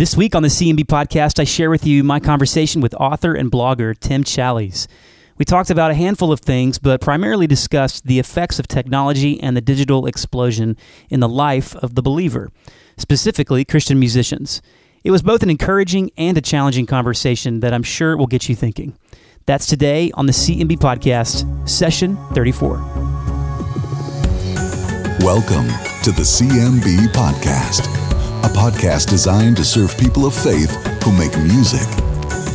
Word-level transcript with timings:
This 0.00 0.16
week 0.16 0.34
on 0.34 0.42
the 0.42 0.48
CMB 0.48 0.86
podcast, 0.86 1.38
I 1.38 1.44
share 1.44 1.68
with 1.68 1.86
you 1.86 2.02
my 2.02 2.20
conversation 2.20 2.80
with 2.80 2.94
author 2.94 3.34
and 3.34 3.52
blogger 3.52 3.94
Tim 3.94 4.24
Challies. 4.24 4.86
We 5.36 5.44
talked 5.44 5.68
about 5.68 5.90
a 5.90 5.94
handful 5.94 6.32
of 6.32 6.40
things, 6.40 6.78
but 6.78 7.02
primarily 7.02 7.46
discussed 7.46 8.06
the 8.06 8.18
effects 8.18 8.58
of 8.58 8.66
technology 8.66 9.38
and 9.42 9.54
the 9.54 9.60
digital 9.60 10.06
explosion 10.06 10.78
in 11.10 11.20
the 11.20 11.28
life 11.28 11.76
of 11.76 11.96
the 11.96 12.02
believer, 12.02 12.50
specifically 12.96 13.62
Christian 13.62 13.98
musicians. 13.98 14.62
It 15.04 15.10
was 15.10 15.20
both 15.20 15.42
an 15.42 15.50
encouraging 15.50 16.12
and 16.16 16.38
a 16.38 16.40
challenging 16.40 16.86
conversation 16.86 17.60
that 17.60 17.74
I'm 17.74 17.82
sure 17.82 18.16
will 18.16 18.26
get 18.26 18.48
you 18.48 18.56
thinking. 18.56 18.96
That's 19.44 19.66
today 19.66 20.12
on 20.14 20.24
the 20.24 20.32
CMB 20.32 20.78
podcast, 20.78 21.68
session 21.68 22.16
34. 22.32 22.78
Welcome 25.20 25.68
to 26.04 26.10
the 26.10 26.24
CMB 26.24 27.08
podcast 27.08 28.09
a 28.42 28.48
podcast 28.48 29.08
designed 29.08 29.56
to 29.56 29.64
serve 29.64 29.96
people 29.98 30.26
of 30.26 30.34
faith 30.34 30.74
who 31.04 31.12
make 31.12 31.36
music. 31.38 31.86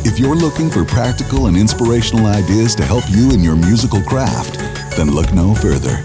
If 0.06 0.20
you're 0.20 0.36
looking 0.36 0.70
for 0.70 0.84
practical 0.84 1.48
and 1.48 1.56
inspirational 1.58 2.26
ideas 2.26 2.76
to 2.76 2.86
help 2.86 3.06
you 3.10 3.32
in 3.32 3.42
your 3.42 3.56
musical 3.56 4.02
craft, 4.02 4.60
then 4.98 5.12
look 5.12 5.32
no 5.34 5.56
further. 5.56 6.02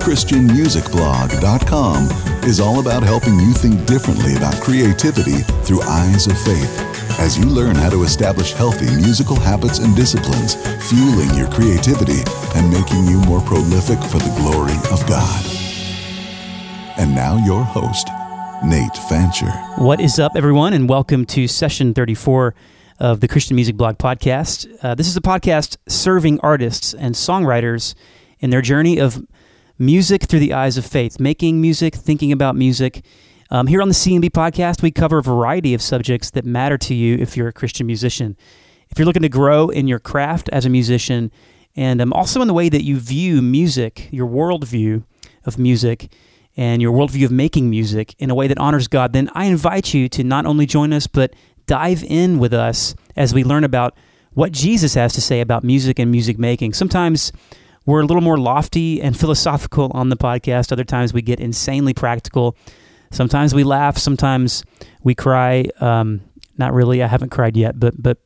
ChristianMusicBlog.com 0.00 2.44
is 2.44 2.60
all 2.60 2.78
about 2.80 3.02
helping 3.02 3.38
you 3.40 3.52
think 3.52 3.84
differently 3.86 4.36
about 4.36 4.60
creativity 4.60 5.38
through 5.64 5.82
eyes 5.82 6.26
of 6.26 6.38
faith 6.38 6.82
as 7.18 7.38
you 7.38 7.46
learn 7.46 7.74
how 7.74 7.90
to 7.90 8.02
establish 8.02 8.52
healthy 8.52 8.94
musical 8.96 9.36
habits 9.36 9.78
and 9.78 9.96
disciplines, 9.96 10.54
fueling 10.88 11.34
your 11.34 11.50
creativity 11.50 12.22
and 12.54 12.70
making 12.70 13.06
you 13.06 13.20
more 13.22 13.40
prolific 13.40 13.98
for 13.98 14.18
the 14.18 14.34
glory 14.38 14.76
of 14.92 15.04
God. 15.08 15.44
And 16.98 17.14
now, 17.14 17.36
your 17.44 17.62
host, 17.62 18.08
Nate 18.66 18.96
Fancher. 19.08 19.52
What 19.78 20.00
is 20.00 20.18
up, 20.18 20.32
everyone, 20.34 20.72
and 20.72 20.88
welcome 20.88 21.24
to 21.26 21.46
session 21.46 21.94
34 21.94 22.52
of 22.98 23.20
the 23.20 23.28
Christian 23.28 23.54
Music 23.54 23.76
Blog 23.76 23.96
podcast. 23.96 24.66
Uh, 24.82 24.92
this 24.96 25.06
is 25.06 25.16
a 25.16 25.20
podcast 25.20 25.76
serving 25.86 26.40
artists 26.40 26.92
and 26.92 27.14
songwriters 27.14 27.94
in 28.40 28.50
their 28.50 28.62
journey 28.62 28.98
of 28.98 29.24
music 29.78 30.24
through 30.24 30.40
the 30.40 30.52
eyes 30.52 30.76
of 30.76 30.84
faith, 30.84 31.20
making 31.20 31.60
music, 31.60 31.94
thinking 31.94 32.32
about 32.32 32.56
music. 32.56 33.04
Um, 33.52 33.68
here 33.68 33.80
on 33.80 33.86
the 33.86 33.94
CMB 33.94 34.30
podcast, 34.30 34.82
we 34.82 34.90
cover 34.90 35.18
a 35.18 35.22
variety 35.22 35.72
of 35.72 35.80
subjects 35.80 36.30
that 36.30 36.44
matter 36.44 36.76
to 36.76 36.94
you 36.94 37.18
if 37.18 37.36
you're 37.36 37.46
a 37.46 37.52
Christian 37.52 37.86
musician. 37.86 38.36
If 38.90 38.98
you're 38.98 39.06
looking 39.06 39.22
to 39.22 39.28
grow 39.28 39.68
in 39.68 39.86
your 39.86 40.00
craft 40.00 40.48
as 40.48 40.66
a 40.66 40.70
musician, 40.70 41.30
and 41.76 42.02
um, 42.02 42.12
also 42.12 42.42
in 42.42 42.48
the 42.48 42.54
way 42.54 42.68
that 42.68 42.82
you 42.82 42.98
view 42.98 43.42
music, 43.42 44.08
your 44.10 44.26
worldview 44.26 45.04
of 45.44 45.56
music, 45.56 46.10
and 46.56 46.80
your 46.80 46.92
worldview 46.92 47.24
of 47.26 47.30
making 47.30 47.68
music 47.68 48.14
in 48.18 48.30
a 48.30 48.34
way 48.34 48.48
that 48.48 48.58
honors 48.58 48.88
God, 48.88 49.12
then 49.12 49.30
I 49.34 49.44
invite 49.44 49.92
you 49.92 50.08
to 50.10 50.24
not 50.24 50.46
only 50.46 50.66
join 50.66 50.92
us, 50.92 51.06
but 51.06 51.34
dive 51.66 52.02
in 52.04 52.38
with 52.38 52.54
us 52.54 52.94
as 53.16 53.34
we 53.34 53.44
learn 53.44 53.64
about 53.64 53.96
what 54.32 54.52
Jesus 54.52 54.94
has 54.94 55.12
to 55.14 55.20
say 55.20 55.40
about 55.40 55.64
music 55.64 55.98
and 55.98 56.10
music 56.10 56.38
making. 56.38 56.74
Sometimes 56.74 57.32
we're 57.84 58.00
a 58.00 58.04
little 58.04 58.22
more 58.22 58.38
lofty 58.38 59.00
and 59.00 59.18
philosophical 59.18 59.90
on 59.94 60.08
the 60.08 60.16
podcast, 60.16 60.72
other 60.72 60.84
times 60.84 61.12
we 61.12 61.22
get 61.22 61.40
insanely 61.40 61.94
practical. 61.94 62.56
Sometimes 63.10 63.54
we 63.54 63.64
laugh, 63.64 63.96
sometimes 63.96 64.64
we 65.02 65.14
cry. 65.14 65.66
Um, 65.80 66.20
not 66.58 66.72
really, 66.72 67.02
I 67.02 67.06
haven't 67.06 67.30
cried 67.30 67.56
yet, 67.56 67.78
but 67.78 68.00
but 68.02 68.18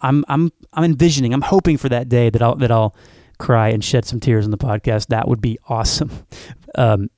I'm 0.00 0.24
I'm 0.28 0.52
I'm 0.72 0.84
envisioning, 0.84 1.32
I'm 1.32 1.42
hoping 1.42 1.78
for 1.78 1.88
that 1.88 2.08
day 2.08 2.30
that 2.30 2.42
I'll 2.42 2.56
that 2.56 2.70
I'll 2.70 2.94
cry 3.38 3.68
and 3.68 3.82
shed 3.84 4.04
some 4.04 4.20
tears 4.20 4.44
on 4.44 4.50
the 4.50 4.58
podcast. 4.58 5.08
That 5.08 5.28
would 5.28 5.40
be 5.40 5.58
awesome. 5.68 6.10
Um, 6.78 7.08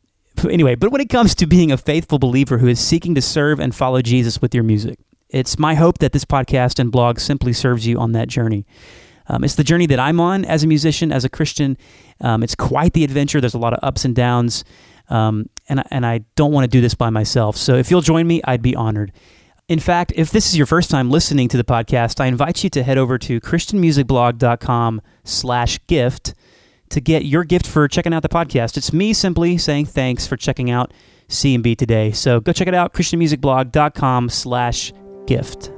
anyway, 0.44 0.75
but 0.75 0.91
when 0.91 1.00
it 1.00 1.08
comes 1.08 1.34
to 1.36 1.47
being 1.47 1.72
a 1.72 1.77
faithful 1.77 2.19
believer 2.19 2.58
who 2.58 2.69
is 2.69 2.81
seeking 2.81 3.14
to 3.14 3.22
serve 3.22 3.61
and 3.61 3.75
follow 3.75 4.03
Jesus 4.03 4.41
with 4.41 4.55
your 4.55 4.64
music, 4.64 4.98
it's 5.31 5.58
my 5.58 5.75
hope 5.75 5.98
that 5.98 6.12
this 6.12 6.25
podcast 6.25 6.78
and 6.78 6.91
blog 6.91 7.20
simply 7.20 7.53
serves 7.53 7.86
you 7.86 7.98
on 7.98 8.12
that 8.12 8.28
journey. 8.28 8.66
Um, 9.28 9.44
it's 9.44 9.56
the 9.56 9.64
journey 9.64 9.86
that 9.86 10.00
I'm 10.00 10.20
on 10.20 10.44
as 10.44 10.64
a 10.64 10.66
musician, 10.66 11.12
as 11.12 11.25
a 11.25 11.28
Christian. 11.28 11.77
Um, 12.21 12.43
it's 12.43 12.54
quite 12.54 12.94
the 12.94 13.04
adventure. 13.04 13.41
There's 13.41 13.54
a 13.54 13.59
lot 13.59 13.75
of 13.75 13.81
ups 13.82 14.06
and 14.06 14.15
downs, 14.15 14.65
um, 15.10 15.50
and 15.69 15.82
and 15.91 16.06
I 16.06 16.21
don't 16.34 16.53
want 16.53 16.65
to 16.65 16.69
do 16.69 16.81
this 16.81 16.94
by 16.94 17.10
myself. 17.10 17.56
So 17.56 17.75
if 17.75 17.91
you'll 17.91 18.00
join 18.00 18.27
me, 18.27 18.41
I'd 18.44 18.62
be 18.62 18.75
honored. 18.75 19.12
In 19.69 19.81
fact, 19.81 20.15
if 20.16 20.31
this 20.31 20.47
is 20.47 20.56
your 20.56 20.66
first 20.66 20.91
time 20.91 21.10
listening 21.10 21.48
to 21.48 21.59
the 21.59 21.65
podcast, 21.65 22.21
I 22.21 22.27
invite 22.27 22.65
you 22.65 22.71
to 22.71 22.82
head 22.82 22.97
over 22.97 23.19
to 23.19 23.38
christianmusicblog.com/gift 23.38 26.34
to 26.91 27.00
get 27.00 27.25
your 27.25 27.44
gift 27.44 27.66
for 27.66 27.88
checking 27.88 28.12
out 28.12 28.22
the 28.22 28.28
podcast. 28.28 28.76
It's 28.76 28.93
me 28.93 29.12
simply 29.12 29.59
saying 29.59 29.87
thanks 29.87 30.26
for 30.26 30.37
checking 30.37 30.71
out 30.71 30.93
CMB 31.28 31.76
today. 31.76 32.12
So 32.12 32.41
go 32.41 32.53
check 32.53 32.69
it 32.69 32.75
out, 32.75 32.93
christianmusicblog.com 32.93 34.28
slash 34.28 34.93
gift. 35.27 35.72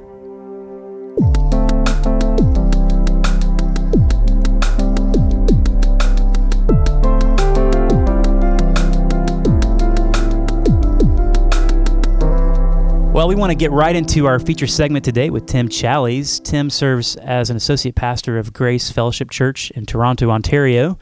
We 13.31 13.35
want 13.35 13.49
to 13.49 13.55
get 13.55 13.71
right 13.71 13.95
into 13.95 14.25
our 14.27 14.39
feature 14.39 14.67
segment 14.67 15.05
today 15.05 15.29
with 15.29 15.45
Tim 15.45 15.69
Challies. 15.69 16.43
Tim 16.43 16.69
serves 16.69 17.15
as 17.15 17.49
an 17.49 17.55
associate 17.55 17.95
pastor 17.95 18.37
of 18.37 18.51
Grace 18.51 18.91
Fellowship 18.91 19.29
Church 19.29 19.71
in 19.71 19.85
Toronto, 19.85 20.29
Ontario. 20.29 20.99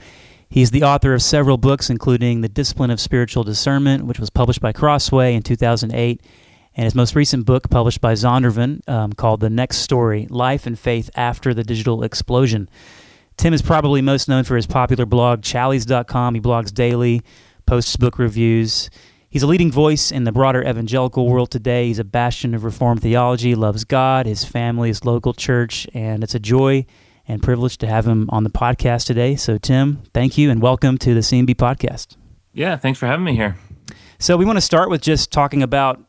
He's 0.48 0.70
the 0.70 0.84
author 0.84 1.16
of 1.16 1.24
several 1.24 1.58
books, 1.58 1.90
including 1.90 2.42
The 2.42 2.48
Discipline 2.48 2.92
of 2.92 3.00
Spiritual 3.00 3.44
Discernment, 3.46 4.06
which 4.06 4.20
was 4.20 4.30
published 4.30 4.62
by 4.62 4.72
Crossway 4.72 5.34
in 5.34 5.42
2008, 5.42 6.22
and 6.76 6.84
his 6.84 6.94
most 6.94 7.16
recent 7.16 7.48
book, 7.48 7.68
published 7.72 8.00
by 8.00 8.14
Zondervan, 8.14 8.88
um, 8.88 9.12
called 9.12 9.40
The 9.40 9.50
Next 9.50 9.78
Story 9.78 10.28
Life 10.30 10.68
and 10.68 10.78
Faith 10.78 11.10
After 11.16 11.56
the 11.56 11.64
Digital 11.64 12.04
Explosion. 12.04 12.70
Tim 13.38 13.56
is 13.56 13.64
probably 13.64 14.04
most 14.04 14.30
known 14.30 14.44
for 14.44 14.56
his 14.56 14.68
popular 14.68 15.08
blog, 15.08 15.42
Challies.com. 15.42 16.36
He 16.36 16.42
blogs 16.42 16.72
daily, 16.72 17.24
posts 17.66 17.98
book 17.98 18.20
reviews. 18.20 18.92
He's 19.32 19.44
a 19.44 19.48
leading 19.48 19.72
voice 19.72 20.12
in 20.12 20.24
the 20.24 20.32
broader 20.32 20.64
evangelical 20.64 21.28
world 21.28 21.52
today. 21.52 21.86
He's 21.86 22.00
a 22.00 22.04
bastion 22.04 22.56
of 22.56 22.64
Reformed 22.64 23.04
theology, 23.04 23.54
loves 23.54 23.84
God, 23.84 24.26
his 24.26 24.44
family, 24.44 24.88
his 24.88 25.06
local 25.06 25.36
church, 25.36 25.88
and 25.94 26.24
it's 26.24 26.34
a 26.34 26.40
joy 26.40 26.88
and 27.28 27.44
privilege 27.44 27.78
to 27.78 27.88
have 27.88 28.08
him 28.08 28.28
on 28.32 28.44
the 28.44 28.50
podcast 28.50 29.06
today. 29.06 29.36
So, 29.36 29.60
Tim, 29.60 30.02
thank 30.16 30.36
you 30.40 30.50
and 30.50 30.64
welcome 30.64 30.98
to 30.98 31.14
the 31.14 31.20
CMB 31.20 31.58
podcast. 31.58 32.18
Yeah, 32.54 32.76
thanks 32.76 32.98
for 32.98 33.06
having 33.06 33.24
me 33.24 33.36
here. 33.36 33.56
So, 34.18 34.36
we 34.36 34.46
want 34.46 34.58
to 34.58 34.62
start 34.62 34.90
with 34.90 35.02
just 35.02 35.32
talking 35.32 35.62
about 35.62 36.02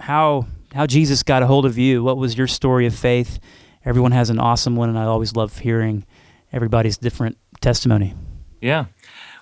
how 0.00 0.46
how 0.72 0.86
Jesus 0.86 1.22
got 1.22 1.42
a 1.42 1.46
hold 1.46 1.66
of 1.66 1.76
you. 1.76 2.02
What 2.02 2.16
was 2.16 2.38
your 2.38 2.46
story 2.46 2.86
of 2.86 2.94
faith? 2.94 3.38
Everyone 3.84 4.12
has 4.12 4.30
an 4.30 4.38
awesome 4.38 4.76
one, 4.76 4.88
and 4.88 4.98
I 4.98 5.04
always 5.04 5.36
love 5.36 5.58
hearing 5.58 6.06
everybody's 6.54 6.96
different 6.96 7.36
testimony. 7.60 8.14
Yeah. 8.62 8.86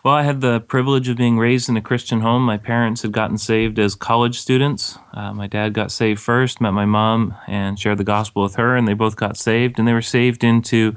Well, 0.04 0.14
I 0.14 0.22
had 0.22 0.42
the 0.42 0.60
privilege 0.60 1.08
of 1.08 1.16
being 1.16 1.38
raised 1.38 1.70
in 1.70 1.78
a 1.78 1.80
Christian 1.80 2.20
home. 2.20 2.42
My 2.42 2.58
parents 2.58 3.00
had 3.00 3.12
gotten 3.12 3.38
saved 3.38 3.78
as 3.78 3.94
college 3.94 4.38
students. 4.38 4.98
Uh, 5.14 5.32
my 5.32 5.46
dad 5.46 5.72
got 5.72 5.90
saved 5.90 6.20
first, 6.20 6.60
met 6.60 6.72
my 6.72 6.84
mom, 6.84 7.34
and 7.46 7.78
shared 7.78 7.96
the 7.96 8.04
gospel 8.04 8.42
with 8.42 8.56
her, 8.56 8.76
and 8.76 8.86
they 8.86 8.92
both 8.92 9.16
got 9.16 9.38
saved. 9.38 9.78
And 9.78 9.88
they 9.88 9.94
were 9.94 10.02
saved 10.02 10.44
into, 10.44 10.94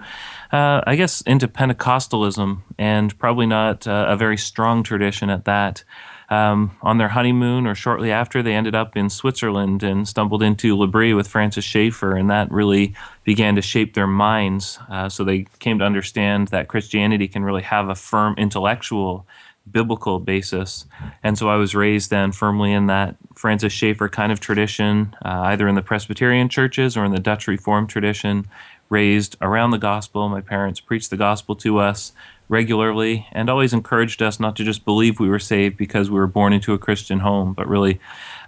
uh, 0.51 0.81
I 0.85 0.97
guess, 0.97 1.21
into 1.21 1.47
Pentecostalism, 1.47 2.63
and 2.77 3.17
probably 3.17 3.45
not 3.45 3.87
uh, 3.87 4.07
a 4.09 4.17
very 4.17 4.35
strong 4.35 4.83
tradition 4.83 5.29
at 5.29 5.45
that. 5.45 5.85
Um, 6.29 6.77
on 6.81 6.97
their 6.97 7.07
honeymoon 7.07 7.65
or 7.65 7.73
shortly 7.73 8.11
after, 8.11 8.43
they 8.43 8.53
ended 8.53 8.75
up 8.75 8.97
in 8.97 9.09
Switzerland 9.09 9.81
and 9.81 10.07
stumbled 10.07 10.43
into 10.43 10.75
L'Abri 10.75 11.13
with 11.13 11.27
Francis 11.27 11.63
Schaeffer, 11.63 12.17
and 12.17 12.29
that 12.29 12.51
really 12.51 12.93
began 13.23 13.55
to 13.55 13.61
shape 13.61 13.93
their 13.93 14.07
minds. 14.07 14.77
Uh, 14.89 15.07
so 15.07 15.23
they 15.23 15.45
came 15.59 15.79
to 15.79 15.85
understand 15.85 16.49
that 16.49 16.67
Christianity 16.67 17.27
can 17.27 17.43
really 17.43 17.61
have 17.61 17.87
a 17.87 17.95
firm 17.95 18.35
intellectual, 18.37 19.25
biblical 19.71 20.19
basis. 20.19 20.85
And 21.23 21.37
so 21.37 21.49
I 21.49 21.55
was 21.55 21.73
raised 21.75 22.09
then 22.09 22.33
firmly 22.33 22.73
in 22.73 22.87
that 22.87 23.15
Francis 23.35 23.71
Schaeffer 23.71 24.09
kind 24.09 24.31
of 24.31 24.39
tradition, 24.39 25.15
uh, 25.23 25.43
either 25.45 25.67
in 25.67 25.75
the 25.75 25.81
Presbyterian 25.81 26.49
churches 26.49 26.97
or 26.97 27.05
in 27.05 27.11
the 27.11 27.19
Dutch 27.19 27.47
Reformed 27.47 27.89
tradition, 27.89 28.47
raised 28.89 29.35
around 29.41 29.71
the 29.71 29.77
gospel. 29.77 30.29
My 30.29 30.41
parents 30.41 30.79
preached 30.79 31.09
the 31.09 31.17
gospel 31.17 31.55
to 31.57 31.79
us 31.79 32.11
regularly 32.49 33.27
and 33.31 33.49
always 33.49 33.73
encouraged 33.73 34.21
us 34.21 34.39
not 34.39 34.55
to 34.55 34.63
just 34.63 34.85
believe 34.85 35.19
we 35.19 35.29
were 35.29 35.39
saved 35.39 35.77
because 35.77 36.09
we 36.09 36.17
were 36.17 36.27
born 36.27 36.53
into 36.53 36.73
a 36.73 36.77
Christian 36.77 37.19
home, 37.19 37.53
but 37.53 37.67
really 37.67 37.99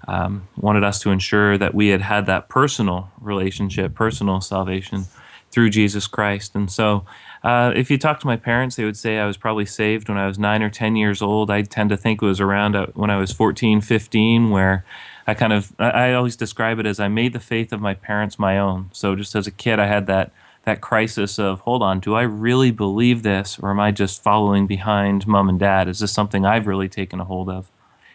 um, 0.07 0.47
wanted 0.57 0.83
us 0.83 0.99
to 0.99 1.11
ensure 1.11 1.57
that 1.57 1.75
we 1.75 1.89
had 1.89 2.01
had 2.01 2.25
that 2.27 2.49
personal 2.49 3.11
relationship, 3.19 3.93
personal 3.93 4.41
salvation 4.41 5.05
through 5.51 5.69
Jesus 5.69 6.07
Christ. 6.07 6.55
And 6.55 6.71
so, 6.71 7.05
uh, 7.43 7.71
if 7.75 7.89
you 7.89 7.97
talk 7.97 8.19
to 8.19 8.27
my 8.27 8.35
parents, 8.35 8.75
they 8.75 8.83
would 8.83 8.97
say 8.97 9.17
I 9.17 9.25
was 9.25 9.37
probably 9.37 9.65
saved 9.65 10.09
when 10.09 10.17
I 10.17 10.27
was 10.27 10.37
nine 10.37 10.61
or 10.61 10.69
10 10.69 10.95
years 10.95 11.21
old. 11.21 11.49
I 11.49 11.61
tend 11.61 11.89
to 11.89 11.97
think 11.97 12.21
it 12.21 12.25
was 12.25 12.41
around 12.41 12.75
uh, 12.75 12.87
when 12.93 13.09
I 13.09 13.17
was 13.17 13.31
14, 13.31 13.81
15, 13.81 14.49
where 14.49 14.85
I 15.25 15.33
kind 15.33 15.53
of, 15.53 15.73
I 15.79 16.13
always 16.13 16.35
describe 16.35 16.79
it 16.79 16.85
as 16.85 16.99
I 16.99 17.07
made 17.07 17.33
the 17.33 17.39
faith 17.39 17.71
of 17.71 17.79
my 17.79 17.93
parents 17.93 18.37
my 18.37 18.57
own. 18.57 18.89
So, 18.91 19.15
just 19.15 19.35
as 19.35 19.47
a 19.47 19.51
kid, 19.51 19.79
I 19.79 19.85
had 19.85 20.07
that 20.07 20.31
that 20.69 20.81
crisis 20.81 21.37
of 21.37 21.59
hold 21.61 21.83
on 21.83 21.99
do 21.99 22.13
i 22.13 22.21
really 22.21 22.71
believe 22.71 23.23
this 23.23 23.59
or 23.59 23.71
am 23.71 23.79
i 23.79 23.91
just 23.91 24.23
following 24.23 24.67
behind 24.67 25.27
mom 25.27 25.49
and 25.49 25.59
dad 25.59 25.87
is 25.87 25.99
this 25.99 26.11
something 26.11 26.45
i've 26.45 26.67
really 26.67 26.89
taken 26.89 27.19
a 27.19 27.25
hold 27.25 27.49
of 27.49 27.71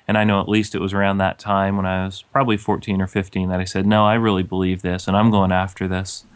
And 0.06 0.18
I 0.18 0.24
know 0.24 0.40
at 0.40 0.48
least 0.48 0.74
it 0.74 0.80
was 0.80 0.92
around 0.92 1.18
that 1.18 1.38
time 1.38 1.76
when 1.76 1.86
I 1.86 2.04
was 2.04 2.22
probably 2.30 2.56
14 2.56 3.00
or 3.00 3.06
15 3.06 3.48
that 3.48 3.60
I 3.60 3.64
said, 3.64 3.86
no, 3.86 4.04
I 4.04 4.14
really 4.14 4.42
believe 4.42 4.82
this 4.82 5.08
and 5.08 5.16
I'm 5.16 5.30
going 5.30 5.52
after 5.52 5.88
this. 5.88 6.26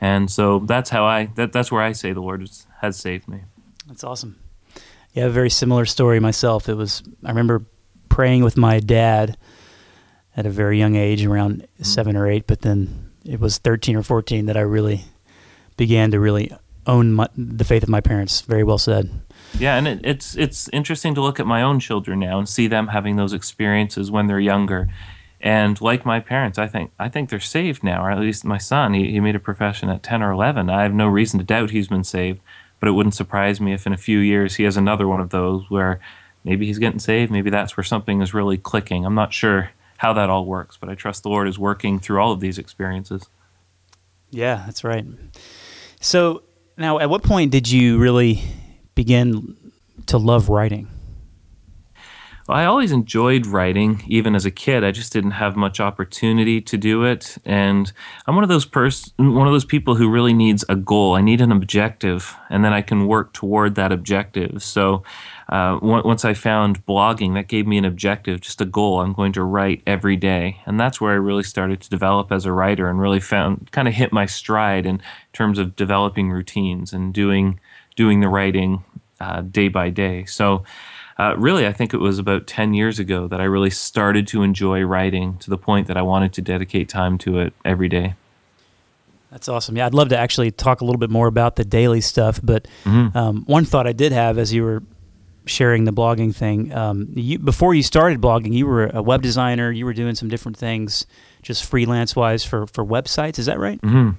And 0.00 0.30
so 0.30 0.60
that's 0.60 0.88
how 0.88 1.04
I, 1.04 1.26
that, 1.34 1.52
that's 1.52 1.70
where 1.70 1.82
I 1.82 1.92
say 1.92 2.12
the 2.12 2.22
Lord 2.22 2.48
has 2.80 2.96
saved 2.96 3.28
me. 3.28 3.40
That's 3.86 4.04
awesome. 4.04 4.38
Yeah, 5.12 5.26
a 5.26 5.30
very 5.30 5.50
similar 5.50 5.84
story 5.84 6.20
myself. 6.20 6.68
It 6.68 6.74
was, 6.74 7.02
I 7.22 7.28
remember 7.28 7.66
praying 8.08 8.42
with 8.42 8.56
my 8.56 8.80
dad 8.80 9.36
at 10.36 10.46
a 10.46 10.50
very 10.50 10.78
young 10.78 10.96
age, 10.96 11.24
around 11.24 11.62
mm-hmm. 11.62 11.82
seven 11.82 12.16
or 12.16 12.26
eight, 12.26 12.46
but 12.46 12.62
then 12.62 13.10
it 13.26 13.40
was 13.40 13.58
13 13.58 13.96
or 13.96 14.02
14 14.02 14.46
that 14.46 14.56
I 14.56 14.62
really 14.62 15.04
began 15.80 16.10
to 16.10 16.20
really 16.20 16.52
own 16.86 17.14
my, 17.14 17.26
the 17.34 17.64
faith 17.64 17.82
of 17.82 17.88
my 17.88 18.02
parents. 18.02 18.42
Very 18.42 18.62
well 18.64 18.76
said. 18.76 19.08
Yeah, 19.58 19.76
and 19.76 19.88
it, 19.88 20.00
it's 20.04 20.36
it's 20.36 20.68
interesting 20.74 21.14
to 21.14 21.22
look 21.22 21.40
at 21.40 21.46
my 21.46 21.62
own 21.62 21.80
children 21.80 22.20
now 22.20 22.38
and 22.38 22.46
see 22.46 22.66
them 22.68 22.88
having 22.88 23.16
those 23.16 23.32
experiences 23.32 24.10
when 24.10 24.26
they're 24.26 24.38
younger. 24.38 24.88
And 25.40 25.80
like 25.80 26.04
my 26.04 26.20
parents, 26.20 26.58
I 26.58 26.66
think 26.66 26.92
I 26.98 27.08
think 27.08 27.30
they're 27.30 27.40
saved 27.40 27.82
now, 27.82 28.04
or 28.04 28.10
at 28.10 28.20
least 28.20 28.44
my 28.44 28.58
son. 28.58 28.92
He, 28.92 29.10
he 29.10 29.20
made 29.20 29.36
a 29.36 29.40
profession 29.40 29.88
at 29.88 30.02
ten 30.02 30.22
or 30.22 30.32
eleven. 30.32 30.68
I 30.68 30.82
have 30.82 30.92
no 30.92 31.08
reason 31.08 31.38
to 31.38 31.46
doubt 31.46 31.70
he's 31.70 31.88
been 31.88 32.04
saved, 32.04 32.40
but 32.78 32.90
it 32.90 32.92
wouldn't 32.92 33.14
surprise 33.14 33.58
me 33.58 33.72
if 33.72 33.86
in 33.86 33.94
a 33.94 34.04
few 34.08 34.18
years 34.18 34.56
he 34.56 34.64
has 34.64 34.76
another 34.76 35.08
one 35.08 35.22
of 35.22 35.30
those 35.30 35.64
where 35.70 35.98
maybe 36.44 36.66
he's 36.66 36.78
getting 36.78 37.00
saved. 37.00 37.32
Maybe 37.32 37.48
that's 37.48 37.74
where 37.74 37.84
something 37.84 38.20
is 38.20 38.34
really 38.34 38.58
clicking. 38.58 39.06
I'm 39.06 39.14
not 39.14 39.32
sure 39.32 39.70
how 39.96 40.12
that 40.12 40.28
all 40.28 40.44
works, 40.44 40.76
but 40.76 40.90
I 40.90 40.94
trust 40.94 41.22
the 41.22 41.30
Lord 41.30 41.48
is 41.48 41.58
working 41.58 41.98
through 42.00 42.20
all 42.20 42.32
of 42.32 42.40
these 42.40 42.58
experiences. 42.58 43.30
Yeah, 44.30 44.62
that's 44.66 44.84
right. 44.84 45.06
So 46.00 46.42
now, 46.78 46.98
at 46.98 47.10
what 47.10 47.22
point 47.22 47.52
did 47.52 47.70
you 47.70 47.98
really 47.98 48.42
begin 48.94 49.56
to 50.06 50.16
love 50.16 50.48
writing? 50.48 50.88
Well, 52.48 52.56
I 52.56 52.64
always 52.64 52.90
enjoyed 52.90 53.46
writing, 53.46 54.02
even 54.08 54.34
as 54.34 54.46
a 54.46 54.50
kid. 54.50 54.82
I 54.82 54.90
just 54.90 55.12
didn't 55.12 55.32
have 55.32 55.56
much 55.56 55.78
opportunity 55.78 56.60
to 56.62 56.76
do 56.78 57.04
it, 57.04 57.36
and 57.44 57.92
I'm 58.26 58.34
one 58.34 58.42
of 58.42 58.48
those 58.48 58.64
pers- 58.64 59.12
one 59.18 59.46
of 59.46 59.52
those 59.52 59.66
people 59.66 59.94
who 59.94 60.10
really 60.10 60.32
needs 60.32 60.64
a 60.68 60.74
goal. 60.74 61.14
I 61.14 61.20
need 61.20 61.42
an 61.42 61.52
objective, 61.52 62.34
and 62.48 62.64
then 62.64 62.72
I 62.72 62.80
can 62.80 63.06
work 63.06 63.34
toward 63.34 63.74
that 63.74 63.92
objective. 63.92 64.62
So, 64.62 65.04
uh, 65.50 65.80
once 65.82 66.24
I 66.24 66.32
found 66.32 66.86
blogging, 66.86 67.34
that 67.34 67.48
gave 67.48 67.66
me 67.66 67.76
an 67.76 67.84
objective, 67.84 68.40
just 68.40 68.60
a 68.60 68.64
goal. 68.64 69.00
I'm 69.00 69.12
going 69.12 69.32
to 69.32 69.42
write 69.42 69.82
every 69.84 70.16
day, 70.16 70.60
and 70.64 70.78
that's 70.78 71.00
where 71.00 71.10
I 71.10 71.16
really 71.16 71.42
started 71.42 71.80
to 71.80 71.90
develop 71.90 72.30
as 72.30 72.46
a 72.46 72.52
writer, 72.52 72.88
and 72.88 73.00
really 73.00 73.18
found 73.18 73.72
kind 73.72 73.88
of 73.88 73.94
hit 73.94 74.12
my 74.12 74.26
stride 74.26 74.86
in 74.86 75.02
terms 75.32 75.58
of 75.58 75.74
developing 75.74 76.30
routines 76.30 76.92
and 76.92 77.12
doing 77.12 77.58
doing 77.96 78.20
the 78.20 78.28
writing 78.28 78.84
uh, 79.20 79.42
day 79.42 79.68
by 79.68 79.90
day. 79.90 80.24
So. 80.24 80.64
Uh, 81.18 81.36
really, 81.36 81.66
I 81.66 81.72
think 81.74 81.92
it 81.92 81.98
was 81.98 82.18
about 82.18 82.46
10 82.46 82.72
years 82.72 82.98
ago 82.98 83.28
that 83.28 83.42
I 83.42 83.44
really 83.44 83.68
started 83.68 84.26
to 84.28 84.42
enjoy 84.42 84.80
writing 84.84 85.36
to 85.40 85.50
the 85.50 85.58
point 85.58 85.86
that 85.88 85.98
I 85.98 86.00
wanted 86.00 86.32
to 86.32 86.40
dedicate 86.40 86.88
time 86.88 87.18
to 87.18 87.40
it 87.40 87.52
every 87.62 87.90
day. 87.90 88.14
That's 89.30 89.46
awesome. 89.46 89.76
Yeah, 89.76 89.84
I'd 89.84 89.92
love 89.92 90.08
to 90.08 90.16
actually 90.16 90.50
talk 90.50 90.80
a 90.80 90.84
little 90.86 90.98
bit 90.98 91.10
more 91.10 91.26
about 91.26 91.56
the 91.56 91.64
daily 91.66 92.00
stuff. 92.00 92.40
But 92.42 92.66
mm-hmm. 92.84 93.14
um, 93.14 93.44
one 93.44 93.66
thought 93.66 93.86
I 93.86 93.92
did 93.92 94.12
have 94.12 94.38
as 94.38 94.54
you 94.54 94.62
were 94.62 94.82
sharing 95.50 95.84
the 95.84 95.92
blogging 95.92 96.34
thing. 96.34 96.72
Um, 96.72 97.08
you, 97.14 97.38
before 97.38 97.74
you 97.74 97.82
started 97.82 98.20
blogging, 98.20 98.52
you 98.52 98.66
were 98.66 98.86
a 98.86 99.02
web 99.02 99.22
designer. 99.22 99.70
You 99.70 99.84
were 99.84 99.92
doing 99.92 100.14
some 100.14 100.28
different 100.28 100.56
things, 100.56 101.06
just 101.42 101.64
freelance 101.64 102.16
wise 102.16 102.44
for 102.44 102.66
for 102.66 102.84
websites. 102.84 103.38
Is 103.38 103.46
that 103.46 103.58
right? 103.58 103.80
Mm-hmm. 103.82 104.10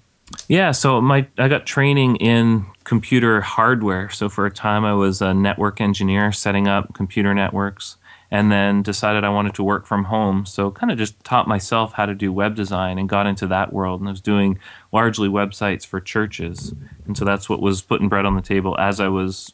Yeah. 0.47 0.71
So 0.71 1.01
my 1.01 1.27
I 1.37 1.47
got 1.47 1.65
training 1.65 2.17
in 2.17 2.65
computer 2.83 3.41
hardware. 3.41 4.09
So 4.09 4.29
for 4.29 4.45
a 4.45 4.51
time, 4.51 4.85
I 4.85 4.93
was 4.93 5.21
a 5.21 5.33
network 5.33 5.81
engineer, 5.81 6.31
setting 6.31 6.67
up 6.67 6.93
computer 6.93 7.33
networks. 7.33 7.97
And 8.33 8.49
then 8.49 8.81
decided 8.81 9.25
I 9.25 9.29
wanted 9.29 9.55
to 9.55 9.63
work 9.63 9.85
from 9.85 10.05
home. 10.05 10.45
So, 10.45 10.71
kind 10.71 10.89
of 10.89 10.97
just 10.97 11.21
taught 11.25 11.49
myself 11.49 11.91
how 11.91 12.05
to 12.05 12.15
do 12.15 12.31
web 12.31 12.55
design 12.55 12.97
and 12.97 13.09
got 13.09 13.27
into 13.27 13.45
that 13.47 13.73
world. 13.73 13.99
And 13.99 14.07
I 14.07 14.11
was 14.11 14.21
doing 14.21 14.57
largely 14.93 15.27
websites 15.27 15.85
for 15.85 15.99
churches. 15.99 16.73
And 17.05 17.17
so 17.17 17.25
that's 17.25 17.49
what 17.49 17.61
was 17.61 17.81
putting 17.81 18.07
bread 18.07 18.25
on 18.25 18.37
the 18.37 18.41
table 18.41 18.79
as 18.79 19.01
I 19.01 19.09
was 19.09 19.53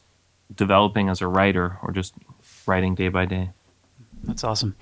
developing 0.54 1.08
as 1.08 1.20
a 1.20 1.26
writer 1.26 1.78
or 1.82 1.92
just 1.92 2.14
writing 2.66 2.94
day 2.94 3.08
by 3.08 3.26
day. 3.26 3.50
That's 4.24 4.44
awesome. 4.44 4.76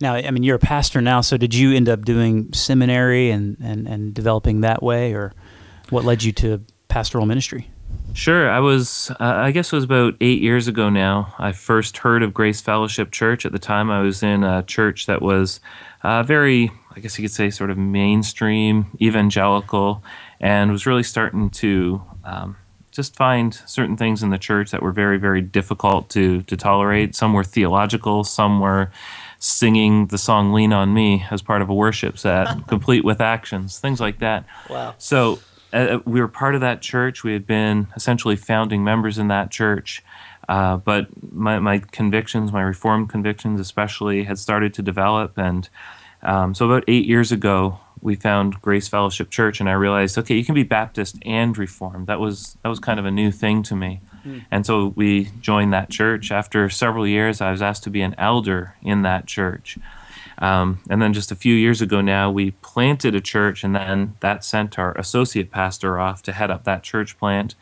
Now, 0.00 0.14
I 0.14 0.30
mean, 0.30 0.42
you're 0.42 0.56
a 0.56 0.60
pastor 0.60 1.00
now, 1.00 1.20
so 1.20 1.36
did 1.36 1.54
you 1.54 1.72
end 1.72 1.88
up 1.88 2.04
doing 2.04 2.52
seminary 2.52 3.30
and, 3.30 3.56
and, 3.62 3.86
and 3.86 4.12
developing 4.12 4.60
that 4.62 4.82
way, 4.82 5.14
or 5.14 5.32
what 5.90 6.04
led 6.04 6.22
you 6.22 6.32
to 6.32 6.62
pastoral 6.88 7.26
ministry? 7.26 7.70
Sure. 8.12 8.50
I 8.50 8.60
was, 8.60 9.10
uh, 9.12 9.16
I 9.20 9.50
guess 9.50 9.72
it 9.72 9.76
was 9.76 9.84
about 9.84 10.14
eight 10.20 10.42
years 10.42 10.68
ago 10.68 10.90
now. 10.90 11.34
I 11.38 11.52
first 11.52 11.98
heard 11.98 12.22
of 12.22 12.34
Grace 12.34 12.60
Fellowship 12.60 13.12
Church. 13.12 13.46
At 13.46 13.52
the 13.52 13.58
time, 13.58 13.90
I 13.90 14.02
was 14.02 14.22
in 14.22 14.44
a 14.44 14.62
church 14.62 15.06
that 15.06 15.22
was 15.22 15.60
uh, 16.02 16.22
very, 16.22 16.70
I 16.94 17.00
guess 17.00 17.18
you 17.18 17.22
could 17.22 17.32
say, 17.32 17.50
sort 17.50 17.70
of 17.70 17.78
mainstream, 17.78 18.86
evangelical, 19.00 20.02
and 20.40 20.70
was 20.70 20.86
really 20.86 21.02
starting 21.02 21.50
to 21.50 22.02
um, 22.24 22.56
just 22.94 23.16
find 23.16 23.52
certain 23.66 23.96
things 23.96 24.22
in 24.22 24.30
the 24.30 24.38
church 24.38 24.70
that 24.70 24.80
were 24.80 24.92
very, 24.92 25.18
very 25.18 25.42
difficult 25.42 26.08
to 26.10 26.42
to 26.42 26.56
tolerate. 26.56 27.14
Some 27.14 27.32
were 27.32 27.44
theological, 27.44 28.24
some 28.24 28.60
were 28.60 28.90
singing 29.38 30.06
the 30.06 30.18
song 30.18 30.52
"Lean 30.52 30.72
on 30.72 30.94
Me" 30.94 31.26
as 31.30 31.42
part 31.42 31.60
of 31.60 31.68
a 31.68 31.74
worship 31.74 32.16
set, 32.16 32.46
complete 32.68 33.04
with 33.04 33.20
actions, 33.20 33.78
things 33.78 34.00
like 34.00 34.20
that. 34.20 34.46
Wow! 34.70 34.94
So 34.98 35.40
uh, 35.72 35.76
uh, 35.76 35.98
we 36.04 36.20
were 36.20 36.28
part 36.28 36.54
of 36.54 36.60
that 36.60 36.80
church. 36.80 37.24
We 37.24 37.32
had 37.32 37.46
been 37.46 37.88
essentially 37.96 38.36
founding 38.36 38.84
members 38.84 39.18
in 39.18 39.28
that 39.28 39.50
church. 39.50 40.02
Uh, 40.48 40.76
but 40.76 41.08
my, 41.32 41.58
my 41.58 41.78
convictions, 41.78 42.52
my 42.52 42.60
reformed 42.60 43.08
convictions 43.08 43.58
especially, 43.60 44.24
had 44.24 44.38
started 44.38 44.74
to 44.74 44.82
develop. 44.82 45.38
And 45.38 45.68
um, 46.22 46.54
so 46.54 46.66
about 46.66 46.84
eight 46.86 47.06
years 47.06 47.32
ago, 47.32 47.80
we 48.04 48.14
found 48.14 48.60
Grace 48.60 48.86
Fellowship 48.86 49.30
Church, 49.30 49.60
and 49.60 49.68
I 49.68 49.72
realized, 49.72 50.18
okay, 50.18 50.36
you 50.36 50.44
can 50.44 50.54
be 50.54 50.62
Baptist 50.62 51.16
and 51.22 51.56
Reformed. 51.56 52.06
That 52.06 52.20
was 52.20 52.56
that 52.62 52.68
was 52.68 52.78
kind 52.78 53.00
of 53.00 53.06
a 53.06 53.10
new 53.10 53.32
thing 53.32 53.62
to 53.64 53.74
me, 53.74 54.02
mm. 54.24 54.44
and 54.50 54.64
so 54.64 54.92
we 54.94 55.30
joined 55.40 55.72
that 55.72 55.88
church. 55.88 56.30
After 56.30 56.68
several 56.68 57.06
years, 57.06 57.40
I 57.40 57.50
was 57.50 57.62
asked 57.62 57.82
to 57.84 57.90
be 57.90 58.02
an 58.02 58.14
elder 58.18 58.76
in 58.82 59.02
that 59.02 59.26
church, 59.26 59.78
um, 60.36 60.80
and 60.90 61.00
then 61.00 61.14
just 61.14 61.32
a 61.32 61.34
few 61.34 61.54
years 61.54 61.80
ago 61.80 62.02
now, 62.02 62.30
we 62.30 62.50
planted 62.50 63.14
a 63.14 63.22
church, 63.22 63.64
and 63.64 63.74
then 63.74 64.16
that 64.20 64.44
sent 64.44 64.78
our 64.78 64.92
associate 64.98 65.50
pastor 65.50 65.98
off 65.98 66.22
to 66.24 66.32
head 66.32 66.50
up 66.50 66.64
that 66.64 66.82
church 66.82 67.18
plant. 67.18 67.54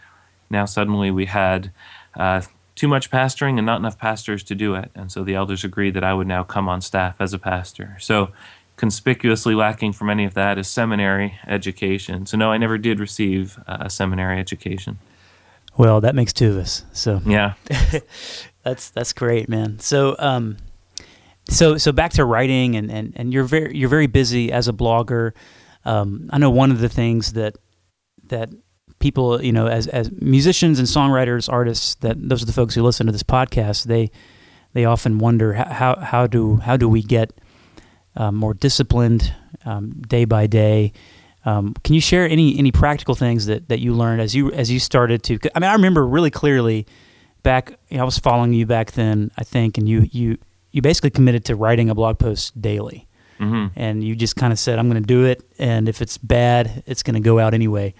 Now 0.50 0.67
suddenly 0.67 1.11
we 1.11 1.27
had. 1.27 1.71
Uh, 2.15 2.43
too 2.75 2.89
much 2.89 3.11
pastoring 3.11 3.59
and 3.59 3.67
not 3.67 3.79
enough 3.79 3.99
pastors 3.99 4.43
to 4.43 4.55
do 4.55 4.75
it. 4.75 4.91
And 4.94 5.12
so 5.12 5.23
the 5.23 5.35
elders 5.35 5.62
agreed 5.62 5.93
that 5.93 6.05
I 6.05 6.15
would 6.15 6.27
now 6.27 6.43
come 6.43 6.71
on 6.71 6.81
staff 6.81 7.17
as 7.21 7.35
a 7.35 7.39
pastor. 7.39 7.99
So 8.00 8.31
conspicuously 8.82 9.55
lacking 9.55 9.93
from 9.93 10.11
any 10.11 10.25
of 10.25 10.34
that 10.34 10.58
is 10.58 10.67
seminary 10.67 11.38
education. 11.46 12.27
So, 12.27 12.36
no, 12.36 12.51
I 12.51 12.58
never 12.58 12.79
did 12.79 12.98
receive 12.98 13.56
a 13.69 13.89
seminary 13.89 14.41
education. 14.41 14.98
Well, 15.77 16.01
that 16.01 16.17
makes 16.17 16.32
two 16.32 16.51
of 16.51 16.56
us. 16.56 16.84
So, 16.93 17.22
yeah, 17.24 17.55
that's 18.65 18.91
that's 18.91 19.12
great, 19.12 19.48
man. 19.48 19.79
So, 19.79 20.17
um, 20.19 20.56
so 21.48 21.79
so 21.79 21.93
back 21.93 22.10
to 22.15 22.24
writing, 22.24 22.74
and, 22.74 22.91
and, 22.91 23.12
and 23.15 23.32
you're 23.32 23.44
very 23.44 23.79
you're 23.79 23.89
very 23.89 24.08
busy 24.08 24.51
as 24.51 24.67
a 24.67 24.72
blogger. 24.72 25.31
Um, 25.84 26.29
I 26.32 26.39
know 26.39 26.51
one 26.51 26.72
of 26.72 26.81
the 26.81 26.89
things 26.89 27.34
that 27.34 27.55
that 28.24 28.51
people, 28.98 29.41
you 29.41 29.53
know, 29.53 29.69
as 29.69 29.86
as 29.86 30.10
musicians 30.10 30.81
and 30.81 30.89
songwriters, 30.89 31.48
artists, 31.48 31.94
that 32.01 32.17
those 32.19 32.43
are 32.43 32.46
the 32.46 32.53
folks 32.53 32.74
who 32.74 32.82
listen 32.82 33.06
to 33.06 33.12
this 33.12 33.22
podcast. 33.22 33.84
They 33.84 34.10
they 34.72 34.84
often 34.86 35.20
wonder 35.20 35.53
how 35.53 36.01
how 36.01 36.27
do 36.27 36.56
how 36.56 36.77
do 36.77 36.89
we 36.89 37.01
get 37.01 37.32
um, 38.16 38.34
more 38.36 38.54
disciplined 38.54 39.34
um, 39.64 40.02
day 40.02 40.24
by 40.24 40.46
day. 40.46 40.92
Um, 41.44 41.74
can 41.82 41.94
you 41.94 42.00
share 42.00 42.28
any 42.28 42.58
any 42.58 42.70
practical 42.70 43.14
things 43.14 43.46
that, 43.46 43.69
that 43.69 43.81
you 43.81 43.94
learned 43.94 44.20
as 44.20 44.34
you 44.34 44.52
as 44.52 44.70
you 44.70 44.78
started 44.78 45.22
to? 45.24 45.38
I 45.54 45.58
mean, 45.58 45.70
I 45.70 45.74
remember 45.74 46.06
really 46.06 46.31
clearly 46.31 46.86
back. 47.42 47.78
You 47.88 47.96
know, 47.96 48.02
I 48.02 48.04
was 48.04 48.19
following 48.19 48.52
you 48.52 48.66
back 48.66 48.92
then, 48.92 49.31
I 49.36 49.44
think, 49.44 49.78
and 49.78 49.88
you 49.88 50.08
you 50.10 50.38
you 50.70 50.82
basically 50.82 51.10
committed 51.10 51.44
to 51.46 51.56
writing 51.56 51.90
a 51.90 51.94
blog 51.94 52.19
post 52.19 52.60
daily, 52.60 53.08
mm-hmm. 53.40 53.66
and 53.76 54.04
you 54.04 54.14
just 54.14 54.36
kind 54.36 54.52
of 54.52 54.58
said, 54.58 54.78
"I'm 54.78 54.88
going 54.88 55.02
to 55.02 55.06
do 55.06 55.24
it, 55.24 55.42
and 55.58 55.88
if 55.88 56.00
it's 56.00 56.16
bad, 56.19 56.84
it's 56.86 57.02
going 57.02 57.14
to 57.14 57.20
go 57.20 57.38
out 57.38 57.54
anyway." 57.54 57.94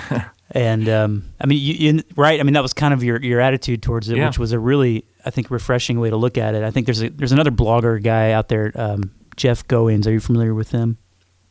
and 0.50 0.88
um, 0.88 1.24
I 1.40 1.46
mean, 1.46 1.58
you, 1.58 1.74
you, 1.74 2.02
right? 2.16 2.38
I 2.40 2.42
mean, 2.42 2.54
that 2.54 2.62
was 2.62 2.72
kind 2.72 2.94
of 2.94 3.02
your 3.02 3.20
your 3.22 3.40
attitude 3.40 3.82
towards 3.82 4.08
it, 4.08 4.16
yeah. 4.16 4.26
which 4.26 4.38
was 4.38 4.52
a 4.52 4.58
really, 4.58 5.04
I 5.24 5.30
think, 5.30 5.50
refreshing 5.50 6.00
way 6.00 6.10
to 6.10 6.16
look 6.16 6.38
at 6.38 6.54
it. 6.54 6.62
I 6.62 6.70
think 6.70 6.86
there's 6.86 7.02
a, 7.02 7.10
there's 7.10 7.32
another 7.32 7.50
blogger 7.50 8.02
guy 8.02 8.32
out 8.32 8.48
there, 8.48 8.72
um, 8.74 9.10
Jeff 9.36 9.66
Goins. 9.68 10.06
Are 10.06 10.12
you 10.12 10.20
familiar 10.20 10.54
with 10.54 10.70
him? 10.70 10.98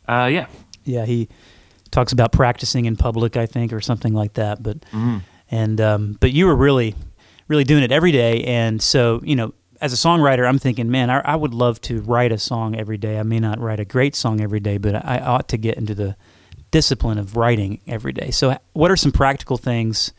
Uh, 0.07 0.29
yeah. 0.31 0.47
Yeah, 0.83 1.05
he 1.05 1.29
talks 1.91 2.11
about 2.11 2.31
practicing 2.31 2.85
in 2.85 2.95
public, 2.95 3.37
I 3.37 3.45
think, 3.45 3.73
or 3.73 3.81
something 3.81 4.13
like 4.13 4.33
that. 4.33 4.61
But 4.61 4.81
mm-hmm. 4.81 5.17
and 5.49 5.81
um, 5.81 6.17
but 6.19 6.31
you 6.31 6.45
were 6.45 6.55
really, 6.55 6.95
really 7.47 7.63
doing 7.63 7.83
it 7.83 7.91
every 7.91 8.11
day, 8.11 8.43
and 8.43 8.81
so 8.81 9.21
you 9.23 9.35
know, 9.35 9.53
as 9.81 9.93
a 9.93 9.95
songwriter, 9.95 10.47
I'm 10.47 10.59
thinking, 10.59 10.89
man, 10.89 11.09
I, 11.09 11.19
I 11.19 11.35
would 11.35 11.53
love 11.53 11.81
to 11.81 12.01
write 12.01 12.31
a 12.31 12.37
song 12.37 12.75
every 12.75 12.97
day. 12.97 13.17
I 13.17 13.23
may 13.23 13.39
not 13.39 13.59
write 13.59 13.79
a 13.79 13.85
great 13.85 14.15
song 14.15 14.41
every 14.41 14.59
day, 14.59 14.77
but 14.77 14.95
I 15.05 15.19
ought 15.19 15.49
to 15.49 15.57
get 15.57 15.77
into 15.77 15.95
the 15.95 16.15
discipline 16.71 17.17
of 17.17 17.35
writing 17.35 17.81
every 17.87 18.11
day. 18.11 18.31
So, 18.31 18.57
what 18.73 18.91
are 18.91 18.97
some 18.97 19.11
practical 19.11 19.57
things 19.57 20.11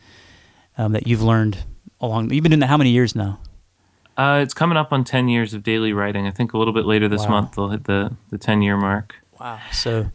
um, 0.77 0.93
that 0.93 1.07
you've 1.07 1.23
learned 1.23 1.57
along? 2.01 2.31
You've 2.31 2.43
been 2.43 2.51
doing 2.51 2.59
that 2.61 2.67
how 2.67 2.77
many 2.77 2.91
years 2.91 3.15
now? 3.15 3.39
Uh, 4.17 4.39
it's 4.41 4.53
coming 4.53 4.77
up 4.77 4.91
on 4.91 5.03
10 5.03 5.29
years 5.29 5.53
of 5.53 5.61
daily 5.63 5.93
writing. 5.93 6.25
I 6.25 6.31
think 6.31 6.53
a 6.53 6.57
little 6.57 6.73
bit 6.73 6.85
later 6.85 7.07
this 7.07 7.23
Wow. 7.23 7.29
month 7.29 7.55
they'll 7.55 7.69
hit 7.69 7.83
the, 7.83 8.15
the 8.31 8.37
10 8.37 8.63
year 8.63 8.75
mark. 8.75 9.15
Wow. 9.39 9.59
So 9.71 10.09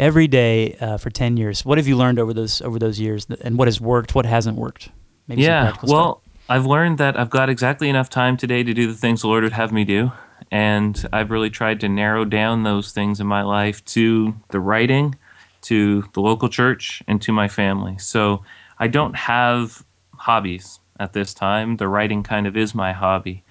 every 0.00 0.26
day 0.26 0.74
uh, 0.80 0.98
for 0.98 1.10
10 1.10 1.36
years. 1.36 1.64
What 1.64 1.78
have 1.78 1.88
you 1.88 1.96
learned 1.96 2.18
over 2.18 2.34
those 2.34 2.60
over 2.62 2.78
those 2.78 3.00
years 3.00 3.26
and 3.42 3.58
what 3.58 3.68
has 3.68 3.80
worked, 3.80 4.14
what 4.14 4.26
hasn't 4.26 4.58
worked? 4.58 4.90
Maybe 5.28 5.42
some 5.42 5.50
yeah. 5.50 5.62
practical 5.62 5.88
stuff. 5.88 5.96
Well, 5.96 6.22
I've 6.48 6.66
learned 6.66 6.98
that 6.98 7.18
I've 7.18 7.30
got 7.30 7.48
exactly 7.48 7.88
enough 7.88 8.10
time 8.10 8.36
today 8.36 8.62
to 8.62 8.74
do 8.74 8.86
the 8.86 8.94
things 8.94 9.22
the 9.22 9.28
Lord 9.28 9.44
would 9.44 9.52
have 9.52 9.72
me 9.72 9.84
do. 9.84 10.10
And 10.50 11.06
I've 11.12 11.30
really 11.30 11.50
tried 11.50 11.80
to 11.80 11.88
narrow 11.88 12.24
down 12.24 12.64
those 12.64 12.92
things 12.92 13.20
in 13.20 13.26
my 13.26 13.42
life 13.42 13.84
to 13.86 14.34
the 14.48 14.58
writing, 14.58 15.14
to 15.62 16.02
the 16.14 16.20
local 16.20 16.48
church, 16.48 17.02
and 17.06 17.22
to 17.22 17.32
my 17.32 17.46
family. 17.46 17.96
So 17.98 18.42
I 18.78 18.88
don't 18.88 19.14
have 19.14 19.84
hobbies 20.16 20.80
at 21.00 21.14
this 21.14 21.34
time. 21.34 21.78
The 21.78 21.88
writing 21.88 22.22
kind 22.22 22.46
of 22.46 22.56
is 22.56 22.74
my 22.74 22.92
hobby. 22.92 23.42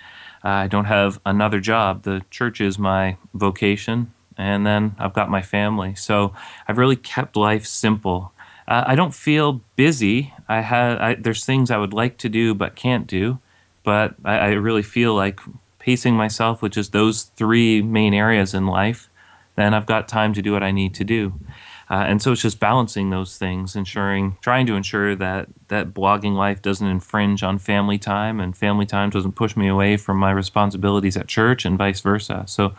I 0.44 0.68
don't 0.68 0.86
have 0.86 1.20
another 1.26 1.60
job. 1.60 2.04
The 2.04 2.24
church 2.30 2.62
is 2.62 2.80
my 2.80 3.18
vocation. 3.34 4.14
And 4.38 4.66
then 4.66 4.96
I've 4.98 5.14
got 5.14 5.30
my 5.30 5.42
family. 5.42 5.96
So 5.96 6.34
I've 6.66 6.78
really 6.78 6.96
kept 6.96 7.36
life 7.36 7.66
simple. 7.66 8.32
Uh, 8.70 8.84
I 8.86 8.96
don't 8.96 9.14
feel 9.14 9.62
busy. 9.76 10.34
I 10.48 10.62
had 10.62 10.98
I, 11.00 11.16
there's 11.16 11.44
things 11.44 11.72
I 11.72 11.78
would 11.78 11.92
like 11.94 12.18
to 12.20 12.30
do 12.30 12.54
but 12.54 12.76
can't 12.76 13.08
do, 13.08 13.40
but 13.84 14.16
I, 14.24 14.38
I 14.38 14.48
really 14.52 14.84
feel 14.84 15.14
like 15.16 15.40
pacing 15.80 16.16
myself 16.16 16.62
with 16.62 16.74
just 16.74 16.92
those 16.92 17.24
three 17.36 17.82
main 17.82 18.14
areas 18.14 18.54
in 18.54 18.68
life. 18.68 19.10
Then 19.56 19.74
I've 19.74 19.88
got 19.88 20.08
time 20.08 20.34
to 20.36 20.42
do 20.42 20.54
what 20.54 20.64
I 20.64 20.72
need 20.72 20.94
to 20.96 21.04
do, 21.04 21.34
uh, 21.90 22.06
and 22.08 22.22
so 22.22 22.32
it's 22.32 22.42
just 22.42 22.60
balancing 22.60 23.10
those 23.10 23.38
things, 23.38 23.76
ensuring, 23.76 24.38
trying 24.42 24.68
to 24.68 24.76
ensure 24.76 25.16
that 25.16 25.48
that 25.70 25.94
blogging 25.94 26.36
life 26.36 26.62
doesn't 26.62 26.88
infringe 26.88 27.42
on 27.42 27.58
family 27.58 27.98
time, 27.98 28.40
and 28.40 28.56
family 28.56 28.86
time 28.86 29.10
doesn't 29.10 29.34
push 29.34 29.58
me 29.58 29.68
away 29.68 29.98
from 29.98 30.18
my 30.18 30.32
responsibilities 30.32 31.18
at 31.18 31.28
church, 31.28 31.66
and 31.66 31.78
vice 31.78 32.02
versa. 32.02 32.44
So 32.48 32.74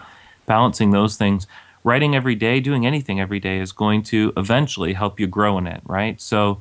balancing 0.47 0.90
those 0.90 1.17
things 1.17 1.47
writing 1.85 2.14
every 2.14 2.35
day 2.35 2.61
doing 2.61 2.87
anything 2.87 3.21
every 3.21 3.40
day 3.40 3.59
is 3.59 3.73
going 3.73 4.02
to 4.02 4.33
eventually 4.37 4.93
help 4.93 5.19
you 5.19 5.26
grow 5.26 5.57
in 5.59 5.67
it 5.67 5.81
right 5.87 6.21
so 6.21 6.61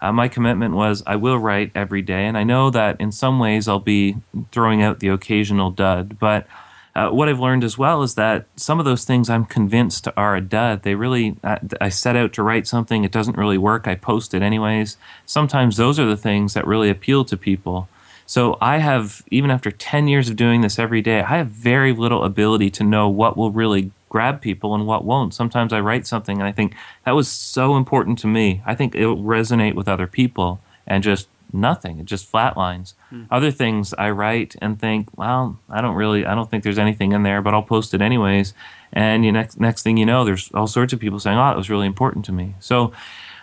uh, 0.00 0.12
my 0.12 0.28
commitment 0.28 0.74
was 0.74 1.02
i 1.06 1.16
will 1.16 1.38
write 1.38 1.70
every 1.74 2.02
day 2.02 2.26
and 2.26 2.36
i 2.36 2.44
know 2.44 2.70
that 2.70 3.00
in 3.00 3.10
some 3.10 3.38
ways 3.38 3.66
i'll 3.66 3.80
be 3.80 4.16
throwing 4.52 4.82
out 4.82 5.00
the 5.00 5.08
occasional 5.08 5.70
dud 5.70 6.18
but 6.18 6.46
uh, 6.94 7.10
what 7.10 7.28
I've 7.28 7.38
learned 7.38 7.64
as 7.64 7.78
well 7.78 8.02
is 8.02 8.14
that 8.16 8.46
some 8.56 8.78
of 8.78 8.84
those 8.84 9.04
things 9.04 9.30
I'm 9.30 9.44
convinced 9.44 10.08
are 10.16 10.34
a 10.36 10.40
dud. 10.40 10.82
They 10.82 10.94
really, 10.94 11.36
I, 11.44 11.58
I 11.80 11.88
set 11.88 12.16
out 12.16 12.32
to 12.34 12.42
write 12.42 12.66
something, 12.66 13.04
it 13.04 13.12
doesn't 13.12 13.36
really 13.36 13.58
work, 13.58 13.86
I 13.86 13.94
post 13.94 14.34
it 14.34 14.42
anyways. 14.42 14.96
Sometimes 15.24 15.76
those 15.76 15.98
are 15.98 16.06
the 16.06 16.16
things 16.16 16.54
that 16.54 16.66
really 16.66 16.90
appeal 16.90 17.24
to 17.26 17.36
people. 17.36 17.88
So 18.26 18.58
I 18.60 18.78
have, 18.78 19.22
even 19.30 19.50
after 19.50 19.70
10 19.70 20.08
years 20.08 20.28
of 20.28 20.36
doing 20.36 20.60
this 20.60 20.78
every 20.78 21.02
day, 21.02 21.20
I 21.20 21.38
have 21.38 21.48
very 21.48 21.92
little 21.92 22.24
ability 22.24 22.70
to 22.70 22.84
know 22.84 23.08
what 23.08 23.36
will 23.36 23.50
really 23.50 23.90
grab 24.08 24.40
people 24.40 24.74
and 24.74 24.86
what 24.86 25.04
won't. 25.04 25.34
Sometimes 25.34 25.72
I 25.72 25.80
write 25.80 26.06
something 26.06 26.38
and 26.38 26.46
I 26.46 26.52
think 26.52 26.74
that 27.04 27.12
was 27.12 27.28
so 27.28 27.76
important 27.76 28.18
to 28.20 28.26
me. 28.26 28.62
I 28.66 28.74
think 28.74 28.94
it 28.94 29.06
will 29.06 29.22
resonate 29.22 29.74
with 29.74 29.88
other 29.88 30.06
people 30.06 30.60
and 30.86 31.02
just 31.02 31.28
nothing. 31.52 31.98
It 31.98 32.06
just 32.06 32.30
flatlines. 32.30 32.94
Other 33.30 33.50
things 33.50 33.92
I 33.94 34.10
write 34.10 34.56
and 34.62 34.78
think, 34.78 35.08
well, 35.16 35.58
I 35.68 35.80
don't 35.80 35.94
really, 35.94 36.24
I 36.24 36.34
don't 36.34 36.50
think 36.50 36.62
there's 36.62 36.78
anything 36.78 37.12
in 37.12 37.22
there, 37.22 37.42
but 37.42 37.54
I'll 37.54 37.62
post 37.62 37.94
it 37.94 38.00
anyways. 38.00 38.54
And 38.92 39.24
you 39.24 39.32
next 39.32 39.60
next 39.60 39.82
thing 39.82 39.96
you 39.96 40.06
know, 40.06 40.24
there's 40.24 40.50
all 40.52 40.66
sorts 40.66 40.92
of 40.92 41.00
people 41.00 41.18
saying, 41.18 41.38
oh, 41.38 41.50
it 41.50 41.56
was 41.56 41.70
really 41.70 41.86
important 41.86 42.24
to 42.26 42.32
me. 42.32 42.54
So 42.60 42.92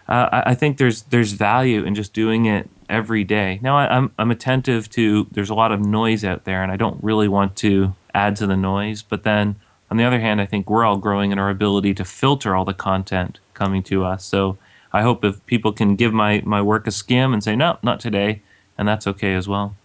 uh, 0.08 0.30
I, 0.32 0.52
I 0.52 0.56
think 0.56 0.78
there's 0.78 1.04
there's 1.04 1.34
value 1.34 1.84
in 1.84 1.96
just 1.96 2.14
doing 2.14 2.46
it 2.46 2.70
every 2.90 3.24
day. 3.24 3.60
Now 3.62 3.78
I, 3.78 3.96
I'm 3.96 4.12
I'm 4.18 4.32
attentive 4.32 4.90
to 4.92 5.28
there's 5.32 5.50
a 5.50 5.56
lot 5.56 5.72
of 5.72 5.80
noise 5.80 6.24
out 6.24 6.46
there, 6.46 6.64
and 6.64 6.72
I 6.72 6.76
don't 6.76 7.02
really 7.04 7.28
want 7.28 7.56
to 7.58 7.96
add 8.14 8.36
to 8.38 8.48
the 8.48 8.58
noise. 8.58 9.02
But 9.02 9.24
then 9.24 9.58
on 9.90 9.98
the 9.98 10.04
other 10.04 10.20
hand, 10.20 10.42
I 10.42 10.46
think 10.46 10.70
we're 10.70 10.86
all 10.86 10.98
growing 10.98 11.32
in 11.32 11.40
our 11.40 11.50
ability 11.50 11.94
to 11.96 12.06
filter 12.06 12.56
all 12.56 12.66
the 12.66 12.74
content 12.74 13.40
coming 13.54 13.84
to 13.84 14.04
us. 14.04 14.26
So 14.26 14.58
I 14.98 15.04
hope 15.04 15.24
if 15.24 15.46
people 15.46 15.72
can 15.72 15.96
give 15.96 16.12
my 16.13 16.42
my 16.46 16.62
work 16.62 16.88
a 16.88 16.92
skim 16.92 17.34
and 17.34 17.44
say 17.44 17.56
no, 17.56 17.77
not 17.84 18.00
today, 18.00 18.42
and 18.77 18.88
that's 18.88 19.06
okay 19.06 19.36
as 19.36 19.48
well. 19.48 19.75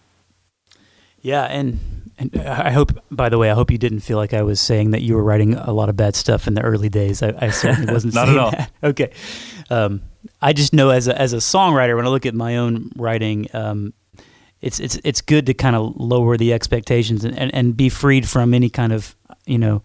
Yeah, 1.21 1.43
and 1.43 1.79
and 2.17 2.35
I 2.37 2.71
hope. 2.71 2.91
By 3.11 3.29
the 3.29 3.37
way, 3.37 3.51
I 3.51 3.53
hope 3.53 3.69
you 3.69 3.77
didn't 3.77 3.99
feel 3.99 4.17
like 4.17 4.33
I 4.33 4.41
was 4.41 4.59
saying 4.59 4.91
that 4.91 5.03
you 5.03 5.15
were 5.15 5.23
writing 5.23 5.53
a 5.53 5.71
lot 5.71 5.89
of 5.89 5.95
bad 5.95 6.15
stuff 6.15 6.47
in 6.47 6.55
the 6.55 6.61
early 6.61 6.89
days. 6.89 7.21
I, 7.21 7.33
I 7.37 7.49
certainly 7.51 7.93
wasn't. 7.97 8.15
Not 8.15 8.29
at 8.29 8.37
all. 8.37 8.51
That. 8.51 8.71
Okay, 8.83 9.11
um, 9.69 10.01
I 10.41 10.51
just 10.53 10.73
know 10.73 10.89
as 10.89 11.07
a 11.07 11.19
as 11.19 11.33
a 11.33 11.37
songwriter, 11.37 11.95
when 11.95 12.05
I 12.05 12.09
look 12.09 12.25
at 12.25 12.33
my 12.33 12.57
own 12.57 12.91
writing, 12.95 13.47
um, 13.53 13.93
it's 14.61 14.79
it's 14.79 14.99
it's 15.03 15.21
good 15.21 15.45
to 15.45 15.53
kind 15.53 15.75
of 15.75 15.95
lower 15.95 16.37
the 16.37 16.53
expectations 16.53 17.23
and, 17.23 17.37
and, 17.37 17.53
and 17.53 17.77
be 17.77 17.89
freed 17.89 18.27
from 18.27 18.53
any 18.53 18.69
kind 18.69 18.91
of 18.91 19.15
you 19.45 19.59
know 19.59 19.83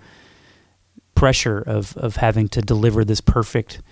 pressure 1.14 1.58
of 1.58 1.97
of 1.99 2.16
having 2.16 2.49
to 2.49 2.62
deliver 2.62 3.04
this 3.04 3.20
perfect 3.20 3.82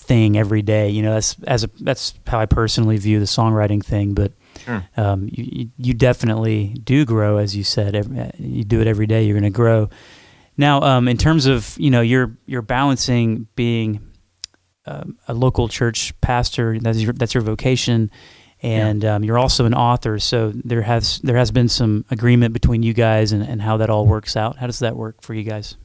thing 0.00 0.36
every 0.36 0.62
day. 0.62 0.88
You 0.90 1.02
know, 1.02 1.14
that's 1.14 1.36
as 1.46 1.64
a 1.64 1.70
that's 1.80 2.14
how 2.26 2.40
I 2.40 2.46
personally 2.46 2.96
view 2.96 3.18
the 3.20 3.26
songwriting 3.26 3.84
thing, 3.84 4.14
but 4.14 4.32
Sure. 4.64 4.84
um, 4.96 5.28
you, 5.30 5.70
you- 5.78 5.94
definitely 5.94 6.68
do 6.84 7.04
grow, 7.04 7.38
as 7.38 7.54
you 7.56 7.62
said. 7.64 7.94
Every, 7.94 8.30
you 8.38 8.64
do 8.64 8.80
it 8.80 8.86
every 8.86 9.06
day. 9.06 9.24
You're 9.24 9.38
going 9.38 9.50
to 9.52 9.56
grow. 9.56 9.88
Now, 10.56 10.82
um, 10.82 11.08
in 11.08 11.16
terms 11.16 11.46
of 11.46 11.74
you 11.78 11.90
know, 11.90 12.00
you're 12.00 12.36
you're 12.46 12.60
balancing 12.62 13.46
being 13.56 14.00
um, 14.86 15.16
a 15.28 15.34
local 15.34 15.68
church 15.68 16.12
pastor. 16.20 16.78
That's 16.80 16.98
your 17.00 17.12
that's 17.12 17.32
your 17.32 17.42
vocation, 17.42 18.10
and 18.62 19.04
um, 19.04 19.24
you're 19.24 19.38
also 19.38 19.64
an 19.64 19.74
author. 19.74 20.18
So 20.18 20.52
there 20.54 20.82
has 20.82 21.20
there 21.20 21.36
has 21.36 21.50
been 21.50 21.68
some 21.68 22.04
agreement 22.10 22.52
between 22.52 22.82
you 22.82 22.92
guys 22.92 23.32
and, 23.32 23.42
and 23.42 23.62
how 23.62 23.78
that 23.78 23.88
all 23.90 24.04
works 24.06 24.36
out. 24.36 24.56
How 24.58 24.66
does 24.66 24.80
that 24.80 24.96
work 24.96 25.22
for 25.22 25.32
you 25.34 25.44
guys? 25.44 25.76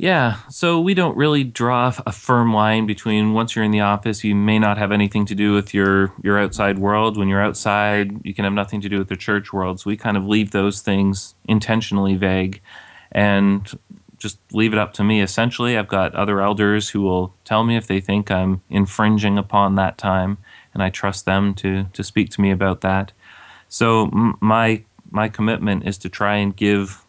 Yeah, 0.00 0.38
so 0.48 0.80
we 0.80 0.94
don't 0.94 1.14
really 1.14 1.44
draw 1.44 1.92
a 2.06 2.10
firm 2.10 2.54
line 2.54 2.86
between 2.86 3.34
once 3.34 3.54
you're 3.54 3.66
in 3.66 3.70
the 3.70 3.80
office, 3.80 4.24
you 4.24 4.34
may 4.34 4.58
not 4.58 4.78
have 4.78 4.92
anything 4.92 5.26
to 5.26 5.34
do 5.34 5.52
with 5.52 5.74
your 5.74 6.10
your 6.22 6.38
outside 6.38 6.78
world. 6.78 7.18
When 7.18 7.28
you're 7.28 7.42
outside, 7.42 8.18
you 8.24 8.32
can 8.32 8.44
have 8.44 8.54
nothing 8.54 8.80
to 8.80 8.88
do 8.88 8.96
with 8.96 9.08
the 9.08 9.16
church 9.16 9.52
world. 9.52 9.78
So 9.78 9.90
we 9.90 9.98
kind 9.98 10.16
of 10.16 10.24
leave 10.24 10.52
those 10.52 10.80
things 10.80 11.34
intentionally 11.44 12.16
vague 12.16 12.62
and 13.12 13.78
just 14.16 14.38
leave 14.54 14.72
it 14.72 14.78
up 14.78 14.94
to 14.94 15.04
me. 15.04 15.20
Essentially, 15.20 15.76
I've 15.76 15.88
got 15.88 16.14
other 16.14 16.40
elders 16.40 16.88
who 16.88 17.02
will 17.02 17.34
tell 17.44 17.62
me 17.62 17.76
if 17.76 17.86
they 17.86 18.00
think 18.00 18.30
I'm 18.30 18.62
infringing 18.70 19.36
upon 19.36 19.74
that 19.74 19.98
time, 19.98 20.38
and 20.72 20.82
I 20.82 20.88
trust 20.88 21.26
them 21.26 21.52
to 21.56 21.84
to 21.92 22.02
speak 22.02 22.30
to 22.30 22.40
me 22.40 22.50
about 22.50 22.80
that. 22.80 23.12
So 23.68 24.06
m- 24.06 24.38
my 24.40 24.82
my 25.10 25.28
commitment 25.28 25.86
is 25.86 25.98
to 25.98 26.08
try 26.08 26.36
and 26.36 26.56
give 26.56 27.04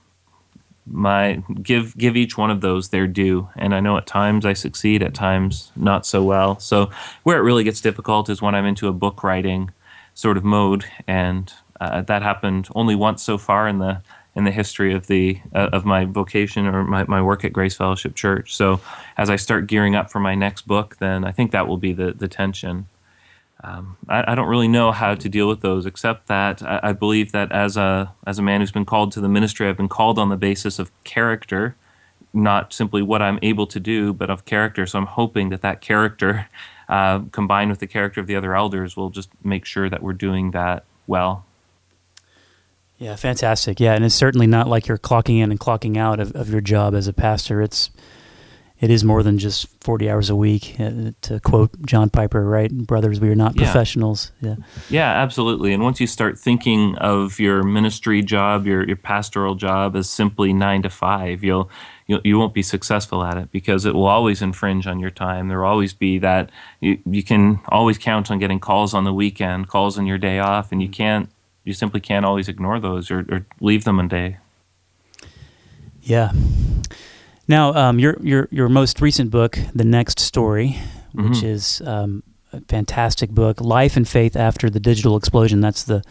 my 0.91 1.43
give 1.61 1.97
give 1.97 2.15
each 2.17 2.37
one 2.37 2.51
of 2.51 2.61
those 2.61 2.89
their 2.89 3.07
due. 3.07 3.49
And 3.55 3.73
i 3.73 3.79
know 3.79 3.97
at 3.97 4.07
times 4.07 4.45
i 4.45 4.53
succeed 4.53 5.01
at 5.03 5.13
times 5.13 5.71
not 5.75 6.05
so 6.05 6.23
well. 6.23 6.59
So 6.59 6.89
where 7.23 7.37
it 7.37 7.41
really 7.41 7.63
gets 7.63 7.81
difficult 7.81 8.29
is 8.29 8.41
when 8.41 8.55
i'm 8.55 8.65
into 8.65 8.87
a 8.87 8.93
book 8.93 9.23
writing 9.23 9.71
sort 10.13 10.37
of 10.37 10.43
mode. 10.43 10.85
And 11.07 11.51
uh, 11.79 12.01
that 12.01 12.21
happened 12.21 12.67
only 12.75 12.95
once 12.95 13.23
so 13.23 13.37
far 13.37 13.67
in 13.67 13.79
the 13.79 14.01
in 14.35 14.45
the 14.45 14.51
history 14.51 14.93
of 14.93 15.07
the 15.07 15.39
uh, 15.53 15.69
of 15.73 15.83
my 15.85 16.05
vocation 16.05 16.65
or 16.65 16.83
my, 16.83 17.03
my 17.05 17.21
work 17.21 17.43
at 17.43 17.51
grace 17.51 17.75
fellowship 17.75 18.15
church. 18.15 18.55
So 18.55 18.79
as 19.17 19.29
i 19.29 19.35
start 19.35 19.67
gearing 19.67 19.95
up 19.95 20.11
for 20.11 20.19
my 20.19 20.35
next 20.35 20.67
book 20.67 20.97
then 20.97 21.23
i 21.23 21.31
think 21.31 21.51
that 21.51 21.67
will 21.67 21.77
be 21.77 21.93
the 21.93 22.13
the 22.13 22.27
tension 22.27 22.87
um, 23.63 23.97
I, 24.07 24.31
I 24.31 24.35
don't 24.35 24.47
really 24.47 24.67
know 24.67 24.91
how 24.91 25.13
to 25.13 25.29
deal 25.29 25.47
with 25.47 25.61
those, 25.61 25.85
except 25.85 26.27
that 26.27 26.63
I, 26.63 26.79
I 26.83 26.91
believe 26.93 27.31
that 27.31 27.51
as 27.51 27.77
a 27.77 28.13
as 28.25 28.39
a 28.39 28.41
man 28.41 28.59
who's 28.59 28.71
been 28.71 28.85
called 28.85 29.11
to 29.13 29.21
the 29.21 29.29
ministry, 29.29 29.67
I've 29.67 29.77
been 29.77 29.89
called 29.89 30.17
on 30.17 30.29
the 30.29 30.37
basis 30.37 30.79
of 30.79 30.91
character, 31.03 31.75
not 32.33 32.73
simply 32.73 33.01
what 33.01 33.21
I'm 33.21 33.37
able 33.41 33.67
to 33.67 33.79
do, 33.79 34.13
but 34.13 34.29
of 34.29 34.45
character. 34.45 34.85
So 34.85 34.97
I'm 34.97 35.05
hoping 35.05 35.49
that 35.49 35.61
that 35.61 35.81
character, 35.81 36.47
uh, 36.89 37.19
combined 37.31 37.69
with 37.69 37.79
the 37.79 37.87
character 37.87 38.19
of 38.19 38.27
the 38.27 38.35
other 38.35 38.55
elders, 38.55 38.97
will 38.97 39.11
just 39.11 39.29
make 39.43 39.65
sure 39.65 39.89
that 39.89 40.01
we're 40.01 40.13
doing 40.13 40.51
that 40.51 40.85
well. 41.05 41.45
Yeah, 42.97 43.15
fantastic. 43.15 43.79
Yeah, 43.79 43.93
and 43.93 44.05
it's 44.05 44.13
certainly 44.13 44.45
not 44.45 44.67
like 44.67 44.87
you're 44.87 44.97
clocking 44.97 45.39
in 45.39 45.49
and 45.49 45.59
clocking 45.59 45.97
out 45.97 46.19
of, 46.19 46.35
of 46.35 46.49
your 46.49 46.61
job 46.61 46.93
as 46.93 47.07
a 47.07 47.13
pastor. 47.13 47.61
It's 47.61 47.89
it 48.81 48.89
is 48.89 49.03
more 49.03 49.21
than 49.23 49.37
just 49.37 49.67
40 49.81 50.09
hours 50.09 50.29
a 50.29 50.35
week. 50.35 50.75
Uh, 50.79 51.11
to 51.21 51.39
quote 51.39 51.69
John 51.85 52.09
Piper, 52.09 52.43
right? 52.43 52.69
Brothers, 52.71 53.19
we 53.19 53.29
are 53.29 53.35
not 53.35 53.55
Yeah. 53.55 53.63
professionals. 53.63 54.31
Yeah. 54.41 54.55
Yeah, 54.89 55.09
absolutely. 55.11 55.71
And 55.73 55.83
once 55.83 56.01
you 56.01 56.07
start 56.07 56.37
thinking 56.39 56.95
of 56.97 57.39
your 57.39 57.61
ministry 57.63 58.21
job, 58.23 58.65
your 58.65 58.85
your 58.85 58.95
pastoral 58.97 59.55
job 59.55 59.95
as 59.95 60.09
simply 60.09 60.51
nine 60.51 60.81
to 60.81 60.89
five, 60.89 61.43
you'll 61.43 61.69
you'll 62.07 62.21
you 62.23 62.37
won't 62.39 62.53
be 62.55 62.63
successful 62.63 63.23
at 63.23 63.37
it 63.37 63.51
because 63.51 63.85
it 63.85 63.93
will 63.93 64.07
always 64.07 64.41
infringe 64.41 64.87
on 64.87 64.99
your 64.99 65.11
time. 65.11 65.47
There 65.47 65.59
will 65.59 65.67
always 65.67 65.93
be 65.93 66.17
that 66.19 66.49
you 66.79 66.97
you 67.05 67.23
can 67.23 67.59
always 67.69 67.97
count 67.97 68.31
on 68.31 68.39
getting 68.39 68.59
calls 68.59 68.93
on 68.93 69.03
the 69.03 69.13
weekend, 69.13 69.67
calls 69.67 69.97
on 69.97 70.05
your 70.07 70.17
day 70.17 70.39
off, 70.39 70.71
and 70.71 70.81
you 70.81 70.89
can't 70.89 71.29
you 71.63 71.73
simply 71.73 71.99
can't 71.99 72.25
always 72.25 72.49
ignore 72.49 72.79
those 72.79 73.11
or, 73.11 73.19
or 73.29 73.45
leave 73.59 73.83
them 73.83 73.99
a 73.99 74.07
day. 74.07 74.37
Yeah. 76.01 76.31
Now, 77.51 77.73
um, 77.73 77.99
your 77.99 78.15
your 78.23 78.47
your 78.49 78.69
most 78.69 79.01
recent 79.01 79.29
book, 79.29 79.59
The 79.75 79.83
Next 79.83 80.19
Story, 80.21 80.77
which 81.11 81.39
Mhm. 81.39 81.43
is 81.43 81.81
um, 81.85 82.23
a 82.53 82.61
fantastic 82.61 83.29
book, 83.29 83.59
Life 83.59 83.97
and 83.97 84.07
Faith 84.07 84.37
After 84.37 84.69
the 84.69 84.79
Digital 84.79 85.17
Explosion. 85.17 85.59
That's 85.59 85.83
the 85.83 86.01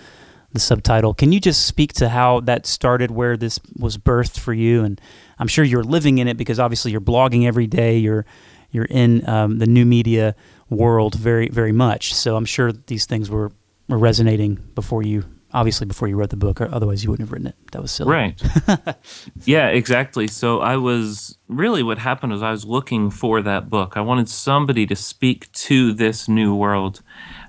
the 0.52 0.60
subtitle. 0.60 1.14
Can 1.14 1.32
you 1.32 1.40
just 1.40 1.64
speak 1.64 1.94
to 1.94 2.10
how 2.10 2.40
that 2.40 2.66
started, 2.66 3.10
where 3.10 3.38
this 3.38 3.58
was 3.78 3.96
birthed 3.96 4.38
for 4.38 4.52
you? 4.52 4.84
And 4.84 5.00
I'm 5.38 5.46
sure 5.46 5.64
you're 5.64 5.82
living 5.96 6.18
in 6.18 6.28
it 6.28 6.36
because 6.36 6.58
obviously 6.60 6.90
you're 6.90 7.00
blogging 7.00 7.46
every 7.46 7.66
day. 7.66 7.96
You're 7.96 8.26
you're 8.70 8.90
in 8.90 9.26
um, 9.26 9.60
the 9.60 9.66
new 9.66 9.86
media 9.86 10.34
world 10.68 11.14
very 11.14 11.48
very 11.48 11.72
much. 11.72 12.14
So 12.14 12.36
I'm 12.36 12.44
sure 12.44 12.70
these 12.86 13.06
things 13.06 13.30
were, 13.30 13.50
were 13.88 13.96
resonating 13.98 14.58
before 14.74 15.02
you 15.02 15.24
obviously 15.52 15.86
before 15.86 16.08
you 16.08 16.16
wrote 16.16 16.30
the 16.30 16.36
book, 16.36 16.60
or 16.60 16.72
otherwise 16.72 17.02
you 17.04 17.10
wouldn't 17.10 17.28
have 17.28 17.32
written 17.32 17.48
it. 17.48 17.56
That 17.72 17.82
was 17.82 17.90
silly. 17.90 18.10
Right. 18.10 18.42
yeah, 19.44 19.68
exactly. 19.68 20.26
So 20.26 20.60
I 20.60 20.76
was 20.76 21.38
really 21.48 21.82
what 21.82 21.98
happened 21.98 22.32
was 22.32 22.42
I 22.42 22.50
was 22.50 22.64
looking 22.64 23.10
for 23.10 23.42
that 23.42 23.68
book. 23.68 23.96
I 23.96 24.00
wanted 24.00 24.28
somebody 24.28 24.86
to 24.86 24.96
speak 24.96 25.50
to 25.52 25.92
this 25.92 26.28
new 26.28 26.54
world. 26.54 27.02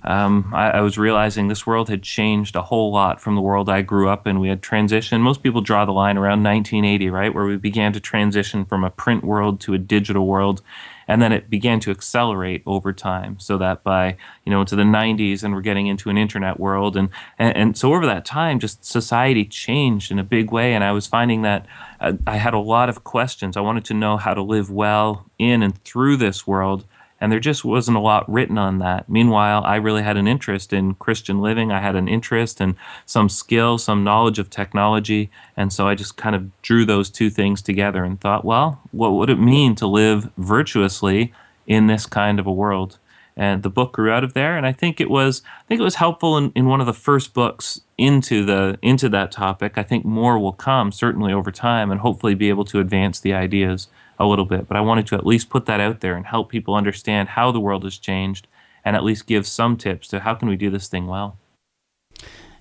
Um, 0.04 0.52
I, 0.56 0.72
I, 0.72 0.82
was 0.82 0.98
realizing 0.98 1.48
this 1.48 1.68
world 1.68 1.90
had 1.90 2.02
changed 2.02 2.56
a 2.56 2.64
whole 2.64 2.92
lot 2.92 3.22
from 3.22 3.36
the 3.36 3.42
world 3.42 3.70
I 3.70 3.84
grew 3.84 4.10
up 4.10 4.26
in. 4.26 4.40
We 4.40 4.50
had 4.50 4.62
transitioned. 4.62 5.22
Most 5.22 5.44
people 5.44 5.62
draw 5.62 5.86
the 5.86 5.92
line 5.92 6.18
around 6.18 6.44
1980, 6.44 7.10
right, 7.12 7.34
where 7.34 7.46
we 7.46 7.58
began 7.58 7.94
to 7.94 8.00
transition 8.00 8.66
from 8.66 8.84
a 8.84 8.90
print 8.90 9.24
world 9.24 9.60
to 9.62 9.76
a 9.76 9.78
digital 9.78 10.26
world 10.26 10.64
and 11.12 11.22
then 11.22 11.34
it 11.34 11.50
began 11.50 11.82
to 11.82 11.92
accelerate 11.92 12.64
over 12.66 12.94
time 12.94 13.38
so 13.38 13.58
that 13.58 13.84
by 13.84 14.16
you 14.46 14.50
know 14.50 14.62
into 14.62 14.78
the 14.78 14.84
90s 14.84 15.44
and 15.44 15.54
we're 15.54 15.60
getting 15.62 15.88
into 15.88 16.10
an 16.10 16.18
internet 16.18 16.58
world 16.58 16.96
and, 16.96 17.10
and, 17.38 17.58
and 17.58 17.78
so 17.78 17.94
over 17.94 18.06
that 18.06 18.24
time 18.24 18.60
just 18.60 18.86
society 18.86 19.44
changed 19.44 20.10
in 20.10 20.20
a 20.20 20.24
big 20.24 20.52
way 20.52 20.74
and 20.74 20.84
i 20.84 20.92
was 20.92 21.08
finding 21.08 21.42
that 21.42 21.66
uh, 22.00 22.14
i 22.26 22.38
had 22.38 22.54
a 22.54 22.60
lot 22.60 22.88
of 22.88 23.04
questions 23.04 23.58
i 23.58 23.62
wanted 23.62 23.84
to 23.84 23.94
know 23.94 24.16
how 24.16 24.34
to 24.34 24.42
live 24.42 24.72
well 24.72 25.26
in 25.38 25.62
and 25.62 25.84
through 25.84 26.16
this 26.16 26.48
world 26.48 26.86
and 27.22 27.32
there 27.32 27.40
just 27.40 27.64
wasn't 27.64 27.96
a 27.96 28.02
lot 28.02 28.30
written 28.30 28.58
on 28.58 28.80
that. 28.80 29.08
Meanwhile, 29.08 29.64
I 29.64 29.76
really 29.76 30.02
had 30.02 30.18
an 30.18 30.28
interest 30.28 30.74
in 30.74 30.96
Christian 30.96 31.40
living. 31.40 31.72
I 31.72 31.80
had 31.80 31.96
an 31.96 32.08
interest 32.08 32.60
and 32.60 32.76
some 33.06 33.30
skill, 33.30 33.78
some 33.78 34.04
knowledge 34.04 34.40
of 34.40 34.50
technology. 34.50 35.30
And 35.56 35.72
so 35.72 35.88
I 35.88 35.94
just 35.94 36.18
kind 36.18 36.36
of 36.36 36.50
drew 36.64 36.84
those 36.84 37.12
two 37.12 37.30
things 37.30 37.62
together 37.62 38.04
and 38.04 38.20
thought, 38.20 38.44
well, 38.44 38.82
what 38.90 39.12
would 39.12 39.30
it 39.30 39.40
mean 39.40 39.76
to 39.76 39.86
live 39.86 40.32
virtuously 40.36 41.32
in 41.68 41.86
this 41.86 42.08
kind 42.08 42.40
of 42.40 42.48
a 42.48 42.52
world? 42.52 42.98
And 43.38 43.62
the 43.62 43.70
book 43.70 43.94
grew 43.94 44.12
out 44.12 44.24
of 44.24 44.34
there. 44.34 44.58
And 44.58 44.66
I 44.66 44.72
think 44.72 45.00
it 45.00 45.10
was 45.10 45.44
I 45.46 45.64
think 45.68 45.80
it 45.80 45.86
was 45.86 45.96
helpful 45.96 46.38
in, 46.38 46.52
in 46.56 46.66
one 46.66 46.82
of 46.82 46.88
the 46.88 46.94
first 46.94 47.36
books 47.36 47.82
into 48.00 48.44
the 48.44 48.80
into 48.82 49.08
that 49.10 49.32
topic. 49.32 49.78
I 49.78 49.84
think 49.84 50.04
more 50.04 50.40
will 50.40 50.54
come 50.54 50.92
certainly 50.92 51.32
over 51.32 51.52
time 51.52 51.92
and 51.92 52.02
hopefully 52.02 52.34
be 52.34 52.50
able 52.50 52.66
to 52.66 52.80
advance 52.80 53.20
the 53.20 53.34
ideas 53.34 53.88
a 54.22 54.28
little 54.28 54.46
bit, 54.46 54.68
but 54.68 54.78
I 54.78 54.82
wanted 54.82 55.08
to 55.08 55.16
at 55.16 55.26
least 55.26 55.50
put 55.50 55.66
that 55.66 55.80
out 55.80 56.02
there 56.02 56.16
and 56.16 56.26
help 56.26 56.50
people 56.50 56.76
understand 56.76 57.30
how 57.30 57.52
the 57.52 57.60
world 57.60 57.84
has 57.84 57.98
changed 57.98 58.48
and 58.86 58.96
at 58.96 59.04
least 59.04 59.26
give 59.26 59.48
some 59.48 59.78
tips 59.78 60.08
to 60.10 60.20
how 60.20 60.36
can 60.36 60.48
we 60.48 60.56
do 60.56 60.70
this 60.70 60.88
thing 60.88 61.08
well. 61.08 61.38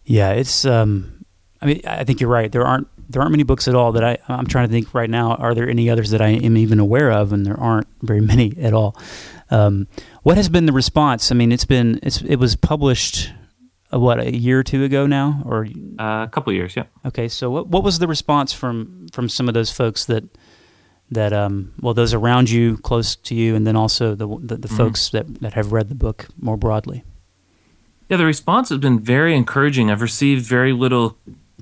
Yeah, 0.04 0.32
it's 0.32 0.64
um 0.64 1.24
I 1.60 1.66
mean 1.66 1.80
I 1.86 2.04
think 2.04 2.20
you're 2.20 2.30
right. 2.30 2.50
There 2.50 2.66
aren't 2.66 2.88
there 3.10 3.20
aren't 3.20 3.32
many 3.32 3.42
books 3.42 3.68
at 3.68 3.74
all 3.74 3.92
that 3.92 4.04
I 4.04 4.18
I'm 4.28 4.46
trying 4.46 4.68
to 4.68 4.72
think 4.72 4.94
right 4.94 5.10
now 5.10 5.34
are 5.34 5.54
there 5.54 5.68
any 5.68 5.90
others 5.90 6.10
that 6.10 6.22
I 6.22 6.28
am 6.28 6.56
even 6.56 6.80
aware 6.80 7.12
of 7.12 7.32
and 7.32 7.44
there 7.44 7.60
aren't 7.60 7.88
very 8.00 8.20
many 8.32 8.56
at 8.58 8.72
all. 8.72 8.96
Um, 9.50 9.86
what 10.22 10.36
has 10.36 10.48
been 10.48 10.66
the 10.66 10.72
response? 10.72 11.30
I 11.30 11.34
mean, 11.34 11.52
it's 11.52 11.66
been 11.66 12.00
it's 12.02 12.22
it 12.22 12.36
was 12.36 12.56
published 12.56 13.32
uh, 13.92 13.98
what 13.98 14.20
a 14.20 14.34
year 14.34 14.60
or 14.60 14.62
two 14.62 14.84
ago 14.84 15.06
now 15.06 15.42
or 15.44 15.66
uh, 15.98 16.24
a 16.24 16.28
couple 16.30 16.52
years, 16.52 16.76
yeah. 16.76 16.84
Okay, 17.04 17.28
so 17.28 17.50
what 17.50 17.66
what 17.68 17.82
was 17.82 17.98
the 17.98 18.06
response 18.06 18.52
from 18.52 19.08
from 19.12 19.28
some 19.28 19.48
of 19.48 19.54
those 19.54 19.70
folks 19.70 20.04
that 20.06 20.24
that 21.10 21.32
um, 21.32 21.72
well 21.80 21.94
those 21.94 22.14
around 22.14 22.50
you 22.50 22.76
close 22.78 23.16
to 23.16 23.34
you 23.34 23.54
and 23.54 23.66
then 23.66 23.76
also 23.76 24.14
the 24.14 24.26
the, 24.26 24.56
the 24.56 24.68
mm-hmm. 24.68 24.76
folks 24.76 25.10
that, 25.10 25.40
that 25.40 25.54
have 25.54 25.72
read 25.72 25.88
the 25.88 25.94
book 25.94 26.28
more 26.40 26.56
broadly. 26.56 27.04
Yeah 28.08 28.16
the 28.16 28.26
response 28.26 28.68
has 28.70 28.78
been 28.78 29.00
very 29.00 29.34
encouraging. 29.34 29.90
I've 29.90 30.02
received 30.02 30.46
very 30.46 30.72
little 30.72 31.16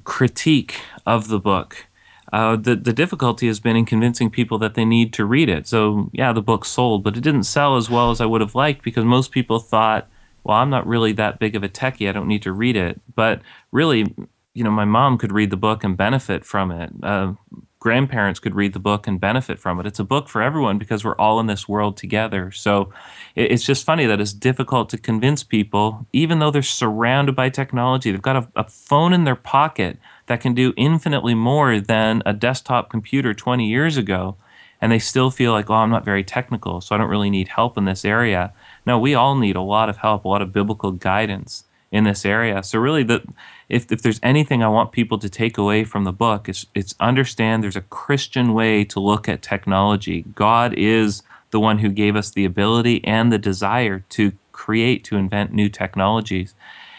critique 0.05 0.77
of 1.07 1.29
the 1.29 1.39
book. 1.39 1.87
Uh, 2.33 2.57
the 2.57 2.77
the 2.77 2.93
difficulty 2.93 3.47
has 3.47 3.59
been 3.59 3.77
in 3.77 3.87
convincing 3.87 4.31
people 4.31 4.59
that 4.59 4.75
they 4.75 4.85
need 4.85 5.13
to 5.15 5.25
read 5.25 5.49
it. 5.49 5.67
So 5.67 6.11
yeah 6.13 6.33
the 6.33 6.43
book 6.43 6.65
sold 6.65 7.03
but 7.03 7.17
it 7.17 7.23
didn't 7.23 7.45
sell 7.45 7.77
as 7.77 7.89
well 7.89 8.11
as 8.11 8.21
i 8.21 8.27
would 8.27 8.41
have 8.41 8.55
liked 8.55 8.83
because 8.83 9.05
most 9.05 9.31
people 9.33 9.59
thought 9.59 10.09
well 10.45 10.59
i'm 10.59 10.71
not 10.71 10.87
really 10.87 11.13
that 11.13 11.39
big 11.39 11.57
of 11.57 11.63
a 11.63 11.69
techie. 11.69 12.09
I 12.09 12.13
don't 12.13 12.29
need 12.29 12.43
to 12.43 12.53
read 12.53 12.77
it. 12.77 13.01
But 13.15 13.41
really 13.73 14.15
you 14.53 14.65
know 14.65 14.71
my 14.71 14.85
mom 14.85 15.17
could 15.19 15.33
read 15.33 15.51
the 15.51 15.57
book 15.57 15.85
and 15.85 15.97
benefit 15.97 16.45
from 16.45 16.71
it. 16.71 16.91
Uh, 17.03 17.33
grandparents 17.81 18.41
could 18.41 18.55
read 18.55 18.73
the 18.73 18.79
book 18.81 19.07
and 19.07 19.21
benefit 19.21 19.59
from 19.59 19.79
it. 19.79 19.87
It's 19.87 20.01
a 20.01 20.05
book 20.05 20.29
for 20.29 20.43
everyone 20.43 20.79
because 20.79 21.05
we're 21.05 21.17
all 21.17 21.39
in 21.39 21.47
this 21.47 21.69
world 21.69 21.97
together. 21.97 22.51
So 22.51 22.93
it's 23.37 23.65
just 23.65 23.85
funny 23.85 24.07
that 24.07 24.21
it's 24.21 24.33
difficult 24.33 24.89
to 24.91 24.99
convince 24.99 25.45
people, 25.45 26.07
even 26.13 26.39
though 26.39 26.51
they're 26.51 26.63
surrounded 26.63 27.37
by 27.37 27.51
technology. 27.51 28.11
They've 28.11 28.21
got 28.21 28.37
a, 28.37 28.49
a 28.57 28.65
phone 28.65 29.13
in 29.13 29.25
their 29.25 29.37
pocket 29.37 29.99
that 30.27 30.41
can 30.41 30.55
do 30.55 30.75
infinitely 30.77 31.35
more 31.35 31.81
than 31.81 32.23
a 32.27 32.33
desktop 32.33 32.91
computer 32.91 33.33
20 33.33 33.69
years 33.69 33.97
ago. 33.97 34.37
And 34.81 34.93
they 34.93 35.01
still 35.01 35.31
feel 35.31 35.53
like, 35.53 35.71
oh, 35.71 35.75
I'm 35.75 35.91
not 35.91 36.05
very 36.05 36.23
technical, 36.23 36.81
so 36.81 36.95
I 36.95 36.99
don't 36.99 37.11
really 37.11 37.31
need 37.31 37.49
help 37.49 37.77
in 37.77 37.85
this 37.85 38.05
area. 38.05 38.53
No, 38.87 38.97
we 38.99 39.13
all 39.15 39.35
need 39.35 39.57
a 39.57 39.61
lot 39.61 39.89
of 39.89 39.97
help, 39.97 40.25
a 40.25 40.29
lot 40.29 40.43
of 40.43 40.53
biblical 40.53 40.93
guidance 40.93 41.65
in 41.91 42.05
this 42.05 42.25
area. 42.25 42.63
So 42.63 42.79
really 42.79 43.03
the 43.03 43.23
if, 43.69 43.91
if 43.93 44.03
there's 44.03 44.21
anything 44.23 44.63
I 44.63 44.69
want 44.69 44.93
people 44.93 45.19
to 45.19 45.29
take 45.29 45.59
away 45.59 45.85
from 45.85 46.05
the 46.05 46.13
book, 46.13 46.49
it's, 46.49 46.67
it's 46.75 46.95
understand 47.01 47.63
there's 47.63 47.77
a 47.77 47.83
Christian 47.83 48.55
way 48.55 48.85
to 48.85 49.01
look 49.01 49.29
at 49.29 49.43
technology. 49.43 50.25
God 50.35 50.75
is 50.75 51.23
the 51.51 51.61
one 51.61 51.79
who 51.79 51.91
gave 51.91 52.17
us 52.17 52.31
the 52.31 52.45
ability 52.45 53.05
and 53.05 53.33
the 53.33 53.39
desire 53.39 54.01
to 54.11 54.33
create, 54.53 55.05
to 55.05 55.17
invent 55.17 55.53
new 55.53 55.69
technologies. 55.69 56.55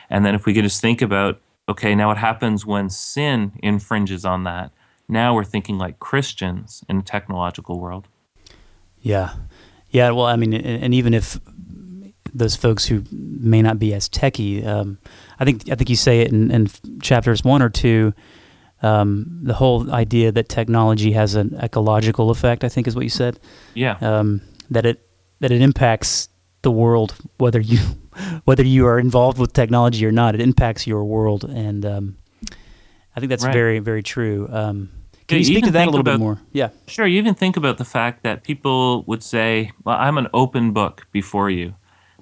And 0.10 0.25
then 0.25 0.36
if 0.36 0.45
we 0.45 0.54
could 0.54 0.63
just 0.63 0.82
think 0.82 1.02
about, 1.02 1.39
okay, 1.67 1.93
now 1.95 2.08
what 2.08 2.17
happens 2.17 2.65
when 2.65 2.89
sin 2.89 3.52
infringes 3.62 4.25
on 4.25 4.43
that? 4.43 4.71
Now 5.08 5.34
we're 5.34 5.43
thinking 5.43 5.78
like 5.78 5.99
Christians 5.99 6.84
in 6.88 6.97
a 6.99 7.04
technological 7.04 7.80
world. 7.80 8.08
Yeah. 9.02 9.34
Yeah. 9.89 10.12
Well, 10.12 10.25
I 10.25 10.36
mean, 10.36 10.54
and 10.54 10.93
even 10.93 11.13
if 11.13 11.39
those 12.34 12.56
folks 12.56 12.86
who 12.86 13.04
may 13.12 13.62
not 13.62 13.80
be 13.80 13.94
as 13.94 14.10
techie. 14.10 14.65
Um, 14.65 14.98
I 15.39 15.46
think 15.46 15.70
I 15.70 15.76
think 15.76 15.89
you 15.89 15.96
say 15.96 16.22
it 16.22 16.32
in, 16.32 16.52
in 16.52 16.68
chapters 17.02 17.44
one 17.44 17.62
or 17.62 17.70
two. 17.70 18.13
Um, 18.82 19.39
the 19.44 19.54
whole 19.54 19.92
idea 19.92 20.32
that 20.32 20.48
technology 20.48 21.12
has 21.12 21.36
an 21.36 21.58
ecological 21.62 22.30
effect, 22.30 22.63
I 22.63 22.70
think, 22.70 22.88
is 22.88 22.96
what 22.96 23.04
you 23.04 23.10
said. 23.10 23.39
Yeah. 23.74 23.98
Um, 24.02 24.42
that 24.70 24.86
it 24.86 25.06
that 25.39 25.52
it 25.52 25.62
impacts 25.62 26.30
the 26.62 26.72
world, 26.72 27.15
whether 27.38 27.60
you 27.60 27.80
whether 28.46 28.63
you 28.63 28.86
are 28.88 29.00
involved 29.00 29.38
with 29.38 29.54
technology 29.54 30.06
or 30.06 30.12
not. 30.12 30.36
It 30.36 30.42
impacts 30.42 30.88
your 30.88 31.04
world, 31.04 31.44
and 31.44 31.86
um, 31.86 32.18
I 33.15 33.20
think 33.20 33.30
that's 33.30 33.46
right. 33.46 33.54
very 33.54 33.80
very 33.80 34.04
true. 34.04 34.48
Um, 34.52 34.89
can 35.28 35.36
yeah, 35.36 35.39
you 35.39 35.46
speak 35.46 35.65
to 35.65 35.72
that 35.72 35.84
a 35.84 35.92
little 35.92 36.00
about, 36.00 36.13
bit 36.13 36.20
more? 36.20 36.39
Yeah. 36.54 36.70
Sure. 36.88 37.06
You 37.06 37.20
even 37.20 37.36
think 37.36 37.56
about 37.56 37.78
the 37.78 37.86
fact 37.86 38.24
that 38.24 38.44
people 38.44 39.04
would 39.04 39.22
say, 39.22 39.72
"Well, 39.84 39.96
I'm 39.96 40.18
an 40.18 40.28
open 40.34 40.72
book 40.72 41.08
before 41.12 41.50
you." 41.50 41.76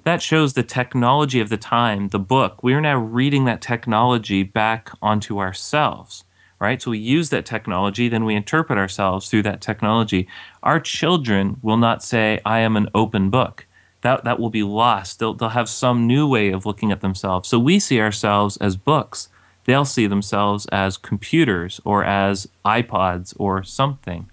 That 0.08 0.22
shows 0.22 0.54
the 0.54 0.62
technology 0.62 1.38
of 1.38 1.50
the 1.50 1.58
time, 1.58 2.08
the 2.08 2.18
book. 2.18 2.62
We 2.62 2.72
are 2.72 2.80
now 2.80 2.96
reading 2.96 3.44
that 3.44 3.60
technology 3.60 4.42
back 4.42 4.90
onto 5.02 5.38
ourselves, 5.38 6.24
right? 6.58 6.80
So 6.80 6.92
we 6.92 6.98
use 6.98 7.28
that 7.28 7.44
technology, 7.44 8.08
then 8.08 8.24
we 8.24 8.34
interpret 8.34 8.78
ourselves 8.78 9.28
through 9.28 9.42
that 9.42 9.60
technology. 9.60 10.26
Our 10.62 10.80
children 10.80 11.58
will 11.60 11.76
not 11.76 12.02
say, 12.02 12.40
I 12.46 12.60
am 12.60 12.74
an 12.74 12.88
open 12.94 13.28
book. 13.28 13.66
That, 14.00 14.24
that 14.24 14.40
will 14.40 14.48
be 14.48 14.62
lost. 14.62 15.18
They'll, 15.18 15.34
they'll 15.34 15.50
have 15.50 15.68
some 15.68 16.06
new 16.06 16.26
way 16.26 16.52
of 16.52 16.64
looking 16.64 16.90
at 16.90 17.02
themselves. 17.02 17.48
So 17.48 17.58
we 17.58 17.78
see 17.78 18.00
ourselves 18.00 18.56
as 18.58 18.76
books. 18.76 19.28
They'll 19.64 19.84
see 19.84 20.06
themselves 20.06 20.64
as 20.66 20.96
computers 20.96 21.82
or 21.84 22.02
as 22.02 22.48
iPods 22.64 23.34
or 23.38 23.62
something. 23.62 24.30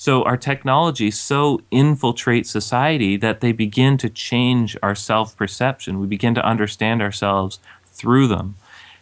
So 0.00 0.22
our 0.22 0.38
technology 0.38 1.10
so 1.10 1.60
infiltrates 1.70 2.46
society 2.46 3.18
that 3.18 3.42
they 3.42 3.52
begin 3.52 3.98
to 3.98 4.08
change 4.08 4.74
our 4.82 4.94
self 4.94 5.36
perception. 5.36 6.00
We 6.00 6.06
begin 6.06 6.34
to 6.36 6.42
understand 6.42 7.02
ourselves 7.02 7.60
through 7.84 8.28
them. 8.28 8.54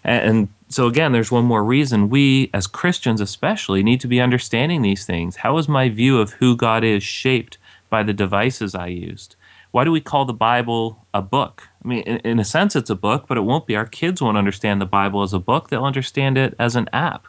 And 0.03 0.49
so, 0.69 0.89
again, 0.89 1.13
there's 1.13 1.31
one 1.31 1.45
more 1.45 1.63
reason 1.63 2.09
we, 2.09 2.51
as 2.53 2.67
Christians 2.67 3.21
especially, 3.21 3.85
need 3.85 4.01
to 4.01 4.09
be 4.09 4.21
understanding 4.21 4.83
these 4.83 5.07
things. 5.07 5.37
How 5.37 5.57
is 5.59 5.69
my 5.69 5.89
view 5.89 6.19
of 6.19 6.33
who 6.33 6.57
God 6.57 6.83
is 6.83 7.05
shaped 7.05 7.59
by 7.89 8.03
the 8.03 8.13
devices 8.13 8.75
I 8.75 8.89
used? 8.89 9.37
Why 9.71 9.85
do 9.85 9.93
we 9.93 10.01
call 10.01 10.25
the 10.25 10.33
Bible 10.33 11.07
a 11.15 11.23
book? 11.23 11.69
I 11.85 11.87
mean, 11.87 12.03
in, 12.03 12.41
a 12.41 12.45
sense, 12.45 12.75
it's 12.75 12.91
a 12.91 12.97
book, 12.97 13.27
but 13.29 13.39
it 13.39 13.43
won't 13.43 13.69
be. 13.69 13.77
Our 13.77 13.87
kids 13.87 14.21
won't 14.21 14.37
understand 14.37 14.81
the 14.81 14.85
Bible 14.87 15.23
as 15.23 15.33
a 15.33 15.39
book, 15.39 15.69
they'll 15.69 15.85
understand 15.85 16.37
it 16.37 16.57
as 16.59 16.75
an 16.75 16.89
app. 16.93 17.29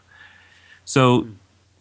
So, 0.86 1.28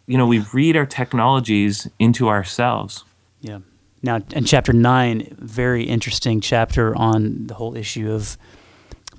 you 0.09 0.17
know, 0.17 0.25
we 0.25 0.39
read 0.53 0.75
our 0.75 0.87
technologies 0.87 1.87
into 1.99 2.29
ourselves. 2.29 3.05
Yeah. 3.41 3.59
Now, 4.01 4.21
in 4.31 4.43
chapter 4.43 4.73
nine, 4.73 5.35
very 5.37 5.83
interesting 5.83 6.41
chapter 6.41 6.95
on 6.95 7.45
the 7.45 7.53
whole 7.53 7.77
issue 7.77 8.11
of 8.11 8.35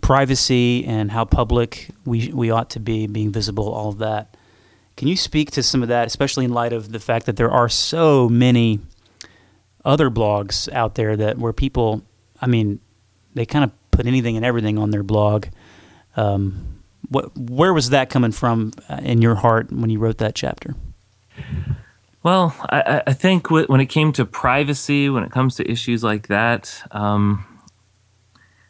privacy 0.00 0.84
and 0.84 1.12
how 1.12 1.24
public 1.24 1.90
we 2.04 2.32
we 2.32 2.50
ought 2.50 2.70
to 2.70 2.80
be, 2.80 3.06
being 3.06 3.30
visible, 3.30 3.68
all 3.68 3.90
of 3.90 3.98
that. 3.98 4.36
Can 4.96 5.06
you 5.06 5.16
speak 5.16 5.52
to 5.52 5.62
some 5.62 5.80
of 5.84 5.88
that, 5.90 6.08
especially 6.08 6.44
in 6.44 6.52
light 6.52 6.72
of 6.72 6.90
the 6.90 6.98
fact 6.98 7.26
that 7.26 7.36
there 7.36 7.52
are 7.52 7.68
so 7.68 8.28
many 8.28 8.80
other 9.84 10.10
blogs 10.10 10.70
out 10.72 10.96
there 10.96 11.16
that 11.16 11.38
where 11.38 11.52
people, 11.52 12.02
I 12.40 12.48
mean, 12.48 12.80
they 13.34 13.46
kind 13.46 13.62
of 13.62 13.70
put 13.92 14.06
anything 14.06 14.36
and 14.36 14.44
everything 14.44 14.76
on 14.76 14.90
their 14.90 15.04
blog. 15.04 15.46
Um, 16.16 16.69
what 17.10 17.36
where 17.36 17.74
was 17.74 17.90
that 17.90 18.08
coming 18.08 18.32
from 18.32 18.72
uh, 18.88 19.00
in 19.02 19.20
your 19.20 19.34
heart 19.34 19.70
when 19.70 19.90
you 19.90 19.98
wrote 19.98 20.18
that 20.18 20.34
chapter? 20.34 20.74
Well, 22.22 22.54
I, 22.68 23.02
I 23.06 23.12
think 23.12 23.50
when 23.50 23.80
it 23.80 23.86
came 23.86 24.12
to 24.12 24.24
privacy, 24.24 25.08
when 25.08 25.24
it 25.24 25.30
comes 25.30 25.56
to 25.56 25.70
issues 25.70 26.04
like 26.04 26.28
that, 26.28 26.82
um, 26.90 27.46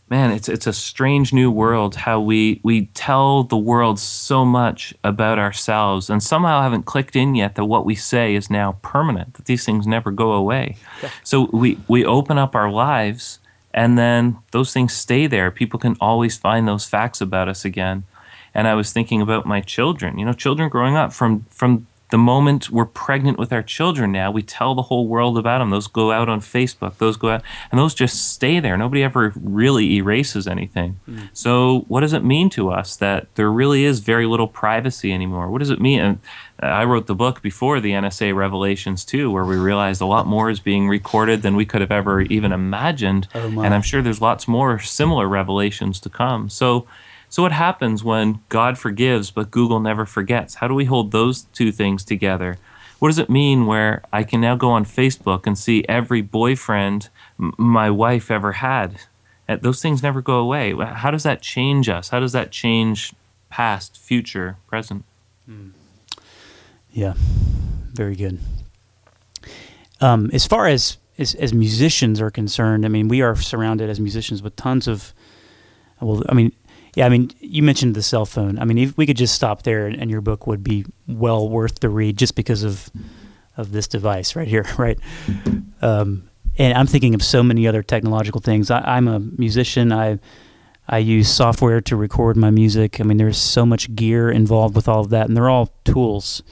man, 0.09 0.31
it's 0.31 0.49
it's 0.49 0.67
a 0.67 0.73
strange 0.73 1.33
new 1.33 1.51
world. 1.51 1.97
How 1.97 2.21
we 2.21 2.61
we 2.63 2.87
tell 2.87 3.45
the 3.45 3.57
world 3.57 3.99
so 3.99 4.45
much 4.45 4.95
about 5.03 5.39
ourselves, 5.39 6.09
and 6.09 6.23
somehow 6.23 6.63
haven't 6.63 6.85
clicked 6.85 7.17
in 7.17 7.35
yet 7.35 7.57
that 7.57 7.65
what 7.65 7.85
we 7.85 7.95
say 7.95 8.35
is 8.35 8.51
now 8.51 8.79
permanent. 8.83 9.35
That 9.35 9.47
these 9.47 9.65
things 9.65 9.87
never 9.87 10.11
go 10.11 10.33
away. 10.33 10.77
Yeah. 11.03 11.11
So 11.25 11.49
we 11.53 11.79
we 11.89 12.05
open 12.05 12.39
up 12.39 12.55
our 12.55 12.71
lives, 12.71 13.41
and 13.75 13.99
then 13.99 14.39
those 14.53 14.73
things 14.73 14.93
stay 14.93 15.27
there. 15.27 15.51
People 15.51 15.81
can 15.81 15.97
always 16.01 16.37
find 16.37 16.69
those 16.69 16.87
facts 16.87 17.21
about 17.21 17.49
us 17.49 17.65
again. 17.65 18.05
And 18.55 18.67
I 18.67 18.75
was 18.75 18.93
thinking 18.93 19.21
about 19.21 19.47
my 19.47 19.61
children. 19.61 20.19
You 20.19 20.25
know, 20.25 20.33
children 20.33 20.69
growing 20.69 20.97
up 20.97 21.13
from 21.13 21.45
from 21.51 21.87
the 22.11 22.19
moment 22.19 22.71
we're 22.71 22.85
pregnant 22.85 23.39
with 23.39 23.53
our 23.53 23.63
children 23.63 24.13
now, 24.13 24.31
we 24.31 24.43
tell 24.43 24.75
the 24.75 24.83
whole 24.83 25.07
world 25.07 25.39
about 25.39 25.59
them. 25.59 25.71
Those 25.71 25.87
go 25.87 26.13
out 26.13 26.29
on 26.29 26.41
Facebook, 26.41 26.99
those 26.99 27.17
go 27.17 27.31
out, 27.31 27.43
and 27.71 27.79
those 27.79 27.95
just 27.95 28.33
stay 28.33 28.61
there. 28.61 28.77
Nobody 28.77 29.03
ever 29.03 29.33
really 29.37 29.97
erases 29.97 30.47
anything. 30.47 30.99
Mm. 31.09 31.29
So, 31.33 31.85
what 31.89 32.01
does 32.01 32.13
it 32.13 32.25
mean 32.25 32.51
to 32.51 32.71
us 32.71 32.97
that 32.97 33.33
there 33.37 33.51
really 33.51 33.85
is 33.85 34.01
very 34.01 34.27
little 34.27 34.49
privacy 34.49 35.13
anymore? 35.13 35.51
What 35.51 35.61
does 35.61 35.71
it 35.71 35.81
mean? 35.81 36.01
And 36.01 36.19
I 36.61 36.85
wrote 36.85 37.07
the 37.07 37.15
book 37.15 37.43
before 37.43 37.81
the 37.81 37.93
NSA 37.93 38.35
revelations 38.35 39.05
too, 39.05 39.31
where 39.31 39.45
we 39.45 39.57
realized 39.57 40.01
a 40.01 40.07
lot 40.07 40.27
more 40.27 40.51
is 40.51 40.61
being 40.61 40.89
recorded 40.89 41.43
than 41.43 41.57
we 41.57 41.65
could 41.65 41.81
have 41.81 41.93
ever 41.93 42.23
even 42.23 42.53
imagined. 42.53 43.29
Oh 43.35 43.63
and 43.63 43.73
I'm 43.73 43.83
sure 43.83 44.03
there's 44.03 44.21
lots 44.21 44.49
more 44.49 44.79
similar 44.81 45.29
revelations 45.29 46.01
to 46.01 46.09
come. 46.09 46.49
So, 46.49 46.87
so, 47.31 47.45
what 47.45 47.53
happens 47.53 48.03
when 48.03 48.41
God 48.49 48.77
forgives 48.77 49.31
but 49.31 49.53
Google 49.53 49.79
never 49.79 50.05
forgets? 50.05 50.57
How 50.57 50.67
do 50.67 50.75
we 50.75 50.87
hold 50.87 51.13
those 51.13 51.43
two 51.53 51.71
things 51.71 52.05
together? 52.05 52.59
What 52.99 53.09
does 53.09 53.21
it 53.21 53.31
mean 53.31 53.67
where 53.67 54.03
I 54.13 54.25
can 54.25 54.41
now 54.41 54.57
go 54.57 54.71
on 54.73 54.85
Facebook 54.85 55.47
and 55.47 55.57
see 55.57 55.85
every 55.89 56.23
boyfriend 56.23 57.09
m- 57.39 57.55
my 57.57 57.89
wife 57.89 58.33
ever 58.33 58.53
had? 58.53 59.03
Uh, 59.49 59.57
those 59.63 59.81
things 59.81 60.03
never 60.03 60.21
go 60.21 60.39
away. 60.39 60.75
How 60.75 61.13
does 61.13 61.23
that 61.23 61.41
change 61.41 61.89
us? 61.89 62.09
How 62.09 62.19
does 62.19 62.33
that 62.33 62.51
change 62.51 63.15
past, 63.49 63.97
future, 63.97 64.57
present? 64.67 65.05
Mm. 65.49 65.71
Yeah, 66.91 67.15
very 67.93 68.17
good. 68.17 68.41
Um, 70.01 70.31
as 70.33 70.49
far 70.49 70.67
as, 70.67 70.99
as, 71.17 71.37
as 71.37 71.55
musicians 71.55 72.21
are 72.21 72.31
concerned, 72.31 72.85
I 72.85 72.89
mean, 72.89 73.07
we 73.07 73.23
are 73.23 73.37
surrounded 73.37 73.89
as 73.89 74.01
musicians 74.01 74.43
with 74.43 74.57
tons 74.57 74.89
of 74.89 75.15
well, 76.01 76.23
I 76.29 76.35
mean, 76.35 76.53
yeah, 76.95 77.07
I 77.07 77.09
mean, 77.09 77.31
you 77.41 77.63
mentioned 77.63 77.95
the 77.95 78.03
cell 78.03 78.27
phone. 78.27 78.59
I 78.59 78.65
mean, 78.65 78.79
if 78.79 78.97
we 78.97 79.07
could 79.07 79.17
just 79.17 79.35
stop 79.35 79.63
there, 79.63 79.87
and 79.87 80.11
your 80.11 80.21
book 80.21 80.47
would 80.47 80.65
be 80.65 80.85
well 81.07 81.49
worth 81.49 81.81
the 81.81 81.89
read 81.89 82.17
just 82.17 82.35
because 82.35 82.63
of 82.63 82.91
of 83.57 83.73
this 83.73 83.87
device 83.87 84.37
right 84.37 84.49
here, 84.49 84.67
right? 84.79 84.99
Um, 85.83 86.29
and 86.59 86.77
I'm 86.77 86.87
thinking 86.87 87.15
of 87.15 87.23
so 87.23 87.43
many 87.43 87.67
other 87.67 87.83
technological 87.83 88.41
things. 88.41 88.71
I, 88.71 88.97
am 88.97 89.09
a 89.09 89.21
musician. 89.21 89.93
I 89.93 90.19
I 90.89 90.99
use 90.99 91.33
software 91.33 91.81
to 91.83 91.97
record 91.97 92.37
my 92.37 92.51
music. 92.51 93.01
I 93.01 93.05
mean, 93.05 93.17
there's 93.17 93.39
so 93.39 93.65
much 93.65 93.95
gear 93.95 94.31
involved 94.31 94.75
with 94.75 94.89
all 94.89 95.01
of 95.01 95.11
that, 95.11 95.29
and 95.29 95.37
they're 95.37 95.49
all 95.49 95.73
tools 95.85 96.43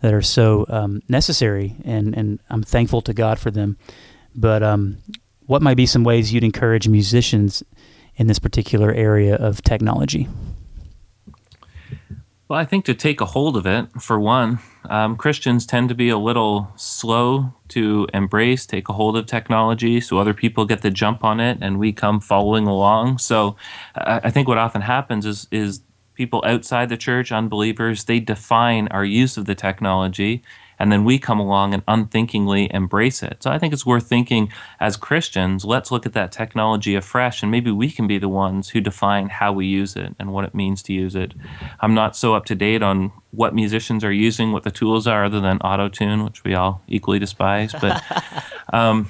that 0.00 0.14
are 0.14 0.22
so 0.22 0.64
um, 0.68 1.02
necessary, 1.08 1.76
and 1.84 2.16
and 2.16 2.40
I'm 2.48 2.62
thankful 2.62 3.02
to 3.02 3.12
God 3.12 3.38
for 3.38 3.50
them. 3.50 3.76
But 4.34 4.62
um, 4.62 4.98
what 5.46 5.62
might 5.62 5.76
be 5.76 5.86
some 5.86 6.04
ways 6.04 6.32
you'd 6.32 6.44
encourage 6.44 6.86
musicians? 6.86 7.64
In 8.20 8.26
this 8.26 8.38
particular 8.38 8.92
area 8.92 9.34
of 9.34 9.62
technology? 9.62 10.28
Well, 12.48 12.58
I 12.58 12.66
think 12.66 12.84
to 12.84 12.94
take 12.94 13.22
a 13.22 13.24
hold 13.24 13.56
of 13.56 13.64
it, 13.64 13.86
for 13.98 14.20
one, 14.20 14.58
um, 14.90 15.16
Christians 15.16 15.64
tend 15.64 15.88
to 15.88 15.94
be 15.94 16.10
a 16.10 16.18
little 16.18 16.70
slow 16.76 17.54
to 17.68 18.06
embrace, 18.12 18.66
take 18.66 18.90
a 18.90 18.92
hold 18.92 19.16
of 19.16 19.24
technology, 19.24 20.02
so 20.02 20.18
other 20.18 20.34
people 20.34 20.66
get 20.66 20.82
the 20.82 20.90
jump 20.90 21.24
on 21.24 21.40
it, 21.40 21.58
and 21.62 21.78
we 21.78 21.92
come 21.92 22.20
following 22.20 22.66
along. 22.66 23.18
So, 23.18 23.56
I, 23.94 24.20
I 24.24 24.30
think 24.30 24.48
what 24.48 24.58
often 24.58 24.82
happens 24.82 25.24
is 25.24 25.48
is 25.50 25.80
people 26.14 26.42
outside 26.44 26.90
the 26.90 26.98
church, 26.98 27.32
unbelievers, 27.32 28.04
they 28.04 28.20
define 28.20 28.88
our 28.88 29.04
use 29.04 29.38
of 29.38 29.46
the 29.46 29.54
technology 29.54 30.42
and 30.80 30.90
then 30.90 31.04
we 31.04 31.18
come 31.18 31.38
along 31.38 31.74
and 31.74 31.82
unthinkingly 31.86 32.72
embrace 32.72 33.22
it. 33.22 33.42
So 33.42 33.50
I 33.50 33.58
think 33.58 33.74
it's 33.74 33.84
worth 33.84 34.06
thinking 34.06 34.50
as 34.80 34.96
Christians, 34.96 35.64
let's 35.64 35.92
look 35.92 36.06
at 36.06 36.14
that 36.14 36.32
technology 36.32 36.94
afresh 36.94 37.42
and 37.42 37.52
maybe 37.52 37.70
we 37.70 37.90
can 37.90 38.06
be 38.06 38.18
the 38.18 38.30
ones 38.30 38.70
who 38.70 38.80
define 38.80 39.28
how 39.28 39.52
we 39.52 39.66
use 39.66 39.94
it 39.94 40.16
and 40.18 40.32
what 40.32 40.44
it 40.44 40.54
means 40.54 40.82
to 40.84 40.94
use 40.94 41.14
it. 41.14 41.34
I'm 41.80 41.94
not 41.94 42.16
so 42.16 42.34
up 42.34 42.46
to 42.46 42.54
date 42.54 42.82
on 42.82 43.12
what 43.32 43.54
musicians 43.54 44.02
are 44.02 44.12
using, 44.12 44.52
what 44.52 44.64
the 44.64 44.70
tools 44.70 45.06
are, 45.06 45.24
other 45.24 45.40
than 45.40 45.58
auto 45.58 45.88
tune, 45.88 46.24
which 46.24 46.42
we 46.42 46.54
all 46.54 46.82
equally 46.88 47.18
despise. 47.18 47.74
But 47.78 48.02
um, 48.72 49.08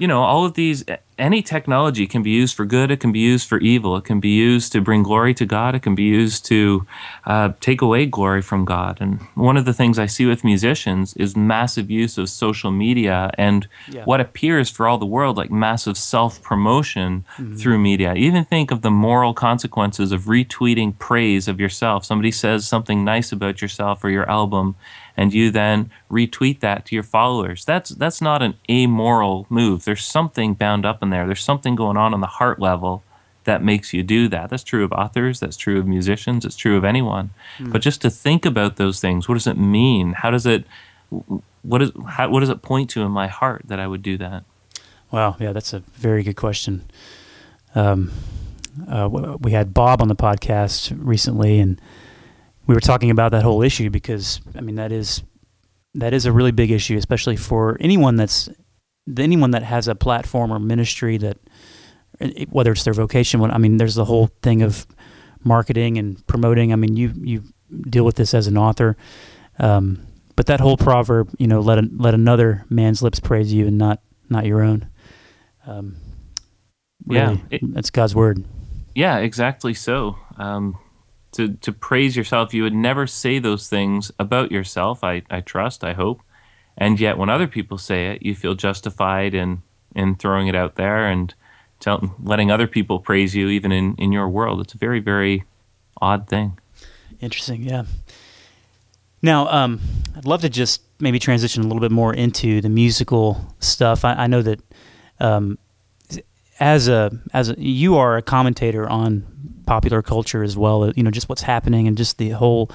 you 0.00 0.08
know, 0.08 0.22
all 0.22 0.46
of 0.46 0.54
these, 0.54 0.82
any 1.18 1.42
technology 1.42 2.06
can 2.06 2.22
be 2.22 2.30
used 2.30 2.56
for 2.56 2.64
good, 2.64 2.90
it 2.90 3.00
can 3.00 3.12
be 3.12 3.18
used 3.18 3.46
for 3.46 3.58
evil, 3.58 3.98
it 3.98 4.04
can 4.04 4.18
be 4.18 4.30
used 4.30 4.72
to 4.72 4.80
bring 4.80 5.02
glory 5.02 5.34
to 5.34 5.44
God, 5.44 5.74
it 5.74 5.82
can 5.82 5.94
be 5.94 6.04
used 6.04 6.46
to 6.46 6.86
uh, 7.26 7.52
take 7.60 7.82
away 7.82 8.06
glory 8.06 8.40
from 8.40 8.64
God. 8.64 8.96
And 8.98 9.20
one 9.34 9.58
of 9.58 9.66
the 9.66 9.74
things 9.74 9.98
I 9.98 10.06
see 10.06 10.24
with 10.24 10.42
musicians 10.42 11.12
is 11.18 11.36
massive 11.36 11.90
use 11.90 12.16
of 12.16 12.30
social 12.30 12.70
media 12.70 13.30
and 13.36 13.68
yeah. 13.90 14.04
what 14.04 14.22
appears 14.22 14.70
for 14.70 14.88
all 14.88 14.96
the 14.96 15.04
world 15.04 15.36
like 15.36 15.50
massive 15.50 15.98
self 15.98 16.42
promotion 16.42 17.26
mm-hmm. 17.36 17.56
through 17.56 17.78
media. 17.78 18.14
Even 18.14 18.46
think 18.46 18.70
of 18.70 18.80
the 18.80 18.90
moral 18.90 19.34
consequences 19.34 20.12
of 20.12 20.22
retweeting 20.22 20.98
praise 20.98 21.46
of 21.46 21.60
yourself. 21.60 22.06
Somebody 22.06 22.30
says 22.32 22.66
something 22.66 23.04
nice 23.04 23.32
about 23.32 23.60
yourself 23.60 24.02
or 24.02 24.08
your 24.08 24.28
album 24.30 24.76
and 25.20 25.34
you 25.34 25.50
then 25.50 25.90
retweet 26.10 26.60
that 26.60 26.86
to 26.86 26.94
your 26.94 27.02
followers. 27.02 27.66
That's 27.66 27.90
that's 27.90 28.22
not 28.22 28.40
an 28.40 28.54
amoral 28.70 29.46
move. 29.50 29.84
There's 29.84 30.02
something 30.02 30.54
bound 30.54 30.86
up 30.86 31.02
in 31.02 31.10
there. 31.10 31.26
There's 31.26 31.44
something 31.44 31.76
going 31.76 31.98
on 31.98 32.14
on 32.14 32.22
the 32.22 32.26
heart 32.26 32.58
level 32.58 33.02
that 33.44 33.62
makes 33.62 33.92
you 33.92 34.02
do 34.02 34.28
that. 34.28 34.48
That's 34.48 34.64
true 34.64 34.82
of 34.82 34.92
authors, 34.92 35.38
that's 35.38 35.58
true 35.58 35.78
of 35.78 35.86
musicians, 35.86 36.46
it's 36.46 36.56
true 36.56 36.74
of 36.78 36.84
anyone. 36.84 37.30
Mm. 37.58 37.70
But 37.70 37.82
just 37.82 38.00
to 38.00 38.08
think 38.08 38.46
about 38.46 38.76
those 38.76 38.98
things, 38.98 39.28
what 39.28 39.34
does 39.34 39.46
it 39.46 39.58
mean? 39.58 40.14
How 40.14 40.30
does 40.30 40.46
it 40.46 40.64
what 41.60 41.82
is 41.82 41.92
how, 42.08 42.30
what 42.30 42.40
does 42.40 42.48
it 42.48 42.62
point 42.62 42.88
to 42.90 43.02
in 43.02 43.12
my 43.12 43.26
heart 43.26 43.64
that 43.66 43.78
I 43.78 43.86
would 43.86 44.02
do 44.02 44.16
that? 44.16 44.44
Wow, 45.10 45.36
yeah, 45.38 45.52
that's 45.52 45.74
a 45.74 45.80
very 45.80 46.22
good 46.22 46.36
question. 46.36 46.90
Um, 47.74 48.10
uh, 48.88 49.36
we 49.38 49.52
had 49.52 49.74
Bob 49.74 50.00
on 50.00 50.08
the 50.08 50.16
podcast 50.16 50.96
recently, 50.98 51.60
and 51.60 51.78
we 52.66 52.74
were 52.74 52.80
talking 52.80 53.10
about 53.10 53.32
that 53.32 53.42
whole 53.42 53.62
issue 53.62 53.90
because 53.90 54.40
I 54.56 54.60
mean 54.60 54.76
that 54.76 54.92
is 54.92 55.22
that 55.94 56.12
is 56.12 56.26
a 56.26 56.32
really 56.32 56.52
big 56.52 56.70
issue, 56.70 56.96
especially 56.96 57.36
for 57.36 57.76
anyone 57.80 58.16
that's 58.16 58.48
anyone 59.18 59.52
that 59.52 59.62
has 59.62 59.88
a 59.88 59.94
platform 59.94 60.52
or 60.52 60.58
ministry 60.58 61.16
that 61.18 61.38
whether 62.50 62.72
it's 62.72 62.84
their 62.84 62.94
vocation. 62.94 63.42
I 63.42 63.58
mean, 63.58 63.78
there's 63.78 63.94
the 63.94 64.04
whole 64.04 64.28
thing 64.42 64.62
of 64.62 64.86
marketing 65.42 65.98
and 65.98 66.24
promoting. 66.26 66.72
I 66.72 66.76
mean, 66.76 66.96
you 66.96 67.12
you 67.16 67.42
deal 67.88 68.04
with 68.04 68.16
this 68.16 68.34
as 68.34 68.46
an 68.46 68.56
author, 68.56 68.96
um, 69.58 70.06
but 70.36 70.46
that 70.46 70.60
whole 70.60 70.76
proverb, 70.76 71.30
you 71.38 71.46
know, 71.46 71.60
let 71.60 71.78
a, 71.78 71.88
let 71.96 72.14
another 72.14 72.64
man's 72.68 73.02
lips 73.02 73.20
praise 73.20 73.52
you 73.52 73.66
and 73.66 73.78
not 73.78 74.00
not 74.28 74.46
your 74.46 74.62
own. 74.62 74.88
Um, 75.66 75.96
really, 77.06 77.36
yeah, 77.36 77.36
it, 77.50 77.74
that's 77.74 77.90
God's 77.90 78.14
word. 78.14 78.44
Yeah, 78.94 79.18
exactly. 79.18 79.74
So. 79.74 80.16
Um, 80.36 80.78
to, 81.32 81.54
to 81.54 81.72
praise 81.72 82.16
yourself. 82.16 82.54
You 82.54 82.62
would 82.62 82.74
never 82.74 83.06
say 83.06 83.38
those 83.38 83.68
things 83.68 84.10
about 84.18 84.50
yourself, 84.50 85.04
I, 85.04 85.22
I 85.30 85.40
trust, 85.40 85.84
I 85.84 85.92
hope. 85.92 86.20
And 86.76 86.98
yet, 86.98 87.18
when 87.18 87.28
other 87.28 87.46
people 87.46 87.78
say 87.78 88.08
it, 88.08 88.22
you 88.22 88.34
feel 88.34 88.54
justified 88.54 89.34
in, 89.34 89.62
in 89.94 90.14
throwing 90.14 90.48
it 90.48 90.54
out 90.54 90.76
there 90.76 91.06
and 91.06 91.34
tell, 91.78 92.16
letting 92.22 92.50
other 92.50 92.66
people 92.66 93.00
praise 93.00 93.34
you, 93.34 93.48
even 93.48 93.72
in, 93.72 93.94
in 93.96 94.12
your 94.12 94.28
world. 94.28 94.60
It's 94.60 94.74
a 94.74 94.78
very, 94.78 95.00
very 95.00 95.44
odd 96.00 96.28
thing. 96.28 96.58
Interesting, 97.20 97.62
yeah. 97.62 97.84
Now, 99.22 99.48
um, 99.48 99.80
I'd 100.16 100.24
love 100.24 100.40
to 100.40 100.48
just 100.48 100.82
maybe 100.98 101.18
transition 101.18 101.62
a 101.62 101.66
little 101.66 101.80
bit 101.80 101.90
more 101.90 102.14
into 102.14 102.60
the 102.60 102.70
musical 102.70 103.54
stuff. 103.58 104.04
I, 104.04 104.14
I 104.14 104.26
know 104.26 104.42
that 104.42 104.60
um, 105.18 105.58
as 106.58 106.88
a 106.88 107.10
as 107.34 107.50
a, 107.50 107.60
you 107.60 107.96
are 107.96 108.16
a 108.16 108.22
commentator 108.22 108.88
on 108.88 109.26
popular 109.70 110.02
culture 110.02 110.42
as 110.42 110.56
well. 110.56 110.90
You 110.96 111.04
know, 111.04 111.12
just 111.12 111.28
what's 111.28 111.42
happening 111.42 111.86
and 111.86 111.96
just 111.96 112.18
the 112.18 112.30
whole 112.30 112.72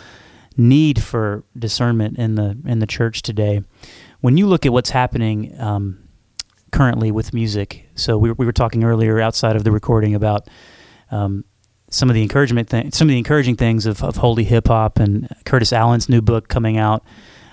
need 0.55 1.03
for 1.03 1.43
discernment 1.59 2.17
in 2.17 2.35
the 2.35 2.57
in 2.65 2.79
the 2.79 2.87
church 2.87 3.21
today. 3.21 3.61
When 4.21 4.37
you 4.37 4.47
look 4.47 4.65
at 4.65 4.71
what's 4.71 4.91
happening 4.91 5.59
um, 5.59 6.07
currently 6.71 7.11
with 7.11 7.33
music, 7.33 7.89
so 7.95 8.17
we, 8.17 8.31
we 8.31 8.45
were 8.45 8.53
talking 8.53 8.85
earlier 8.85 9.19
outside 9.19 9.57
of 9.57 9.65
the 9.65 9.73
recording 9.73 10.15
about 10.15 10.47
um, 11.11 11.43
some 11.89 12.09
of 12.09 12.13
the 12.13 12.21
encouragement 12.21 12.69
thing, 12.69 12.93
some 12.93 13.09
of 13.09 13.11
the 13.11 13.17
encouraging 13.17 13.57
things 13.57 13.85
of, 13.85 14.01
of 14.01 14.15
holy 14.15 14.45
hip 14.45 14.69
hop 14.69 14.97
and 14.97 15.27
Curtis 15.43 15.73
Allen's 15.73 16.07
new 16.07 16.21
book 16.21 16.47
coming 16.47 16.77
out. 16.77 17.03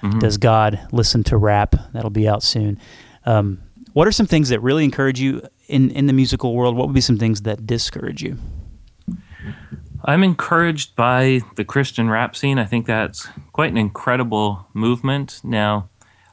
Mm-hmm. 0.03 0.21
Does 0.21 0.39
God 0.39 0.79
listen 0.93 1.25
to 1.25 1.37
rap? 1.37 1.75
That'll 1.93 2.11
be 2.11 2.29
out 2.29 2.45
soon. 2.45 2.79
Um, 3.27 3.61
what 3.93 4.07
are 4.07 4.13
some 4.13 4.27
things 4.27 4.51
that 4.51 4.61
really 4.61 4.85
encourage 4.85 5.19
you 5.19 5.43
in, 5.67 5.91
in 5.91 6.07
the 6.07 6.13
musical 6.13 6.55
world? 6.55 6.77
What 6.77 6.87
would 6.87 6.95
be 6.95 7.01
some 7.01 7.19
things 7.19 7.43
that 7.43 7.67
discourage 7.67 8.23
you? 8.23 8.39
I'm 10.05 10.25
encouraged 10.25 10.97
by 10.97 11.41
the 11.57 11.65
Christian 11.65 12.11
rap 12.11 12.35
scene. 12.35 12.59
I 12.59 12.65
think 12.65 12.87
that's 12.87 13.29
quite 13.53 13.71
an 13.71 13.79
incredible 13.79 14.67
movement. 14.75 15.41
Now, 15.45 15.89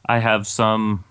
I 0.06 0.18
have 0.18 0.46
some 0.46 1.04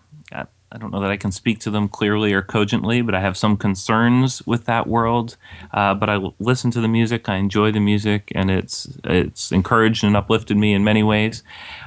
I 0.72 0.78
don't 0.78 0.92
know 0.92 1.02
that 1.02 1.10
I 1.10 1.18
can 1.18 1.32
speak 1.32 1.60
to 1.62 1.72
them 1.72 1.88
clearly 1.88 2.32
or 2.32 2.44
cogently, 2.44 3.02
but 3.02 3.16
I 3.16 3.22
have 3.22 3.36
some 3.36 3.58
concerns 3.58 4.46
with 4.46 4.66
that 4.66 4.86
world. 4.86 5.36
Uh, 5.74 5.96
but 5.96 6.10
I 6.10 6.20
listen 6.38 6.70
to 6.72 6.82
the 6.82 6.88
music, 6.88 7.28
I 7.28 7.38
enjoy 7.38 7.72
the 7.72 7.80
music, 7.80 8.32
and 8.36 8.52
it's 8.52 8.88
it's 9.04 9.52
encouraged 9.52 10.04
and 10.04 10.16
uplifted 10.16 10.58
me 10.58 10.74
in 10.74 10.84
many 10.84 11.02
ways. 11.02 11.44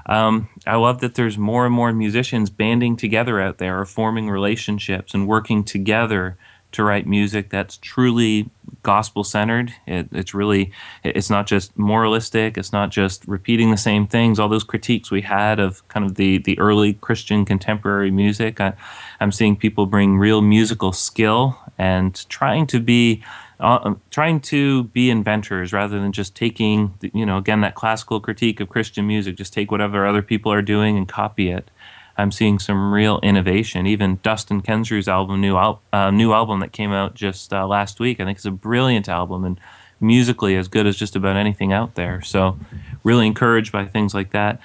Um, 0.06 0.48
I 0.66 0.76
love 0.76 1.00
that 1.00 1.14
there's 1.14 1.38
more 1.38 1.64
and 1.64 1.74
more 1.74 1.92
musicians 1.92 2.50
banding 2.50 2.96
together 2.96 3.40
out 3.40 3.58
there, 3.58 3.80
or 3.80 3.84
forming 3.84 4.28
relationships 4.28 5.14
and 5.14 5.28
working 5.28 5.62
together 5.62 6.36
to 6.72 6.82
write 6.82 7.06
music 7.06 7.50
that's 7.50 7.76
truly 7.78 8.50
gospel 8.82 9.24
centered. 9.24 9.72
It, 9.86 10.08
it's 10.12 10.34
really, 10.34 10.72
it's 11.04 11.30
not 11.30 11.46
just 11.46 11.76
moralistic. 11.78 12.58
It's 12.58 12.72
not 12.72 12.90
just 12.90 13.26
repeating 13.26 13.70
the 13.70 13.76
same 13.76 14.06
things. 14.06 14.38
All 14.38 14.48
those 14.48 14.64
critiques 14.64 15.10
we 15.10 15.22
had 15.22 15.60
of 15.60 15.86
kind 15.88 16.04
of 16.04 16.16
the, 16.16 16.38
the 16.38 16.58
early 16.58 16.94
Christian 16.94 17.44
contemporary 17.44 18.10
music. 18.10 18.60
I, 18.60 18.72
I'm 19.20 19.32
seeing 19.32 19.56
people 19.56 19.86
bring 19.86 20.18
real 20.18 20.42
musical 20.42 20.92
skill 20.92 21.56
and 21.78 22.28
trying 22.28 22.66
to 22.68 22.80
be, 22.80 23.22
uh, 23.60 23.94
trying 24.10 24.40
to 24.40 24.84
be 24.84 25.10
inventors 25.10 25.72
rather 25.72 26.00
than 26.00 26.12
just 26.12 26.34
taking, 26.34 26.94
you 27.12 27.24
know, 27.24 27.38
again, 27.38 27.60
that 27.60 27.74
classical 27.74 28.20
critique 28.20 28.60
of 28.60 28.68
Christian 28.68 29.06
music, 29.06 29.36
just 29.36 29.52
take 29.52 29.70
whatever 29.70 30.06
other 30.06 30.22
people 30.22 30.52
are 30.52 30.62
doing 30.62 30.96
and 30.96 31.08
copy 31.08 31.50
it. 31.50 31.70
I'm 32.16 32.30
seeing 32.30 32.58
some 32.58 32.92
real 32.92 33.20
innovation. 33.22 33.86
Even 33.86 34.18
Dustin 34.22 34.60
Kensrue's 34.60 35.08
album, 35.08 35.40
new 35.40 35.56
al- 35.56 35.82
uh, 35.92 36.10
new 36.10 36.32
album 36.32 36.60
that 36.60 36.72
came 36.72 36.92
out 36.92 37.14
just 37.14 37.52
uh, 37.52 37.66
last 37.66 38.00
week, 38.00 38.20
I 38.20 38.24
think 38.24 38.36
it's 38.38 38.44
a 38.44 38.50
brilliant 38.50 39.08
album 39.08 39.44
and 39.44 39.58
musically 40.00 40.56
as 40.56 40.68
good 40.68 40.86
as 40.86 40.96
just 40.96 41.16
about 41.16 41.36
anything 41.36 41.72
out 41.72 41.94
there. 41.94 42.20
So, 42.22 42.58
really 43.04 43.26
encouraged 43.26 43.72
by 43.72 43.86
things 43.86 44.14
like 44.14 44.30
that. 44.32 44.60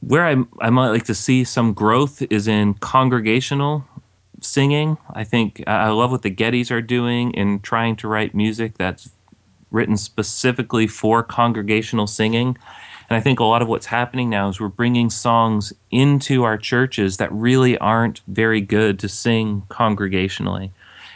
Where 0.00 0.24
I, 0.24 0.36
I 0.60 0.70
might 0.70 0.90
like 0.90 1.04
to 1.04 1.14
see 1.14 1.44
some 1.44 1.74
growth 1.74 2.22
is 2.30 2.48
in 2.48 2.74
congregational 2.74 3.84
singing. 4.40 4.96
I 5.12 5.24
think 5.24 5.62
I 5.66 5.90
love 5.90 6.10
what 6.10 6.22
the 6.22 6.34
Gettys 6.34 6.70
are 6.70 6.80
doing 6.80 7.32
in 7.32 7.60
trying 7.60 7.96
to 7.96 8.08
write 8.08 8.34
music 8.34 8.78
that's 8.78 9.10
written 9.70 9.96
specifically 9.96 10.86
for 10.86 11.22
congregational 11.22 12.06
singing. 12.06 12.56
And 13.10 13.16
I 13.16 13.20
think 13.20 13.40
a 13.40 13.44
lot 13.44 13.60
of 13.60 13.66
what's 13.66 13.86
happening 13.86 14.30
now 14.30 14.48
is 14.48 14.60
we're 14.60 14.68
bringing 14.68 15.10
songs 15.10 15.72
into 15.90 16.44
our 16.44 16.56
churches 16.56 17.16
that 17.16 17.32
really 17.32 17.76
aren't 17.78 18.20
very 18.28 18.60
good 18.60 19.00
to 19.00 19.08
sing 19.08 19.64
congregationally. 19.68 20.70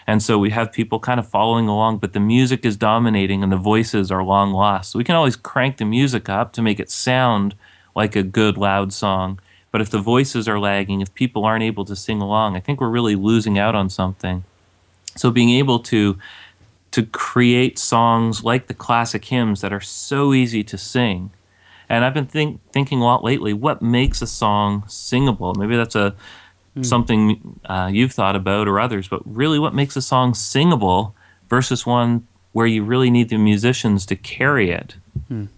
And 0.04 0.20
so 0.20 0.36
we 0.36 0.50
have 0.50 0.72
people 0.72 0.98
kind 0.98 1.20
of 1.20 1.28
following 1.28 1.68
along, 1.68 1.98
but 1.98 2.12
the 2.12 2.20
music 2.20 2.64
is 2.64 2.76
dominating 2.76 3.44
and 3.44 3.52
the 3.52 3.56
voices 3.56 4.10
are 4.10 4.24
long 4.24 4.50
lost. 4.50 4.90
So 4.90 4.98
we 4.98 5.04
can 5.04 5.14
always 5.14 5.36
crank 5.36 5.76
the 5.76 5.84
music 5.84 6.28
up 6.28 6.52
to 6.54 6.62
make 6.62 6.80
it 6.80 6.90
sound 6.90 7.54
like 7.94 8.16
a 8.16 8.24
good, 8.24 8.58
loud 8.58 8.92
song. 8.92 9.38
But 9.70 9.80
if 9.80 9.90
the 9.90 10.00
voices 10.00 10.48
are 10.48 10.58
lagging, 10.58 11.00
if 11.00 11.14
people 11.14 11.44
aren't 11.44 11.62
able 11.62 11.84
to 11.84 11.96
sing 11.96 12.20
along, 12.20 12.56
I 12.56 12.60
think 12.60 12.80
we're 12.80 12.88
really 12.88 13.14
losing 13.14 13.56
out 13.56 13.76
on 13.76 13.88
something. 13.88 14.42
So 15.16 15.30
being 15.30 15.50
able 15.50 15.78
to 15.80 16.18
to 16.90 17.04
create 17.06 17.76
songs 17.76 18.44
like 18.44 18.68
the 18.68 18.74
classic 18.74 19.24
hymns 19.24 19.62
that 19.62 19.72
are 19.72 19.80
so 19.80 20.32
easy 20.32 20.62
to 20.62 20.78
sing 20.78 21.30
and 21.94 22.04
I've 22.04 22.14
been 22.14 22.26
think, 22.26 22.60
thinking 22.72 23.00
a 23.00 23.04
lot 23.04 23.24
lately 23.24 23.52
what 23.52 23.82
makes 23.82 24.22
a 24.22 24.26
song 24.26 24.84
singable? 24.88 25.54
Maybe 25.54 25.76
that's 25.76 25.94
a 25.94 26.14
mm. 26.76 26.84
something 26.84 27.60
uh, 27.66 27.90
you've 27.92 28.12
thought 28.12 28.36
about 28.36 28.68
or 28.68 28.80
others, 28.80 29.08
but 29.08 29.22
really 29.24 29.58
what 29.58 29.74
makes 29.74 29.96
a 29.96 30.02
song 30.02 30.34
singable 30.34 31.14
versus 31.48 31.86
one 31.86 32.26
where 32.52 32.66
you 32.66 32.84
really 32.84 33.10
need 33.10 33.28
the 33.28 33.38
musicians 33.38 34.06
to 34.06 34.16
carry 34.16 34.70
it? 34.70 34.96
Mm. 35.30 35.48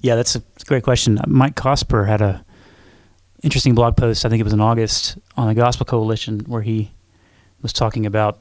Yeah, 0.00 0.14
that's 0.14 0.36
a, 0.36 0.42
great 0.66 0.82
question. 0.82 1.18
Mike 1.26 1.56
Cosper 1.56 2.06
had 2.06 2.20
a 2.20 2.44
interesting 3.42 3.74
blog 3.74 3.96
post. 3.96 4.24
I 4.24 4.28
think 4.28 4.40
it 4.40 4.44
was 4.44 4.52
in 4.52 4.60
August 4.60 5.18
on 5.36 5.48
the 5.48 5.54
Gospel 5.54 5.86
Coalition 5.86 6.40
where 6.40 6.62
he 6.62 6.90
was 7.62 7.72
talking 7.72 8.06
about. 8.06 8.38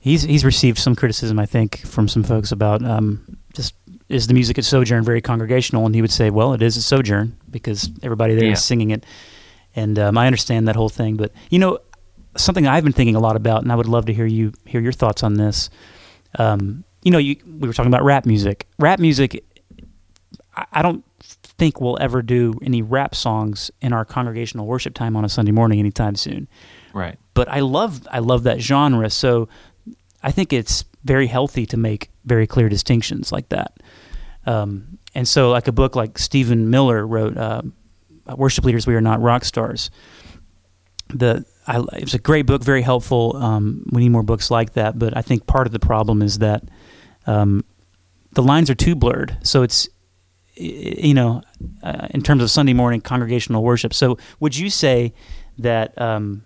He's 0.00 0.22
he's 0.22 0.44
received 0.44 0.78
some 0.78 0.94
criticism, 0.94 1.40
I 1.40 1.46
think, 1.46 1.78
from 1.78 2.06
some 2.06 2.22
folks 2.22 2.52
about 2.52 2.84
um, 2.84 3.36
just 3.52 3.74
is 4.08 4.26
the 4.26 4.34
music 4.34 4.58
at 4.58 4.64
Sojourn 4.64 5.04
very 5.04 5.20
congregational? 5.20 5.86
And 5.86 5.94
he 5.94 6.00
would 6.00 6.12
say, 6.12 6.30
well, 6.30 6.54
it 6.54 6.62
is 6.62 6.76
at 6.76 6.82
Sojourn 6.82 7.36
because 7.50 7.90
everybody 8.02 8.34
there 8.34 8.44
yeah. 8.44 8.52
is 8.52 8.64
singing 8.64 8.90
it. 8.90 9.04
And 9.76 9.98
um, 9.98 10.18
I 10.18 10.26
understand 10.26 10.68
that 10.68 10.76
whole 10.76 10.88
thing. 10.88 11.16
But, 11.16 11.32
you 11.50 11.58
know, 11.58 11.78
something 12.36 12.66
I've 12.66 12.84
been 12.84 12.92
thinking 12.92 13.16
a 13.16 13.20
lot 13.20 13.36
about, 13.36 13.62
and 13.62 13.70
I 13.70 13.74
would 13.74 13.86
love 13.86 14.06
to 14.06 14.14
hear 14.14 14.26
you 14.26 14.52
hear 14.64 14.80
your 14.80 14.92
thoughts 14.92 15.22
on 15.22 15.34
this. 15.34 15.70
Um, 16.38 16.84
you 17.02 17.10
know, 17.10 17.18
you, 17.18 17.36
we 17.46 17.68
were 17.68 17.74
talking 17.74 17.92
about 17.92 18.04
rap 18.04 18.26
music. 18.26 18.66
Rap 18.78 18.98
music, 18.98 19.44
I, 20.56 20.66
I 20.72 20.82
don't 20.82 21.04
think 21.20 21.80
we'll 21.80 21.98
ever 22.00 22.22
do 22.22 22.54
any 22.62 22.82
rap 22.82 23.14
songs 23.14 23.70
in 23.80 23.92
our 23.92 24.04
congregational 24.04 24.66
worship 24.66 24.94
time 24.94 25.16
on 25.16 25.24
a 25.24 25.28
Sunday 25.28 25.52
morning 25.52 25.78
anytime 25.78 26.16
soon. 26.16 26.48
Right. 26.94 27.18
But 27.34 27.48
I 27.48 27.60
love 27.60 28.06
I 28.10 28.20
love 28.20 28.44
that 28.44 28.60
genre. 28.60 29.10
So 29.10 29.48
I 30.22 30.30
think 30.30 30.52
it's 30.52 30.84
very 31.04 31.26
healthy 31.26 31.66
to 31.66 31.76
make 31.76 32.10
very 32.24 32.46
clear 32.46 32.68
distinctions 32.68 33.32
like 33.32 33.48
that. 33.50 33.72
Um, 34.48 34.98
and 35.14 35.28
so, 35.28 35.50
like 35.50 35.68
a 35.68 35.72
book 35.72 35.94
like 35.94 36.18
Stephen 36.18 36.70
Miller 36.70 37.06
wrote, 37.06 37.36
uh, 37.36 37.62
"Worship 38.34 38.64
Leaders, 38.64 38.86
We 38.86 38.94
Are 38.94 39.00
Not 39.00 39.20
Rock 39.20 39.44
Stars." 39.44 39.90
The 41.10 41.44
I, 41.66 41.78
it 41.78 42.00
was 42.04 42.14
a 42.14 42.18
great 42.18 42.46
book, 42.46 42.64
very 42.64 42.82
helpful. 42.82 43.36
Um, 43.36 43.84
we 43.92 44.00
need 44.00 44.08
more 44.08 44.22
books 44.22 44.50
like 44.50 44.72
that. 44.72 44.98
But 44.98 45.16
I 45.16 45.22
think 45.22 45.46
part 45.46 45.66
of 45.66 45.72
the 45.72 45.78
problem 45.78 46.22
is 46.22 46.38
that 46.38 46.62
um, 47.26 47.62
the 48.32 48.42
lines 48.42 48.70
are 48.70 48.74
too 48.74 48.94
blurred. 48.94 49.36
So 49.42 49.62
it's 49.62 49.88
you 50.54 51.14
know, 51.14 51.42
uh, 51.82 52.08
in 52.10 52.22
terms 52.22 52.42
of 52.42 52.50
Sunday 52.50 52.72
morning 52.72 53.00
congregational 53.00 53.62
worship. 53.62 53.94
So 53.94 54.18
would 54.40 54.56
you 54.56 54.70
say 54.70 55.14
that 55.58 56.00
um, 56.00 56.44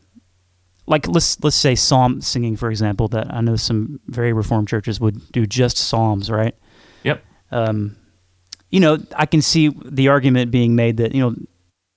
like 0.87 1.09
let's 1.09 1.43
let's 1.43 1.57
say 1.57 1.75
psalm 1.75 2.21
singing 2.21 2.57
for 2.57 2.69
example 2.71 3.09
that 3.09 3.33
I 3.33 3.41
know 3.41 3.57
some 3.57 4.01
very 4.09 4.33
reformed 4.33 4.69
churches 4.69 5.01
would 5.01 5.33
do 5.33 5.47
just 5.47 5.79
psalms, 5.79 6.31
right? 6.31 6.55
Um, 7.53 7.97
you 8.71 8.81
know, 8.81 8.99
I 9.15 9.27
can 9.27 9.43
see 9.43 9.69
the 9.85 10.09
argument 10.09 10.51
being 10.51 10.75
made 10.75 10.97
that 10.97 11.15
you 11.15 11.21
know 11.21 11.37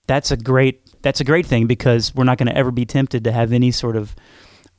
that's 0.08 0.32
a 0.32 0.38
great 0.38 0.82
that's 1.02 1.22
a 1.22 1.24
great 1.24 1.46
thing 1.46 1.68
because 1.68 2.14
we're 2.14 2.24
not 2.24 2.38
going 2.38 2.48
to 2.48 2.58
ever 2.58 2.72
be 2.72 2.86
tempted 2.86 3.24
to 3.24 3.32
have 3.32 3.54
any 3.54 3.72
sort 3.72 3.96
of 3.96 4.16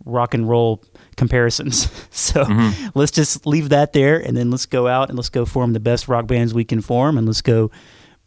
rock 0.04 0.34
and 0.34 0.48
roll 0.48 0.82
comparisons. 1.16 1.90
so 2.10 2.44
mm-hmm. 2.44 2.88
let's 2.94 3.12
just 3.12 3.46
leave 3.46 3.70
that 3.70 3.92
there 3.92 4.18
and 4.18 4.36
then 4.36 4.50
let's 4.50 4.66
go 4.66 4.86
out 4.86 5.08
and 5.08 5.16
let's 5.16 5.28
go 5.28 5.44
form 5.44 5.72
the 5.72 5.80
best 5.80 6.08
rock 6.08 6.26
bands 6.26 6.52
we 6.52 6.64
can 6.64 6.80
form 6.80 7.16
and 7.16 7.26
let's 7.26 7.42
go 7.42 7.70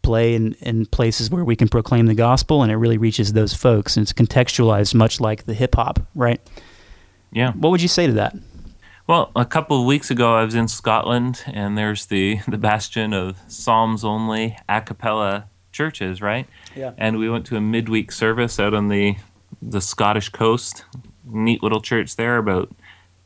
play 0.02 0.34
in, 0.34 0.54
in 0.62 0.86
places 0.86 1.30
where 1.30 1.44
we 1.44 1.56
can 1.56 1.68
proclaim 1.68 2.06
the 2.06 2.16
gospel 2.16 2.64
and 2.64 2.72
it 2.72 2.78
really 2.78 2.98
reaches 2.98 3.34
those 3.34 3.54
folks 3.54 3.98
and 3.98 4.04
it's 4.04 4.14
contextualized 4.14 4.96
much 4.96 5.20
like 5.20 5.44
the 5.44 5.54
hip 5.54 5.76
hop, 5.76 6.00
right? 6.16 6.42
Yeah. 7.32 7.52
What 7.52 7.70
would 7.70 7.82
you 7.82 7.88
say 7.88 8.08
to 8.08 8.14
that? 8.14 8.36
Well, 9.10 9.32
a 9.36 9.44
couple 9.44 9.80
of 9.80 9.88
weeks 9.88 10.12
ago, 10.12 10.36
I 10.36 10.46
was 10.46 10.54
in 10.54 10.68
Scotland, 10.68 11.44
and 11.48 11.76
there's 11.76 12.06
the, 12.06 12.42
the 12.48 12.60
bastion 12.60 13.12
of 13.12 13.40
Psalms 13.48 14.04
only 14.04 14.56
a 14.70 14.82
cappella 14.82 15.50
churches, 15.72 16.22
right? 16.22 16.46
Yeah. 16.76 16.92
And 16.96 17.18
we 17.18 17.28
went 17.28 17.48
to 17.48 17.56
a 17.56 17.60
midweek 17.60 18.12
service 18.12 18.60
out 18.60 18.76
on 18.76 18.90
the 18.90 19.16
the 19.64 19.82
Scottish 19.82 20.30
coast. 20.30 20.86
Neat 21.26 21.64
little 21.64 21.82
church 21.82 22.18
there, 22.18 22.38
about 22.38 22.70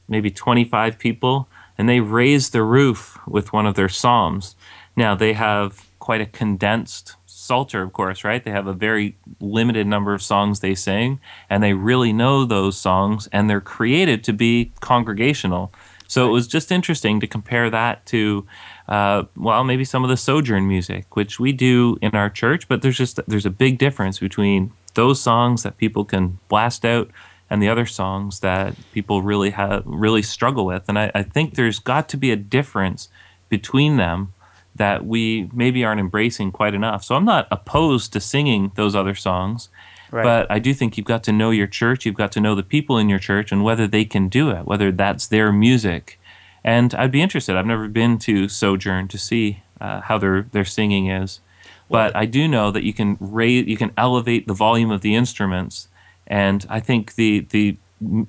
maybe 0.07 0.31
25 0.31 0.97
people, 0.97 1.49
and 1.77 1.89
they 1.89 1.99
raised 1.99 2.53
the 2.53 2.63
roof 2.63 3.19
with 3.27 3.51
one 3.51 3.65
of 3.65 3.75
their 3.75 3.89
psalms. 3.89 4.55
Now 4.95 5.15
they 5.15 5.33
have 5.33 5.85
quite 5.99 6.21
a 6.21 6.25
condensed 6.25 7.17
Psalter, 7.43 7.81
of 7.81 7.91
course, 7.91 8.23
right? 8.23 8.43
They 8.43 8.51
have 8.51 8.67
a 8.67 8.73
very 8.73 9.17
limited 9.41 9.85
number 9.85 10.13
of 10.13 10.21
songs 10.21 10.59
they 10.59 10.75
sing, 10.75 11.19
and 11.49 11.61
they 11.61 11.73
really 11.73 12.13
know 12.13 12.45
those 12.45 12.77
songs, 12.77 13.27
and 13.33 13.49
they're 13.49 13.61
created 13.61 14.23
to 14.23 14.33
be 14.33 14.71
congregational. 14.79 15.73
So 16.07 16.27
it 16.27 16.31
was 16.31 16.47
just 16.47 16.71
interesting 16.71 17.19
to 17.19 17.27
compare 17.27 17.69
that 17.69 18.05
to, 18.07 18.45
uh, 18.87 19.23
well, 19.35 19.63
maybe 19.63 19.83
some 19.83 20.03
of 20.03 20.09
the 20.09 20.17
Sojourn 20.17 20.67
music, 20.67 21.15
which 21.15 21.39
we 21.39 21.51
do 21.51 21.97
in 22.01 22.11
our 22.15 22.29
church, 22.29 22.67
but 22.67 22.81
there's 22.81 22.97
just 22.97 23.19
there's 23.27 23.45
a 23.45 23.49
big 23.49 23.77
difference 23.77 24.19
between 24.19 24.71
those 24.93 25.21
songs 25.21 25.63
that 25.63 25.77
people 25.77 26.05
can 26.05 26.39
blast 26.47 26.85
out 26.85 27.09
and 27.49 27.61
the 27.61 27.69
other 27.69 27.85
songs 27.85 28.39
that 28.39 28.75
people 28.93 29.21
really 29.21 29.49
have 29.49 29.83
really 29.85 30.21
struggle 30.21 30.65
with. 30.65 30.87
And 30.87 30.97
I, 30.97 31.11
I 31.13 31.23
think 31.23 31.55
there's 31.55 31.79
got 31.79 32.07
to 32.09 32.17
be 32.17 32.31
a 32.31 32.35
difference 32.35 33.09
between 33.49 33.97
them 33.97 34.33
that 34.75 35.05
we 35.05 35.49
maybe 35.53 35.83
aren't 35.83 35.99
embracing 35.99 36.51
quite 36.51 36.73
enough. 36.73 37.03
So 37.03 37.15
I'm 37.15 37.25
not 37.25 37.47
opposed 37.51 38.13
to 38.13 38.19
singing 38.19 38.71
those 38.75 38.95
other 38.95 39.15
songs, 39.15 39.69
right. 40.11 40.23
but 40.23 40.51
I 40.51 40.59
do 40.59 40.73
think 40.73 40.97
you've 40.97 41.05
got 41.05 41.23
to 41.25 41.31
know 41.31 41.51
your 41.51 41.67
church, 41.67 42.05
you've 42.05 42.15
got 42.15 42.31
to 42.33 42.41
know 42.41 42.55
the 42.55 42.63
people 42.63 42.97
in 42.97 43.09
your 43.09 43.19
church 43.19 43.51
and 43.51 43.63
whether 43.63 43.87
they 43.87 44.05
can 44.05 44.29
do 44.29 44.49
it, 44.49 44.65
whether 44.65 44.91
that's 44.91 45.27
their 45.27 45.51
music. 45.51 46.19
And 46.63 46.93
I'd 46.95 47.11
be 47.11 47.21
interested. 47.21 47.55
I've 47.55 47.65
never 47.65 47.87
been 47.87 48.17
to 48.19 48.47
Sojourn 48.47 49.07
to 49.09 49.17
see 49.17 49.61
uh, 49.81 50.01
how 50.01 50.17
their 50.17 50.43
their 50.53 50.65
singing 50.65 51.07
is, 51.07 51.41
but 51.89 52.15
I 52.15 52.25
do 52.25 52.47
know 52.47 52.71
that 52.71 52.83
you 52.83 52.93
can 52.93 53.17
raise, 53.19 53.67
you 53.67 53.75
can 53.75 53.91
elevate 53.97 54.47
the 54.47 54.53
volume 54.53 54.89
of 54.89 55.01
the 55.01 55.13
instruments, 55.13 55.89
and 56.25 56.65
I 56.69 56.79
think 56.79 57.15
the 57.15 57.41
the 57.49 57.77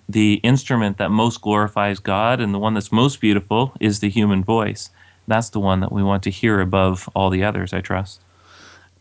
the 0.08 0.34
instrument 0.42 0.98
that 0.98 1.10
most 1.10 1.40
glorifies 1.40 1.98
God 1.98 2.40
and 2.40 2.52
the 2.52 2.58
one 2.58 2.74
that's 2.74 2.92
most 2.92 3.20
beautiful 3.20 3.72
is 3.80 4.00
the 4.00 4.10
human 4.10 4.42
voice. 4.44 4.90
That's 5.26 5.50
the 5.50 5.60
one 5.60 5.80
that 5.80 5.92
we 5.92 6.02
want 6.02 6.22
to 6.24 6.30
hear 6.30 6.60
above 6.60 7.08
all 7.14 7.30
the 7.30 7.44
others, 7.44 7.72
I 7.72 7.80
trust. 7.80 8.20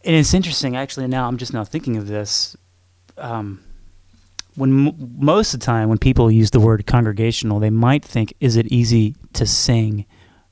And 0.05 0.15
it's 0.15 0.33
interesting, 0.33 0.75
actually. 0.75 1.07
Now 1.07 1.27
I'm 1.27 1.37
just 1.37 1.53
now 1.53 1.63
thinking 1.63 1.97
of 1.97 2.07
this. 2.07 2.55
Um, 3.17 3.63
when 4.55 4.87
m- 4.87 5.15
most 5.17 5.53
of 5.53 5.59
the 5.59 5.65
time, 5.65 5.89
when 5.89 5.97
people 5.97 6.29
use 6.29 6.51
the 6.51 6.59
word 6.59 6.85
congregational, 6.85 7.59
they 7.59 7.69
might 7.69 8.03
think, 8.03 8.33
"Is 8.39 8.55
it 8.55 8.67
easy 8.67 9.15
to 9.33 9.45
sing?" 9.45 10.05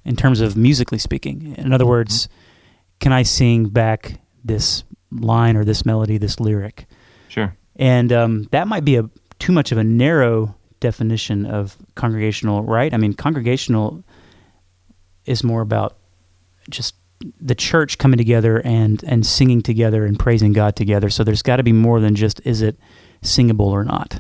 In 0.03 0.15
terms 0.15 0.41
of 0.41 0.57
musically 0.57 0.97
speaking, 0.97 1.53
in 1.57 1.71
other 1.73 1.85
words, 1.85 2.27
can 2.99 3.13
I 3.13 3.23
sing 3.23 3.65
back 3.65 4.19
this 4.43 4.83
line 5.11 5.55
or 5.55 5.63
this 5.63 5.85
melody, 5.85 6.17
this 6.17 6.39
lyric? 6.39 6.87
Sure. 7.27 7.55
And 7.75 8.11
um, 8.11 8.47
that 8.51 8.67
might 8.67 8.83
be 8.83 8.95
a 8.95 9.09
too 9.37 9.51
much 9.51 9.71
of 9.71 9.77
a 9.77 9.83
narrow 9.83 10.55
definition 10.79 11.45
of 11.45 11.77
congregational, 11.95 12.63
right? 12.63 12.93
I 12.93 12.97
mean, 12.97 13.13
congregational 13.13 14.03
is 15.25 15.43
more 15.43 15.61
about 15.61 15.97
just 16.69 16.95
the 17.39 17.55
church 17.55 17.97
coming 17.97 18.17
together 18.17 18.61
and 18.65 19.03
and 19.03 19.25
singing 19.25 19.61
together 19.61 20.05
and 20.05 20.17
praising 20.17 20.53
God 20.53 20.75
together. 20.75 21.09
So 21.09 21.23
there's 21.23 21.43
got 21.43 21.57
to 21.57 21.63
be 21.63 21.71
more 21.73 21.99
than 21.99 22.15
just 22.15 22.41
is 22.45 22.61
it 22.61 22.77
singable 23.21 23.67
or 23.69 23.83
not. 23.83 24.19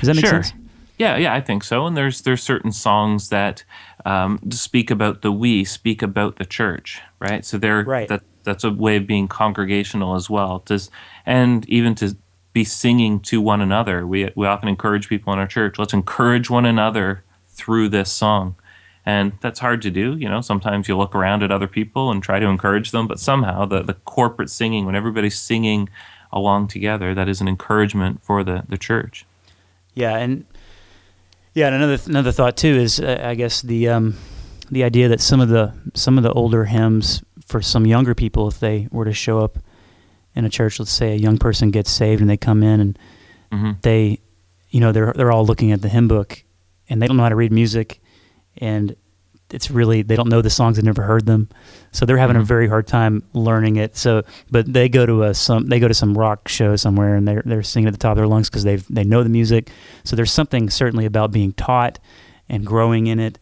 Does 0.00 0.08
that 0.08 0.16
make 0.16 0.26
Sure. 0.26 0.42
sense? 0.42 0.52
Yeah, 0.98 1.16
yeah, 1.16 1.34
I 1.34 1.40
think 1.40 1.64
so. 1.64 1.86
And 1.86 1.96
there's 1.96 2.22
there's 2.22 2.42
certain 2.42 2.70
songs 2.70 3.30
that 3.30 3.64
um, 4.04 4.38
speak 4.50 4.90
about 4.90 5.22
the 5.22 5.32
we, 5.32 5.64
speak 5.64 6.02
about 6.02 6.36
the 6.36 6.44
church, 6.44 7.00
right? 7.18 7.44
So 7.44 7.58
they're 7.58 7.82
Right. 7.84 8.08
that 8.08 8.22
that's 8.44 8.62
a 8.64 8.70
way 8.70 8.96
of 8.96 9.06
being 9.06 9.26
congregational 9.26 10.14
as 10.14 10.28
well. 10.28 10.60
To, 10.60 10.78
and 11.24 11.66
even 11.68 11.94
to 11.96 12.14
be 12.52 12.62
singing 12.64 13.18
to 13.20 13.40
one 13.40 13.60
another. 13.60 14.06
We 14.06 14.30
we 14.36 14.46
often 14.46 14.68
encourage 14.68 15.08
people 15.08 15.32
in 15.32 15.38
our 15.38 15.46
church. 15.46 15.78
Let's 15.78 15.94
encourage 15.94 16.50
one 16.50 16.66
another 16.66 17.24
through 17.48 17.88
this 17.88 18.12
song. 18.12 18.54
And 19.06 19.32
that's 19.40 19.60
hard 19.60 19.82
to 19.82 19.90
do, 19.90 20.16
you 20.16 20.28
know. 20.28 20.40
Sometimes 20.40 20.88
you 20.88 20.96
look 20.96 21.14
around 21.14 21.42
at 21.42 21.52
other 21.52 21.68
people 21.68 22.10
and 22.10 22.22
try 22.22 22.38
to 22.38 22.46
encourage 22.46 22.90
them, 22.90 23.06
but 23.06 23.20
somehow 23.20 23.66
the, 23.66 23.82
the 23.82 23.94
corporate 23.94 24.48
singing, 24.48 24.86
when 24.86 24.94
everybody's 24.94 25.38
singing 25.38 25.90
along 26.32 26.68
together, 26.68 27.14
that 27.14 27.28
is 27.28 27.40
an 27.40 27.48
encouragement 27.48 28.22
for 28.22 28.42
the, 28.42 28.64
the 28.68 28.78
church. 28.78 29.26
Yeah, 29.94 30.16
and 30.16 30.46
yeah, 31.52 31.66
and 31.66 31.76
another 31.76 32.02
another 32.06 32.32
thought 32.32 32.56
too 32.56 32.74
is 32.74 32.98
uh, 32.98 33.20
I 33.22 33.34
guess 33.34 33.62
the 33.62 33.88
um, 33.88 34.16
the 34.70 34.82
idea 34.84 35.08
that 35.08 35.20
some 35.20 35.40
of 35.40 35.48
the 35.48 35.72
some 35.94 36.16
of 36.16 36.24
the 36.24 36.32
older 36.32 36.64
hymns 36.64 37.22
for 37.46 37.60
some 37.62 37.86
younger 37.86 38.14
people, 38.14 38.48
if 38.48 38.58
they 38.58 38.88
were 38.90 39.04
to 39.04 39.12
show 39.12 39.40
up 39.40 39.58
in 40.34 40.44
a 40.44 40.50
church, 40.50 40.78
let's 40.80 40.90
say 40.90 41.12
a 41.12 41.16
young 41.16 41.38
person 41.38 41.70
gets 41.70 41.90
saved 41.90 42.20
and 42.20 42.28
they 42.28 42.36
come 42.36 42.62
in 42.62 42.80
and 42.80 42.98
hmm 43.52 43.72
they, 43.82 44.18
you 44.70 44.80
know, 44.80 44.90
they're 44.90 45.12
they're 45.12 45.30
all 45.30 45.44
looking 45.46 45.70
at 45.70 45.82
the 45.82 45.88
hymn 45.88 46.08
book 46.08 46.42
and 46.88 47.00
they 47.00 47.06
don't 47.06 47.16
know 47.16 47.22
how 47.22 47.28
to 47.28 47.36
read 47.36 47.52
music, 47.52 48.00
and 48.58 48.96
it's 49.50 49.70
really 49.70 50.02
they 50.02 50.16
don't 50.16 50.28
know 50.28 50.42
the 50.42 50.50
songs, 50.50 50.76
they've 50.76 50.84
never 50.84 51.02
heard 51.02 51.26
them, 51.26 51.48
so 51.92 52.06
they're 52.06 52.16
having 52.18 52.36
a 52.36 52.40
Mhm. 52.40 52.44
very 52.46 52.68
hard 52.68 52.86
time 52.86 53.22
learning 53.34 53.76
it. 53.76 53.96
So, 53.96 54.22
but 54.50 54.72
they 54.72 54.88
go 54.88 55.04
to 55.06 55.24
a 55.24 55.34
some 55.34 55.66
they 55.66 55.78
go 55.78 55.86
to 55.86 55.94
some 55.94 56.16
rock 56.16 56.48
show 56.48 56.76
somewhere 56.76 57.14
and 57.14 57.28
they're 57.28 57.42
they're 57.44 57.62
singing 57.62 57.86
at 57.86 57.92
the 57.92 57.98
top 57.98 58.12
of 58.12 58.16
their 58.16 58.26
lungs 58.26 58.48
because 58.48 58.64
they 58.64 58.76
they 58.90 59.04
know 59.04 59.22
the 59.22 59.28
music. 59.28 59.70
So 60.02 60.16
there's 60.16 60.32
something 60.32 60.70
certainly 60.70 61.04
about 61.04 61.30
being 61.30 61.52
taught 61.52 61.98
and 62.48 62.66
growing 62.66 63.06
in 63.06 63.20
it 63.20 63.38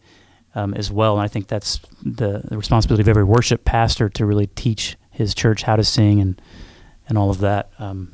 um, 0.55 0.73
as 0.75 0.91
well. 0.91 1.13
And 1.17 1.23
I 1.23 1.27
think 1.27 1.47
that's 1.47 1.79
the, 2.03 2.41
the 2.47 2.57
responsibility 2.57 3.01
of 3.01 3.07
every 3.07 3.23
worship 3.23 3.65
pastor 3.65 4.07
to 4.09 4.25
really 4.25 4.47
teach 4.47 4.97
his 5.09 5.33
church 5.33 5.63
how 5.63 5.75
to 5.77 5.83
sing 5.83 6.19
and 6.19 6.39
and 7.09 7.17
all 7.17 7.29
of 7.31 7.39
that. 7.39 7.69
Um, 7.79 8.11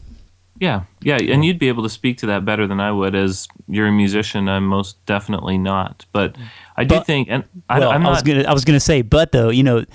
Yeah, 0.59 0.83
yeah, 1.01 1.17
and 1.21 1.45
you'd 1.45 1.59
be 1.59 1.69
able 1.69 1.83
to 1.83 1.89
speak 1.89 2.17
to 2.19 2.25
that 2.27 2.43
better 2.43 2.67
than 2.67 2.79
I 2.79 2.91
would. 2.91 3.15
As 3.15 3.47
you're 3.67 3.87
a 3.87 3.91
musician, 3.91 4.49
I'm 4.49 4.65
most 4.65 5.03
definitely 5.05 5.57
not. 5.57 6.05
But 6.11 6.35
I 6.75 6.83
do 6.83 6.95
But- 6.95 7.05
think, 7.05 7.27
and 7.31 7.43
I, 7.69 7.79
well, 7.79 7.91
I'm 7.91 8.05
I 8.05 8.09
was 8.09 8.21
gonna 8.23 8.43
I 8.43 8.53
was 8.53 8.65
gonna 8.65 8.79
say, 8.79 9.01
but 9.01 9.31
though 9.31 9.49
you 9.49 9.63
know, 9.63 9.85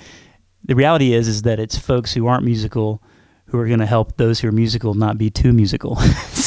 the 0.63 0.75
reality 0.75 1.13
is 1.13 1.27
is 1.27 1.43
that 1.43 1.59
it's 1.59 1.77
folks 1.77 2.13
who 2.13 2.25
aren't 2.27 2.43
musical 2.45 3.01
who 3.49 3.59
are 3.59 3.67
going 3.67 3.79
to 3.79 3.85
help 3.85 4.17
those 4.17 4.39
who 4.39 4.47
are 4.47 4.51
musical 4.51 4.95
not 4.95 5.19
be 5.19 5.29
too 5.29 5.53
musical. 5.53 5.95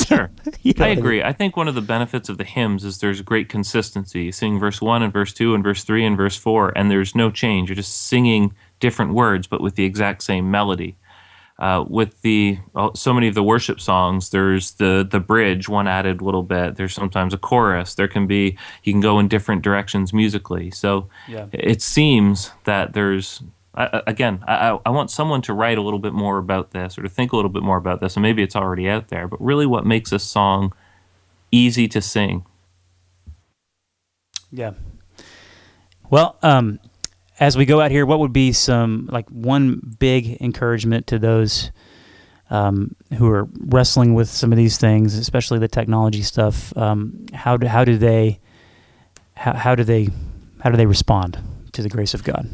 So, 0.09 0.17
Sure. 0.17 0.31
you 0.63 0.73
know 0.77 0.85
I 0.87 0.89
what 0.89 0.97
mean? 0.97 0.99
agree. 0.99 1.23
I 1.23 1.33
think 1.35 1.55
one 1.57 1.69
of 1.69 1.75
the 1.75 1.81
benefits 1.83 2.29
of 2.31 2.39
the 2.39 2.45
hymns 2.45 2.83
is 2.83 2.99
there's 2.99 3.21
great 3.21 3.49
consistency. 3.51 4.23
You 4.25 4.33
sing 4.33 4.59
verse 4.59 4.81
1 4.81 5.03
and 5.03 5.13
verse 5.13 5.35
2 5.35 5.55
and 5.55 5.63
verse 5.63 5.85
3 5.85 6.05
and 6.07 6.17
verse 6.17 6.35
4, 6.35 6.73
and 6.77 6.91
there's 6.91 7.15
no 7.15 7.31
change. 7.31 7.69
You're 7.69 7.77
just 7.77 8.07
singing 8.09 8.55
different 8.81 9.13
words, 9.13 9.47
but 9.47 9.61
with 9.61 9.75
the 9.75 9.85
exact 9.85 10.23
same 10.23 10.51
melody. 10.51 10.97
Uh, 11.59 11.85
with 11.89 12.21
the 12.23 12.57
oh, 12.77 12.93
so 12.95 13.13
many 13.13 13.27
of 13.27 13.35
the 13.35 13.43
worship 13.43 13.81
songs, 13.81 14.31
there's 14.31 14.73
the 14.73 15.07
the 15.11 15.19
bridge, 15.19 15.69
one 15.69 15.89
added 15.89 16.23
little 16.23 16.45
bit. 16.45 16.77
There's 16.77 16.95
sometimes 16.95 17.35
a 17.35 17.39
chorus. 17.39 17.95
There 17.97 18.07
can 18.07 18.29
be 18.29 18.57
you 18.85 18.93
can 18.93 19.01
go 19.01 19.19
in 19.19 19.27
different 19.27 19.63
directions 19.63 20.13
musically. 20.13 20.71
So 20.71 21.09
Yeah. 21.27 21.47
it 21.53 21.83
seems 21.83 22.53
that 22.65 22.93
there's 22.93 23.43
I, 23.75 24.03
again 24.07 24.45
I, 24.47 24.71
I- 24.71 24.79
I 24.87 24.91
want 24.91 25.11
someone 25.11 25.43
to 25.43 25.53
write 25.53 25.79
a 25.79 25.83
little 25.83 25.99
bit 25.99 26.13
more 26.13 26.39
about 26.39 26.71
this 26.71 26.97
or 26.97 27.03
to 27.03 27.09
think 27.09 27.33
a 27.33 27.37
little 27.37 27.51
bit 27.51 27.65
more 27.65 27.77
about 27.77 28.01
this 28.01 28.15
and 28.17 28.23
maybe 28.23 28.43
it's 28.45 28.55
already 28.57 28.89
out 28.89 29.09
there 29.09 29.27
but 29.27 29.41
really 29.41 29.67
what 29.67 29.85
makes 29.85 30.11
a 30.13 30.19
song 30.21 30.73
easy 31.51 31.87
to 31.89 32.01
sing 32.01 32.45
Yeah. 34.53 34.73
Well, 36.11 36.37
um, 36.43 36.79
as 37.41 37.57
we 37.57 37.65
go 37.67 37.81
out 37.81 37.91
here, 37.91 38.05
what 38.05 38.19
would 38.21 38.33
be 38.33 38.53
some 38.53 39.09
like 39.11 39.29
one 39.29 39.81
big 39.99 40.41
encouragement 40.41 41.07
to 41.09 41.19
those 41.19 41.71
um, 42.51 42.95
who 43.17 43.31
are 43.31 43.49
wrestling 43.61 44.15
with 44.15 44.29
some 44.29 44.53
of 44.53 44.57
these 44.57 44.79
things, 44.79 45.15
especially 45.15 45.59
the 45.59 45.69
technology 45.69 46.23
stuff? 46.23 46.77
Um, 46.77 47.27
how 47.33 47.57
do 47.57 47.67
how 47.67 47.85
do 47.85 47.97
they 47.97 48.41
how, 49.35 49.55
how 49.55 49.75
do 49.75 49.85
they 49.85 50.09
how 50.61 50.71
do 50.71 50.77
they 50.77 50.87
respond 50.87 51.39
to 51.73 51.83
the 51.83 51.89
grace 51.89 52.15
of 52.15 52.25
God? 52.25 52.49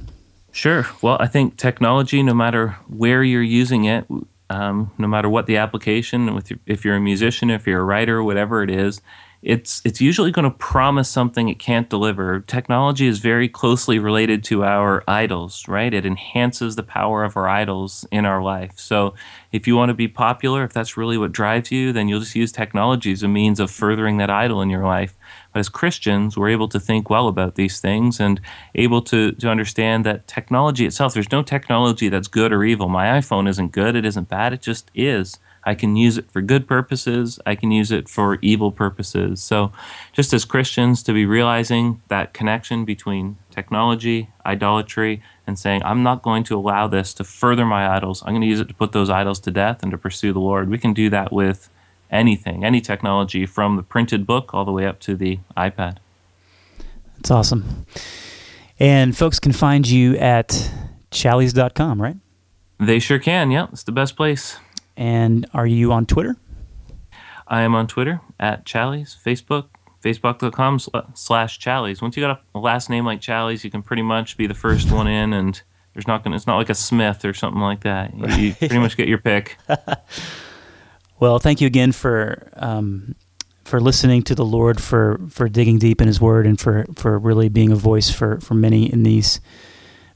Sure. 0.53 0.87
Well, 1.03 1.17
I 1.19 1.27
think 1.27 1.57
technology, 1.57 2.23
no 2.23 2.35
matter 2.35 2.77
where 2.87 3.25
you're 3.25 3.43
using 3.43 3.87
it, 3.87 4.07
um, 4.51 4.93
no 4.99 5.09
matter 5.09 5.29
what 5.29 5.47
the 5.47 5.57
application, 5.57 6.35
with 6.35 6.51
your, 6.51 6.61
if 6.67 6.85
you're 6.85 6.95
a 6.95 7.01
musician, 7.01 7.51
if 7.51 7.67
you're 7.67 7.81
a 7.81 7.85
writer, 7.85 8.23
whatever 8.23 8.63
it 8.63 8.71
is, 8.71 9.01
it's 9.45 9.83
it's 9.85 10.01
usually 10.01 10.33
going 10.33 10.51
to 10.51 10.57
promise 10.57 11.09
something 11.09 11.51
it 11.51 11.59
can't 11.59 11.91
deliver. 11.91 12.41
Technology 12.41 13.07
is 13.07 13.19
very 13.19 13.47
closely 13.47 13.99
related 13.99 14.43
to 14.45 14.65
our 14.65 15.05
idols, 15.07 15.69
right? 15.69 15.93
It 15.93 16.07
enhances 16.07 16.77
the 16.77 16.83
power 16.83 17.25
of 17.25 17.37
our 17.37 17.47
idols 17.47 18.07
in 18.11 18.25
our 18.25 18.43
life. 18.43 18.73
So, 18.77 19.15
if 19.53 19.67
you 19.67 19.77
want 19.77 19.91
to 19.91 19.95
be 19.95 20.09
popular, 20.09 20.65
if 20.65 20.73
that's 20.73 20.97
really 20.97 21.19
what 21.19 21.33
drives 21.33 21.71
you, 21.71 21.93
then 21.93 22.09
you'll 22.09 22.21
just 22.21 22.35
use 22.35 22.53
technology 22.53 23.13
as 23.13 23.23
a 23.23 23.29
means 23.29 23.61
of 23.61 23.71
furthering 23.71 24.17
that 24.17 24.31
idol 24.31 24.63
in 24.63 24.71
your 24.71 24.85
life. 24.85 25.15
But 25.53 25.61
as 25.61 25.69
Christians, 25.69 26.39
we're 26.39 26.49
able 26.49 26.69
to 26.69 26.81
think 26.81 27.11
well 27.11 27.29
about 27.29 27.55
these 27.55 27.81
things 27.81 28.19
and 28.19 28.41
able 28.75 29.03
to, 29.03 29.33
to 29.33 29.51
understand 29.51 30.07
that 30.07 30.27
technology 30.27 30.87
itself, 30.87 31.13
there's 31.13 31.31
no 31.31 31.43
technology 31.43 32.09
that's 32.09 32.29
good 32.29 32.51
or 32.51 32.65
evil. 32.65 32.89
My 32.89 33.07
iPhone 33.21 33.47
isn't 33.49 33.73
good, 33.73 33.95
it 33.95 34.07
isn't 34.07 34.31
bad, 34.31 34.55
it 34.55 34.63
just 34.63 34.91
is. 34.95 35.39
I 35.67 35.75
can 35.75 35.97
use 35.97 36.19
it 36.19 36.31
for 36.31 36.43
good 36.43 36.67
purposes, 36.67 37.39
I 37.47 37.55
can 37.55 37.71
use 37.71 37.91
it 37.91 38.09
for 38.09 38.39
evil 38.43 38.71
purposes. 38.71 39.43
So, 39.43 39.73
just 40.13 40.33
as 40.33 40.45
Christians, 40.45 41.03
to 41.05 41.13
be 41.13 41.27
realizing 41.27 42.03
that 42.09 42.35
connection 42.35 42.85
between 42.85 43.37
technology, 43.51 44.29
idolatry, 44.45 45.23
and 45.47 45.59
saying, 45.59 45.83
I'm 45.85 46.03
not 46.03 46.23
going 46.23 46.45
to 46.45 46.57
allow 46.57 46.87
this 46.87 47.15
to 47.15 47.25
further 47.25 47.65
my 47.65 47.95
idols. 47.97 48.23
I'm 48.23 48.33
going 48.33 48.43
to 48.43 48.49
use 48.49 48.61
it 48.61 48.69
to 48.69 48.75
put 48.75 48.93
those 48.93 49.11
idols 49.11 49.41
to 49.41 49.51
death 49.51 49.83
and 49.83 49.91
to 49.93 49.99
pursue 49.99 50.33
the 50.33 50.41
Lord. 50.41 50.69
We 50.69 50.79
can 50.79 50.93
do 50.93 51.11
that 51.11 51.33
with 51.33 51.71
anything, 52.11 52.65
any 52.65 52.81
technology, 52.81 53.47
from 53.47 53.77
the 53.77 53.83
printed 53.83 54.27
book 54.27 54.55
all 54.55 54.65
the 54.65 54.73
way 54.73 54.87
up 54.87 55.01
to 55.01 55.17
the 55.17 55.41
iPad. 55.57 55.99
That's 57.17 57.31
awesome. 57.31 57.87
And 58.79 59.17
folks 59.17 59.39
can 59.39 59.53
find 59.53 59.89
you 59.89 60.17
at 60.17 60.71
challies.com, 61.11 62.03
right? 62.03 62.17
They 62.79 62.99
sure 62.99 63.19
can. 63.19 63.51
Yeah, 63.51 63.69
it's 63.73 63.85
the 63.85 63.93
best 63.93 64.17
place. 64.17 64.59
And 64.97 65.47
are 65.53 65.67
you 65.67 65.93
on 65.93 66.07
Twitter? 66.07 66.37
I 67.47 67.63
am 67.63 67.75
on 67.75 67.87
Twitter 67.87 68.21
at 68.41 68.65
Challies, 68.65 69.17
Facebook, 69.23 69.69
facebook.com 70.03 70.79
sl- 70.79 70.97
slash 71.15 71.59
Challies. 71.59 72.01
Once 72.01 72.17
you 72.17 72.23
got 72.23 72.43
a 72.55 72.59
last 72.59 72.89
name 72.89 73.05
like 73.05 73.21
Challies, 73.21 73.65
you 73.65 73.71
can 73.71 73.83
pretty 73.83 74.03
much 74.03 74.37
be 74.37 74.47
the 74.47 74.55
first 74.55 74.91
one 74.91 75.07
in, 75.07 75.33
and 75.33 75.61
there's 75.93 76.07
not 76.07 76.25
gonna. 76.25 76.37
It's 76.37 76.47
not 76.47 76.57
like 76.57 76.71
a 76.71 76.75
Smith 76.75 77.25
or 77.25 77.35
something 77.35 77.61
like 77.61 77.81
that. 77.83 78.15
You, 78.17 78.27
you 78.37 78.55
pretty 78.55 78.79
much 78.79 78.97
get 78.97 79.09
your 79.09 79.19
pick. 79.19 79.59
Well, 81.21 81.39
thank 81.39 81.61
you 81.61 81.67
again 81.67 81.93
for 81.93 82.49
um, 82.55 83.15
for 83.65 83.81
listening 83.81 84.23
to 84.25 84.35
the 84.35 84.45
Lord, 84.45 84.81
for 84.81 85.21
for 85.31 85.49
digging 85.49 85.79
deep 85.79 86.01
in 86.01 86.09
His 86.09 86.21
Word, 86.21 86.47
and 86.47 86.61
for 86.61 86.85
for 86.97 87.19
really 87.19 87.49
being 87.49 87.73
a 87.73 87.77
voice 87.77 88.11
for 88.11 88.41
for 88.41 88.55
many 88.55 88.93
in 88.93 89.05
these 89.05 89.41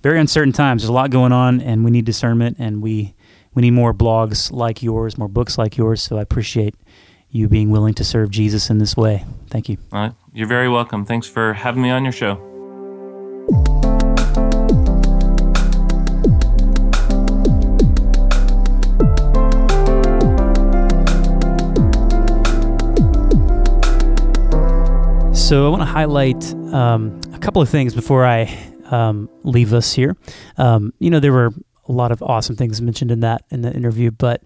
very 0.03 0.19
uncertain 0.19 0.53
times. 0.53 0.83
There's 0.83 0.91
a 0.91 0.93
lot 0.93 1.11
going 1.11 1.33
on, 1.33 1.61
and 1.61 1.85
we 1.85 1.91
need 1.91 2.05
discernment, 2.05 2.57
and 2.59 2.83
we 2.83 3.15
we 3.59 3.63
need 3.63 3.73
more 3.73 3.93
blogs 3.93 4.53
like 4.53 4.85
yours, 4.85 5.19
more 5.19 5.27
books 5.27 5.59
like 5.59 5.77
yours. 5.77 6.01
So 6.01 6.17
I 6.17 6.23
appreciate 6.23 6.77
you 7.29 7.49
being 7.49 7.73
willing 7.73 7.93
to 7.95 8.05
serve 8.05 8.31
Jesus 8.31 8.71
in 8.71 8.79
this 8.79 8.97
way. 8.97 9.25
Thank 9.51 9.69
you. 9.69 9.79
All 9.93 10.01
right, 10.01 10.13
you're 10.33 10.47
very 10.47 10.69
welcome. 10.69 11.05
Thanks 11.05 11.27
for 11.27 11.55
having 11.55 11.83
me 11.83 11.91
on 11.91 12.05
your 12.05 12.13
show. 12.13 12.37
So 25.35 25.67
I 25.67 25.69
want 25.69 25.83
to 25.83 25.87
highlight 25.87 26.55
um, 26.73 27.21
a 27.35 27.41
couple 27.41 27.61
of 27.61 27.69
things 27.69 27.93
before 27.93 28.25
I 28.25 28.57
um, 28.93 29.29
leave 29.43 29.75
us 29.75 29.93
here. 29.93 30.17
Um, 30.59 30.93
you 31.01 31.11
know, 31.11 31.19
there 31.19 31.33
were 31.33 31.51
a 31.89 31.93
lot 31.93 32.13
of 32.13 32.23
awesome 32.23 32.57
things 32.57 32.81
mentioned 32.81 33.11
in 33.11 33.21
that 33.21 33.43
in 33.51 33.63
the 33.63 33.73
interview, 33.73 34.11
but 34.11 34.43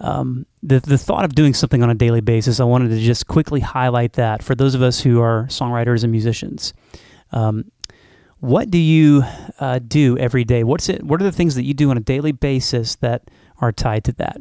um, 0.00 0.46
the 0.62 0.80
the 0.80 0.98
thought 0.98 1.24
of 1.24 1.34
doing 1.34 1.54
something 1.54 1.82
on 1.82 1.90
a 1.90 1.94
daily 1.94 2.20
basis, 2.20 2.60
I 2.60 2.64
wanted 2.64 2.90
to 2.90 3.00
just 3.00 3.26
quickly 3.26 3.60
highlight 3.60 4.14
that 4.14 4.42
for 4.42 4.54
those 4.54 4.74
of 4.74 4.82
us 4.82 5.00
who 5.00 5.20
are 5.20 5.46
songwriters 5.48 6.02
and 6.02 6.10
musicians. 6.10 6.74
Um, 7.32 7.70
what 8.40 8.70
do 8.70 8.78
you 8.78 9.22
uh, 9.58 9.78
do 9.78 10.18
every 10.18 10.44
day? 10.44 10.64
What's 10.64 10.90
it? 10.90 11.02
What 11.02 11.20
are 11.20 11.24
the 11.24 11.32
things 11.32 11.54
that 11.54 11.64
you 11.64 11.72
do 11.72 11.90
on 11.90 11.96
a 11.96 12.00
daily 12.00 12.32
basis 12.32 12.96
that 12.96 13.22
are 13.58 13.72
tied 13.72 14.04
to 14.04 14.12
that? 14.12 14.36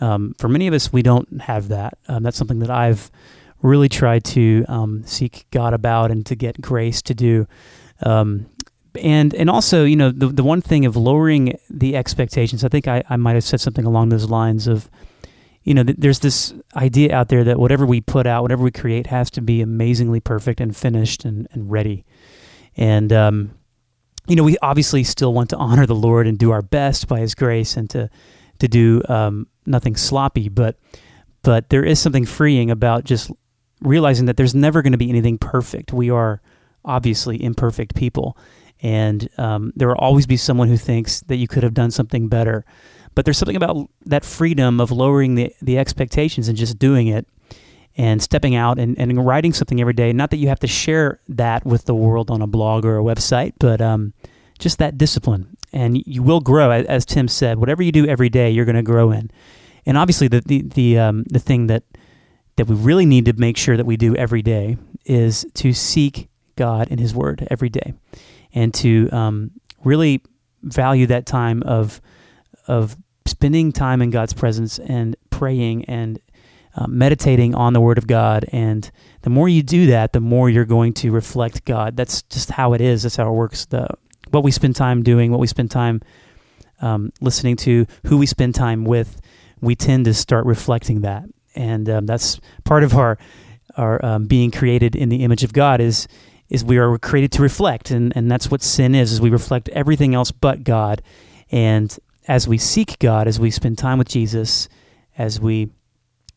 Um, 0.00 0.34
for 0.38 0.48
many 0.48 0.66
of 0.66 0.74
us, 0.74 0.92
we 0.92 1.02
don't 1.02 1.42
have 1.42 1.68
that. 1.68 1.98
Um, 2.08 2.24
that's 2.24 2.36
something 2.36 2.58
that 2.60 2.70
I've 2.70 3.10
really 3.62 3.88
tried 3.88 4.24
to 4.24 4.64
um, 4.68 5.04
seek 5.04 5.46
God 5.50 5.74
about 5.74 6.10
and 6.10 6.24
to 6.26 6.34
get 6.34 6.60
grace 6.60 7.02
to 7.02 7.14
do. 7.14 7.46
Um, 8.02 8.46
and 9.02 9.34
and 9.34 9.50
also, 9.50 9.84
you 9.84 9.96
know, 9.96 10.10
the 10.10 10.28
the 10.28 10.42
one 10.42 10.60
thing 10.60 10.84
of 10.84 10.96
lowering 10.96 11.58
the 11.70 11.96
expectations. 11.96 12.64
I 12.64 12.68
think 12.68 12.88
I, 12.88 13.02
I 13.08 13.16
might 13.16 13.34
have 13.34 13.44
said 13.44 13.60
something 13.60 13.84
along 13.84 14.08
those 14.08 14.28
lines 14.28 14.66
of, 14.66 14.90
you 15.62 15.74
know, 15.74 15.82
th- 15.84 15.98
there's 15.98 16.20
this 16.20 16.54
idea 16.76 17.14
out 17.14 17.28
there 17.28 17.44
that 17.44 17.58
whatever 17.58 17.86
we 17.86 18.00
put 18.00 18.26
out, 18.26 18.42
whatever 18.42 18.62
we 18.62 18.70
create, 18.70 19.06
has 19.08 19.30
to 19.32 19.40
be 19.40 19.60
amazingly 19.60 20.20
perfect 20.20 20.60
and 20.60 20.76
finished 20.76 21.24
and, 21.24 21.48
and 21.52 21.70
ready. 21.70 22.04
And 22.76 23.12
um, 23.12 23.54
you 24.26 24.36
know, 24.36 24.44
we 24.44 24.56
obviously 24.62 25.04
still 25.04 25.32
want 25.32 25.50
to 25.50 25.56
honor 25.56 25.86
the 25.86 25.94
Lord 25.94 26.26
and 26.26 26.38
do 26.38 26.50
our 26.50 26.62
best 26.62 27.08
by 27.08 27.20
His 27.20 27.34
grace 27.34 27.76
and 27.76 27.88
to 27.90 28.10
to 28.58 28.68
do 28.68 29.02
um, 29.08 29.46
nothing 29.66 29.96
sloppy, 29.96 30.48
but 30.48 30.76
but 31.42 31.70
there 31.70 31.84
is 31.84 32.00
something 32.00 32.26
freeing 32.26 32.70
about 32.70 33.04
just 33.04 33.30
realizing 33.80 34.26
that 34.26 34.36
there's 34.36 34.54
never 34.54 34.82
going 34.82 34.92
to 34.92 34.98
be 34.98 35.08
anything 35.08 35.38
perfect. 35.38 35.92
We 35.92 36.10
are 36.10 36.42
obviously 36.84 37.42
imperfect 37.42 37.94
people, 37.94 38.36
and 38.80 39.28
um, 39.38 39.72
there 39.76 39.88
will 39.88 39.96
always 39.96 40.26
be 40.26 40.36
someone 40.36 40.68
who 40.68 40.76
thinks 40.76 41.20
that 41.22 41.36
you 41.36 41.48
could 41.48 41.62
have 41.62 41.74
done 41.74 41.90
something 41.90 42.28
better. 42.28 42.64
But 43.14 43.24
there's 43.24 43.38
something 43.38 43.56
about 43.56 43.90
that 44.06 44.24
freedom 44.24 44.80
of 44.80 44.92
lowering 44.92 45.34
the, 45.34 45.52
the 45.60 45.78
expectations 45.78 46.48
and 46.48 46.56
just 46.56 46.78
doing 46.78 47.08
it 47.08 47.26
and 47.96 48.22
stepping 48.22 48.54
out 48.54 48.78
and, 48.78 48.96
and 48.96 49.26
writing 49.26 49.52
something 49.52 49.80
every 49.80 49.92
day. 49.92 50.12
Not 50.12 50.30
that 50.30 50.36
you 50.36 50.48
have 50.48 50.60
to 50.60 50.68
share 50.68 51.20
that 51.28 51.66
with 51.66 51.86
the 51.86 51.94
world 51.94 52.30
on 52.30 52.42
a 52.42 52.46
blog 52.46 52.84
or 52.84 52.96
a 52.98 53.02
website, 53.02 53.54
but 53.58 53.80
um, 53.80 54.14
just 54.58 54.78
that 54.78 54.96
discipline. 54.96 55.56
And 55.72 56.00
you 56.06 56.22
will 56.22 56.40
grow, 56.40 56.70
as 56.70 57.04
Tim 57.04 57.26
said. 57.26 57.58
Whatever 57.58 57.82
you 57.82 57.92
do 57.92 58.06
every 58.06 58.28
day, 58.28 58.50
you're 58.50 58.64
going 58.64 58.76
to 58.76 58.82
grow 58.82 59.10
in. 59.10 59.30
And 59.84 59.98
obviously, 59.98 60.28
the 60.28 60.40
the 60.40 60.62
the, 60.62 60.98
um, 60.98 61.24
the 61.24 61.38
thing 61.38 61.66
that 61.66 61.82
that 62.56 62.66
we 62.66 62.74
really 62.74 63.06
need 63.06 63.24
to 63.26 63.32
make 63.34 63.56
sure 63.56 63.76
that 63.76 63.86
we 63.86 63.96
do 63.96 64.14
every 64.16 64.42
day 64.42 64.76
is 65.04 65.46
to 65.54 65.72
seek 65.72 66.28
God 66.56 66.88
in 66.88 66.98
His 66.98 67.14
Word 67.14 67.46
every 67.50 67.68
day, 67.68 67.94
and 68.54 68.72
to 68.74 69.08
um, 69.10 69.50
really 69.84 70.22
value 70.62 71.06
that 71.06 71.26
time 71.26 71.62
of 71.64 72.00
of 72.66 72.96
spending 73.26 73.72
time 73.72 74.02
in 74.02 74.10
God's 74.10 74.32
presence 74.32 74.78
and 74.78 75.16
praying 75.30 75.84
and 75.86 76.18
uh, 76.74 76.86
meditating 76.86 77.54
on 77.54 77.72
the 77.72 77.80
Word 77.80 77.98
of 77.98 78.06
God. 78.06 78.44
And 78.52 78.90
the 79.22 79.30
more 79.30 79.48
you 79.48 79.62
do 79.62 79.86
that, 79.86 80.12
the 80.12 80.20
more 80.20 80.50
you're 80.50 80.64
going 80.64 80.92
to 80.94 81.10
reflect 81.10 81.64
God. 81.64 81.96
That's 81.96 82.22
just 82.22 82.50
how 82.50 82.72
it 82.72 82.80
is. 82.80 83.02
That's 83.02 83.16
how 83.16 83.28
it 83.28 83.34
works. 83.34 83.66
The 83.66 83.88
what 84.30 84.44
we 84.44 84.50
spend 84.50 84.76
time 84.76 85.02
doing, 85.02 85.30
what 85.30 85.40
we 85.40 85.46
spend 85.46 85.70
time 85.70 86.02
um, 86.80 87.12
listening 87.20 87.56
to, 87.56 87.86
who 88.06 88.18
we 88.18 88.26
spend 88.26 88.54
time 88.54 88.84
with, 88.84 89.20
we 89.60 89.74
tend 89.74 90.04
to 90.04 90.14
start 90.14 90.44
reflecting 90.46 91.00
that 91.00 91.24
and 91.58 91.90
um, 91.90 92.06
that's 92.06 92.40
part 92.64 92.84
of 92.84 92.96
our 92.96 93.18
our 93.76 94.02
um, 94.04 94.26
being 94.26 94.50
created 94.50 94.96
in 94.96 95.08
the 95.08 95.22
image 95.22 95.44
of 95.44 95.52
God 95.52 95.80
is 95.80 96.08
is 96.48 96.64
we 96.64 96.78
are 96.78 96.98
created 96.98 97.32
to 97.32 97.42
reflect, 97.42 97.90
and 97.90 98.12
and 98.16 98.30
that's 98.30 98.50
what 98.50 98.62
sin 98.62 98.94
is. 98.94 99.12
Is 99.12 99.20
we 99.20 99.30
reflect 99.30 99.68
everything 99.70 100.14
else 100.14 100.30
but 100.30 100.64
God, 100.64 101.02
and 101.50 101.96
as 102.26 102.46
we 102.46 102.58
seek 102.58 102.98
God, 102.98 103.26
as 103.26 103.40
we 103.40 103.50
spend 103.50 103.78
time 103.78 103.98
with 103.98 104.08
Jesus, 104.08 104.68
as 105.16 105.40
we 105.40 105.70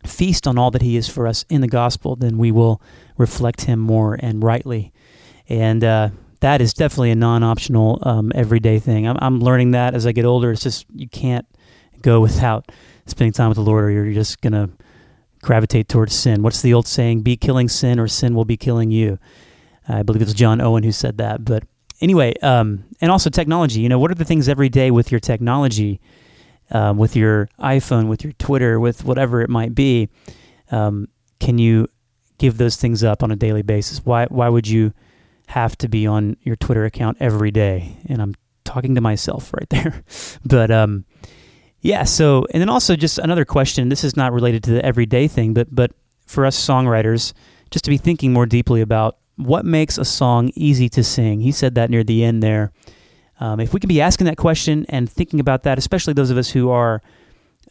feast 0.05 0.47
on 0.47 0.57
all 0.57 0.71
that 0.71 0.81
He 0.81 0.97
is 0.97 1.07
for 1.07 1.27
us 1.27 1.45
in 1.49 1.61
the 1.61 1.67
gospel, 1.67 2.15
then 2.15 2.37
we 2.37 2.51
will 2.51 2.81
reflect 3.17 3.61
Him 3.61 3.79
more 3.79 4.17
and 4.19 4.43
rightly, 4.43 4.91
and. 5.47 5.83
Uh, 5.83 6.09
that 6.41 6.59
is 6.59 6.73
definitely 6.73 7.11
a 7.11 7.15
non-optional 7.15 7.99
um, 8.01 8.31
everyday 8.33 8.79
thing. 8.79 9.07
I'm, 9.07 9.17
I'm 9.21 9.39
learning 9.41 9.71
that 9.71 9.93
as 9.93 10.07
I 10.07 10.11
get 10.11 10.25
older. 10.25 10.51
It's 10.51 10.63
just 10.63 10.87
you 10.95 11.07
can't 11.07 11.45
go 12.01 12.19
without 12.19 12.71
spending 13.05 13.31
time 13.31 13.49
with 13.49 13.57
the 13.57 13.61
Lord, 13.61 13.85
or 13.85 13.91
you're 13.91 14.11
just 14.11 14.41
gonna 14.41 14.69
gravitate 15.41 15.87
towards 15.87 16.15
sin. 16.15 16.41
What's 16.41 16.61
the 16.61 16.73
old 16.73 16.87
saying? 16.87 17.21
Be 17.21 17.37
killing 17.37 17.69
sin, 17.69 17.99
or 17.99 18.07
sin 18.07 18.33
will 18.33 18.45
be 18.45 18.57
killing 18.57 18.89
you. 18.91 19.19
I 19.91 20.03
believe 20.03 20.21
it 20.21 20.25
was 20.25 20.33
John 20.33 20.61
Owen 20.61 20.83
who 20.83 20.91
said 20.91 21.17
that. 21.17 21.43
But 21.43 21.63
anyway, 22.01 22.33
um, 22.41 22.85
and 22.99 23.11
also 23.11 23.29
technology. 23.29 23.81
You 23.81 23.89
know, 23.89 23.99
what 23.99 24.11
are 24.11 24.15
the 24.15 24.25
things 24.25 24.49
every 24.49 24.69
day 24.69 24.91
with 24.91 25.11
your 25.11 25.19
technology, 25.19 25.99
um, 26.71 26.97
with 26.97 27.15
your 27.15 27.49
iPhone, 27.59 28.07
with 28.07 28.23
your 28.23 28.33
Twitter, 28.33 28.79
with 28.79 29.03
whatever 29.03 29.41
it 29.41 29.49
might 29.49 29.75
be? 29.75 30.09
Um, 30.71 31.07
can 31.39 31.57
you 31.57 31.87
give 32.37 32.57
those 32.57 32.75
things 32.75 33.03
up 33.03 33.23
on 33.23 33.31
a 33.31 33.35
daily 33.35 33.61
basis? 33.61 34.05
Why 34.05 34.25
why 34.25 34.49
would 34.49 34.67
you 34.67 34.93
have 35.47 35.77
to 35.79 35.89
be 35.89 36.07
on 36.07 36.37
your 36.41 36.55
Twitter 36.55 36.85
account 36.85 37.17
every 37.19 37.51
day? 37.51 37.97
And 38.07 38.21
I'm 38.21 38.35
talking 38.63 38.95
to 38.95 39.01
myself 39.01 39.53
right 39.53 39.69
there. 39.69 40.03
but 40.45 40.71
um, 40.71 41.05
yeah. 41.81 42.03
So, 42.03 42.45
and 42.51 42.61
then 42.61 42.69
also 42.69 42.95
just 42.95 43.17
another 43.17 43.45
question. 43.45 43.89
This 43.89 44.03
is 44.03 44.15
not 44.15 44.33
related 44.33 44.63
to 44.65 44.71
the 44.71 44.85
everyday 44.85 45.27
thing, 45.27 45.53
but 45.53 45.73
but 45.73 45.91
for 46.25 46.45
us 46.45 46.57
songwriters, 46.57 47.33
just 47.71 47.83
to 47.85 47.89
be 47.89 47.97
thinking 47.97 48.31
more 48.31 48.45
deeply 48.45 48.81
about 48.81 49.17
what 49.45 49.65
makes 49.65 49.97
a 49.97 50.05
song 50.05 50.51
easy 50.55 50.89
to 50.89 51.03
sing. 51.03 51.41
He 51.41 51.51
said 51.51 51.75
that 51.75 51.89
near 51.89 52.03
the 52.03 52.23
end 52.23 52.41
there. 52.41 52.71
Um, 53.39 53.59
if 53.59 53.73
we 53.73 53.79
can 53.79 53.87
be 53.87 54.01
asking 54.01 54.25
that 54.25 54.37
question 54.37 54.85
and 54.89 55.09
thinking 55.09 55.39
about 55.39 55.63
that, 55.63 55.77
especially 55.77 56.13
those 56.13 56.29
of 56.29 56.37
us 56.37 56.49
who 56.49 56.69
are 56.69 57.01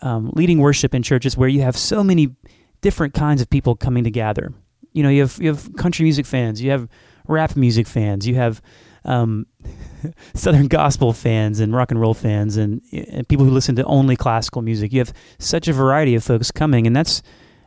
um, 0.02 0.30
leading 0.34 0.58
worship 0.58 0.94
in 0.94 1.02
churches 1.02 1.36
where 1.36 1.48
you 1.48 1.62
have 1.62 1.76
so 1.76 2.02
many 2.02 2.34
different 2.80 3.14
kinds 3.14 3.40
of 3.40 3.48
people 3.50 3.76
coming 3.76 4.02
together. 4.02 4.52
You 4.92 5.02
know, 5.02 5.08
you 5.08 5.20
have 5.20 5.38
you 5.40 5.48
have 5.48 5.76
country 5.76 6.02
music 6.02 6.26
fans, 6.26 6.60
you 6.60 6.70
have 6.70 6.88
rap 7.28 7.54
music 7.56 7.86
fans, 7.86 8.26
you 8.26 8.34
have 8.34 8.60
um, 9.04 9.46
Southern 10.34 10.66
gospel 10.66 11.12
fans 11.12 11.60
and 11.60 11.74
rock 11.74 11.90
and 11.90 12.00
roll 12.00 12.14
fans 12.14 12.56
and, 12.56 12.82
and, 12.92 13.26
people 13.28 13.44
who 13.46 13.50
listen 13.50 13.76
to 13.76 13.84
only 13.84 14.16
classical 14.16 14.60
music. 14.62 14.92
You 14.92 14.98
have 14.98 15.12
such 15.38 15.68
a 15.68 15.72
variety 15.72 16.14
of 16.14 16.24
folks 16.24 16.50
coming, 16.50 16.86
and 16.86 16.94
that's 16.94 17.22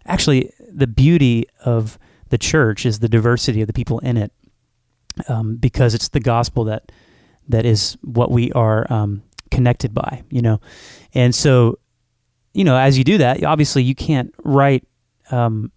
actually 0.06 0.52
the 0.70 0.88
beauty 0.88 1.46
of 1.66 1.98
the 2.34 2.38
church 2.40 2.84
is 2.84 2.98
the 2.98 3.08
diversity 3.08 3.62
of 3.62 3.68
the 3.68 3.74
people 3.74 4.00
in 4.00 4.18
it, 4.18 4.32
um, 5.28 5.56
because 5.58 5.94
it's 5.94 6.10
the 6.10 6.20
gospel 6.20 6.64
that 6.64 6.92
that 7.48 7.64
is 7.64 7.96
what 8.02 8.32
we 8.32 8.52
are 8.54 8.92
um, 8.92 9.22
connected 9.52 9.94
by. 9.94 10.24
You 10.32 10.42
know, 10.42 10.60
and 11.14 11.36
so 11.36 11.78
you 12.56 12.64
know 12.64 12.76
as 12.76 12.98
you 12.98 13.04
do 13.04 13.20
that, 13.20 13.44
obviously 13.44 13.84
you 13.84 13.94
can't 13.94 14.34
write 14.44 14.84
um, 15.30 15.72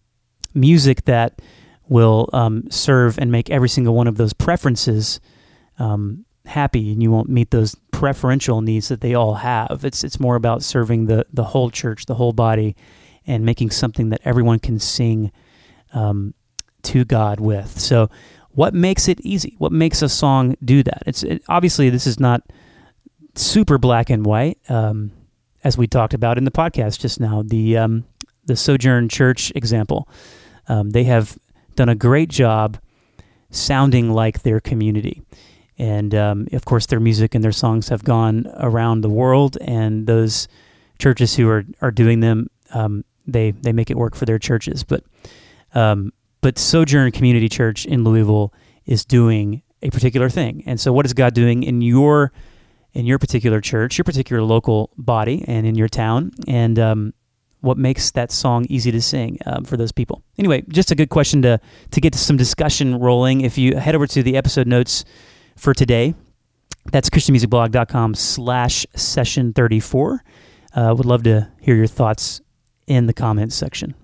music 0.54 1.04
that 1.04 1.42
will 1.90 2.30
um, 2.32 2.70
serve 2.70 3.18
and 3.18 3.30
make 3.30 3.50
every 3.50 3.68
single 3.68 3.94
one 3.94 4.06
of 4.06 4.16
those 4.16 4.32
preferences 4.32 5.20
um, 5.78 6.24
happy 6.46 6.90
and 6.90 7.02
you 7.02 7.10
won't 7.10 7.28
meet 7.28 7.50
those 7.50 7.76
preferential 7.90 8.62
needs 8.62 8.88
that 8.88 9.02
they 9.02 9.12
all 9.12 9.34
have. 9.34 9.84
It's 9.84 10.04
it's 10.04 10.18
more 10.18 10.36
about 10.36 10.62
serving 10.62 11.04
the 11.04 11.26
the 11.34 11.44
whole 11.44 11.68
church, 11.68 12.06
the 12.06 12.14
whole 12.14 12.32
body, 12.32 12.76
and 13.26 13.44
making 13.44 13.72
something 13.72 14.08
that 14.08 14.22
everyone 14.24 14.58
can 14.58 14.78
sing 14.78 15.32
um, 15.92 16.32
to 16.86 17.04
God 17.04 17.40
with. 17.40 17.78
So, 17.78 18.10
what 18.50 18.74
makes 18.74 19.08
it 19.08 19.20
easy? 19.20 19.54
What 19.58 19.72
makes 19.72 20.02
a 20.02 20.08
song 20.08 20.56
do 20.64 20.82
that? 20.82 21.02
It's 21.06 21.22
it, 21.22 21.42
obviously 21.48 21.90
this 21.90 22.06
is 22.06 22.18
not 22.18 22.42
super 23.34 23.76
black 23.76 24.08
and 24.08 24.24
white, 24.24 24.58
um, 24.68 25.12
as 25.62 25.76
we 25.76 25.86
talked 25.86 26.14
about 26.14 26.38
in 26.38 26.44
the 26.44 26.50
podcast 26.50 27.00
just 27.00 27.20
now. 27.20 27.42
The 27.44 27.76
um, 27.76 28.04
the 28.44 28.56
Sojourn 28.56 29.08
Church 29.08 29.52
example, 29.54 30.08
um, 30.68 30.90
they 30.90 31.04
have 31.04 31.38
done 31.74 31.88
a 31.88 31.94
great 31.94 32.30
job 32.30 32.78
sounding 33.50 34.10
like 34.10 34.42
their 34.42 34.60
community 34.60 35.22
and 35.78 36.14
um, 36.14 36.48
of 36.52 36.64
course 36.64 36.86
their 36.86 37.00
music 37.00 37.34
and 37.34 37.44
their 37.44 37.52
songs 37.52 37.88
have 37.88 38.02
gone 38.04 38.46
around 38.58 39.02
the 39.02 39.10
world 39.10 39.56
and 39.60 40.06
those 40.06 40.48
churches 40.98 41.36
who 41.36 41.48
are, 41.48 41.64
are 41.80 41.90
doing 41.90 42.20
them 42.20 42.48
um, 42.72 43.04
they 43.26 43.50
they 43.50 43.72
make 43.72 43.90
it 43.90 43.96
work 43.96 44.14
for 44.14 44.24
their 44.24 44.38
churches 44.38 44.82
but 44.82 45.04
um, 45.74 46.12
but 46.46 46.60
sojourn 46.60 47.10
community 47.10 47.48
church 47.48 47.84
in 47.86 48.04
louisville 48.04 48.54
is 48.84 49.04
doing 49.04 49.62
a 49.82 49.90
particular 49.90 50.28
thing 50.28 50.62
and 50.64 50.78
so 50.78 50.92
what 50.92 51.04
is 51.04 51.12
god 51.12 51.34
doing 51.34 51.64
in 51.64 51.82
your 51.82 52.30
in 52.92 53.04
your 53.04 53.18
particular 53.18 53.60
church 53.60 53.98
your 53.98 54.04
particular 54.04 54.42
local 54.42 54.90
body 54.96 55.44
and 55.48 55.66
in 55.66 55.74
your 55.74 55.88
town 55.88 56.30
and 56.46 56.78
um, 56.78 57.12
what 57.62 57.76
makes 57.76 58.12
that 58.12 58.30
song 58.30 58.64
easy 58.68 58.92
to 58.92 59.02
sing 59.02 59.36
um, 59.46 59.64
for 59.64 59.76
those 59.76 59.90
people 59.90 60.22
anyway 60.38 60.62
just 60.68 60.92
a 60.92 60.94
good 60.94 61.10
question 61.10 61.42
to 61.42 61.58
to 61.90 62.00
get 62.00 62.14
some 62.14 62.36
discussion 62.36 62.96
rolling 63.00 63.40
if 63.40 63.58
you 63.58 63.76
head 63.76 63.96
over 63.96 64.06
to 64.06 64.22
the 64.22 64.36
episode 64.36 64.68
notes 64.68 65.04
for 65.56 65.74
today. 65.74 66.14
That's 66.92 67.10
christianmusicblog.com 67.10 68.14
slash 68.14 68.86
session 68.94 69.52
34. 69.52 70.22
Uh, 70.74 70.94
would 70.96 71.06
love 71.06 71.24
to 71.24 71.50
hear 71.60 71.74
your 71.74 71.88
thoughts 71.88 72.40
in 72.86 73.06
the 73.06 73.14
comments 73.14 73.56
section. 73.56 73.94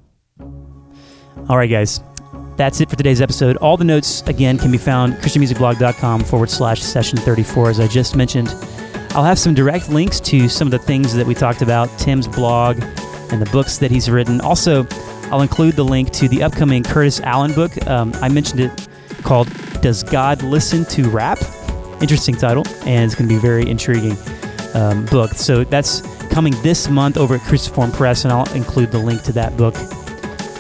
All 1.49 1.57
right, 1.57 1.71
guys. 1.71 2.01
That's 2.57 2.81
it 2.81 2.91
for 2.91 2.97
today's 2.97 3.21
episode. 3.21 3.57
All 3.57 3.77
the 3.77 3.85
notes, 3.85 4.23
again, 4.23 4.59
can 4.59 4.71
be 4.71 4.79
found 4.79 5.15
christianmusicblog.com 5.15 6.25
forward 6.25 6.51
slash 6.51 6.83
session 6.83 7.19
34, 7.19 7.71
as 7.71 7.81
I 7.81 7.87
just 7.87 8.15
mentioned. 8.15 8.49
I'll 9.11 9.25
have 9.25 9.39
some 9.39 9.55
direct 9.55 9.89
links 9.89 10.21
to 10.21 10.49
some 10.49 10.69
of 10.69 10.73
the 10.73 10.79
things 10.79 11.15
that 11.15 11.27
we 11.27 11.35
talked 11.35 11.63
about, 11.63 11.89
Tim's 11.99 12.29
blog, 12.29 12.83
and 13.31 13.41
the 13.41 13.49
books 13.51 13.79
that 13.79 13.91
he's 13.91 14.11
written. 14.11 14.41
Also, 14.41 14.87
I'll 15.25 15.43
include 15.43 15.75
the 15.75 15.85
link 15.85 16.11
to 16.13 16.29
the 16.29 16.43
upcoming 16.43 16.83
Curtis 16.83 17.21
Allen 17.21 17.53
book. 17.53 17.87
Um, 17.87 18.13
I 18.17 18.29
mentioned 18.29 18.61
it 18.61 18.89
called 19.23 19.49
Does 19.81 20.03
God 20.03 20.43
Listen 20.43 20.85
to 20.87 21.09
Rap? 21.09 21.39
Interesting 22.01 22.35
title, 22.35 22.65
and 22.85 23.05
it's 23.05 23.15
going 23.15 23.29
to 23.29 23.33
be 23.35 23.39
a 23.39 23.41
very 23.41 23.69
intriguing 23.69 24.17
um, 24.75 25.07
book. 25.07 25.33
So 25.33 25.65
that's 25.65 26.01
coming 26.29 26.55
this 26.63 26.89
month 26.89 27.17
over 27.17 27.37
at 27.37 27.41
Cruciform 27.43 27.93
Press, 27.93 28.25
and 28.25 28.33
I'll 28.33 28.51
include 28.55 28.93
the 28.93 28.99
link 28.99 29.23
to 29.23 29.33
that 29.33 29.57
book 29.57 29.75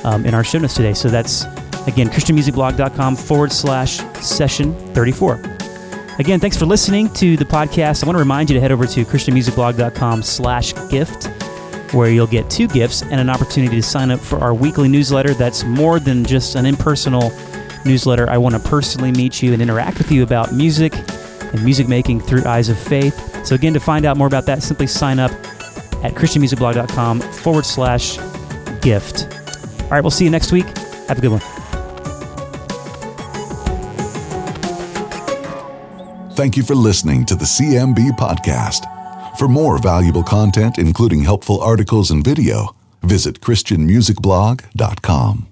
um, 0.04 0.24
in 0.26 0.34
our 0.34 0.44
show 0.44 0.58
notes 0.58 0.74
today. 0.74 0.94
So 0.94 1.08
that's, 1.08 1.44
again, 1.86 2.08
ChristianMusicBlog.com 2.08 3.16
forward 3.16 3.52
slash 3.52 3.98
session 4.20 4.74
34. 4.94 5.40
Again, 6.18 6.40
thanks 6.40 6.56
for 6.56 6.66
listening 6.66 7.12
to 7.14 7.36
the 7.36 7.44
podcast. 7.44 8.02
I 8.02 8.06
want 8.06 8.16
to 8.16 8.20
remind 8.20 8.50
you 8.50 8.54
to 8.54 8.60
head 8.60 8.72
over 8.72 8.86
to 8.86 9.04
ChristianMusicBlog.com 9.04 10.22
slash 10.22 10.74
gift 10.90 11.30
where 11.94 12.10
you'll 12.10 12.26
get 12.26 12.48
two 12.48 12.68
gifts 12.68 13.02
and 13.02 13.20
an 13.20 13.28
opportunity 13.28 13.76
to 13.76 13.82
sign 13.82 14.10
up 14.10 14.20
for 14.20 14.38
our 14.38 14.54
weekly 14.54 14.88
newsletter 14.88 15.34
that's 15.34 15.64
more 15.64 15.98
than 16.00 16.24
just 16.24 16.54
an 16.54 16.66
impersonal 16.66 17.32
newsletter. 17.84 18.28
I 18.30 18.38
want 18.38 18.54
to 18.54 18.60
personally 18.60 19.12
meet 19.12 19.42
you 19.42 19.52
and 19.52 19.60
interact 19.60 19.98
with 19.98 20.10
you 20.10 20.22
about 20.22 20.52
music 20.52 20.94
and 21.40 21.62
music 21.64 21.88
making 21.88 22.20
through 22.20 22.44
eyes 22.44 22.68
of 22.68 22.78
faith. 22.78 23.46
So, 23.46 23.54
again, 23.54 23.74
to 23.74 23.80
find 23.80 24.06
out 24.06 24.16
more 24.16 24.26
about 24.26 24.46
that, 24.46 24.62
simply 24.62 24.86
sign 24.86 25.18
up 25.18 25.32
at 26.02 26.14
ChristianMusicBlog.com 26.14 27.20
forward 27.20 27.66
slash 27.66 28.16
gift. 28.80 29.28
All 29.82 29.90
right, 29.90 30.00
we'll 30.00 30.10
see 30.10 30.24
you 30.24 30.30
next 30.30 30.52
week. 30.52 30.66
Have 31.08 31.18
a 31.18 31.20
good 31.20 31.32
one. 31.32 31.61
Thank 36.42 36.56
you 36.56 36.64
for 36.64 36.74
listening 36.74 37.24
to 37.26 37.36
the 37.36 37.44
CMB 37.44 38.18
podcast. 38.18 38.88
For 39.38 39.46
more 39.46 39.78
valuable 39.78 40.24
content, 40.24 40.76
including 40.76 41.22
helpful 41.22 41.60
articles 41.60 42.10
and 42.10 42.24
video, 42.24 42.74
visit 43.04 43.40
ChristianMusicBlog.com. 43.40 45.51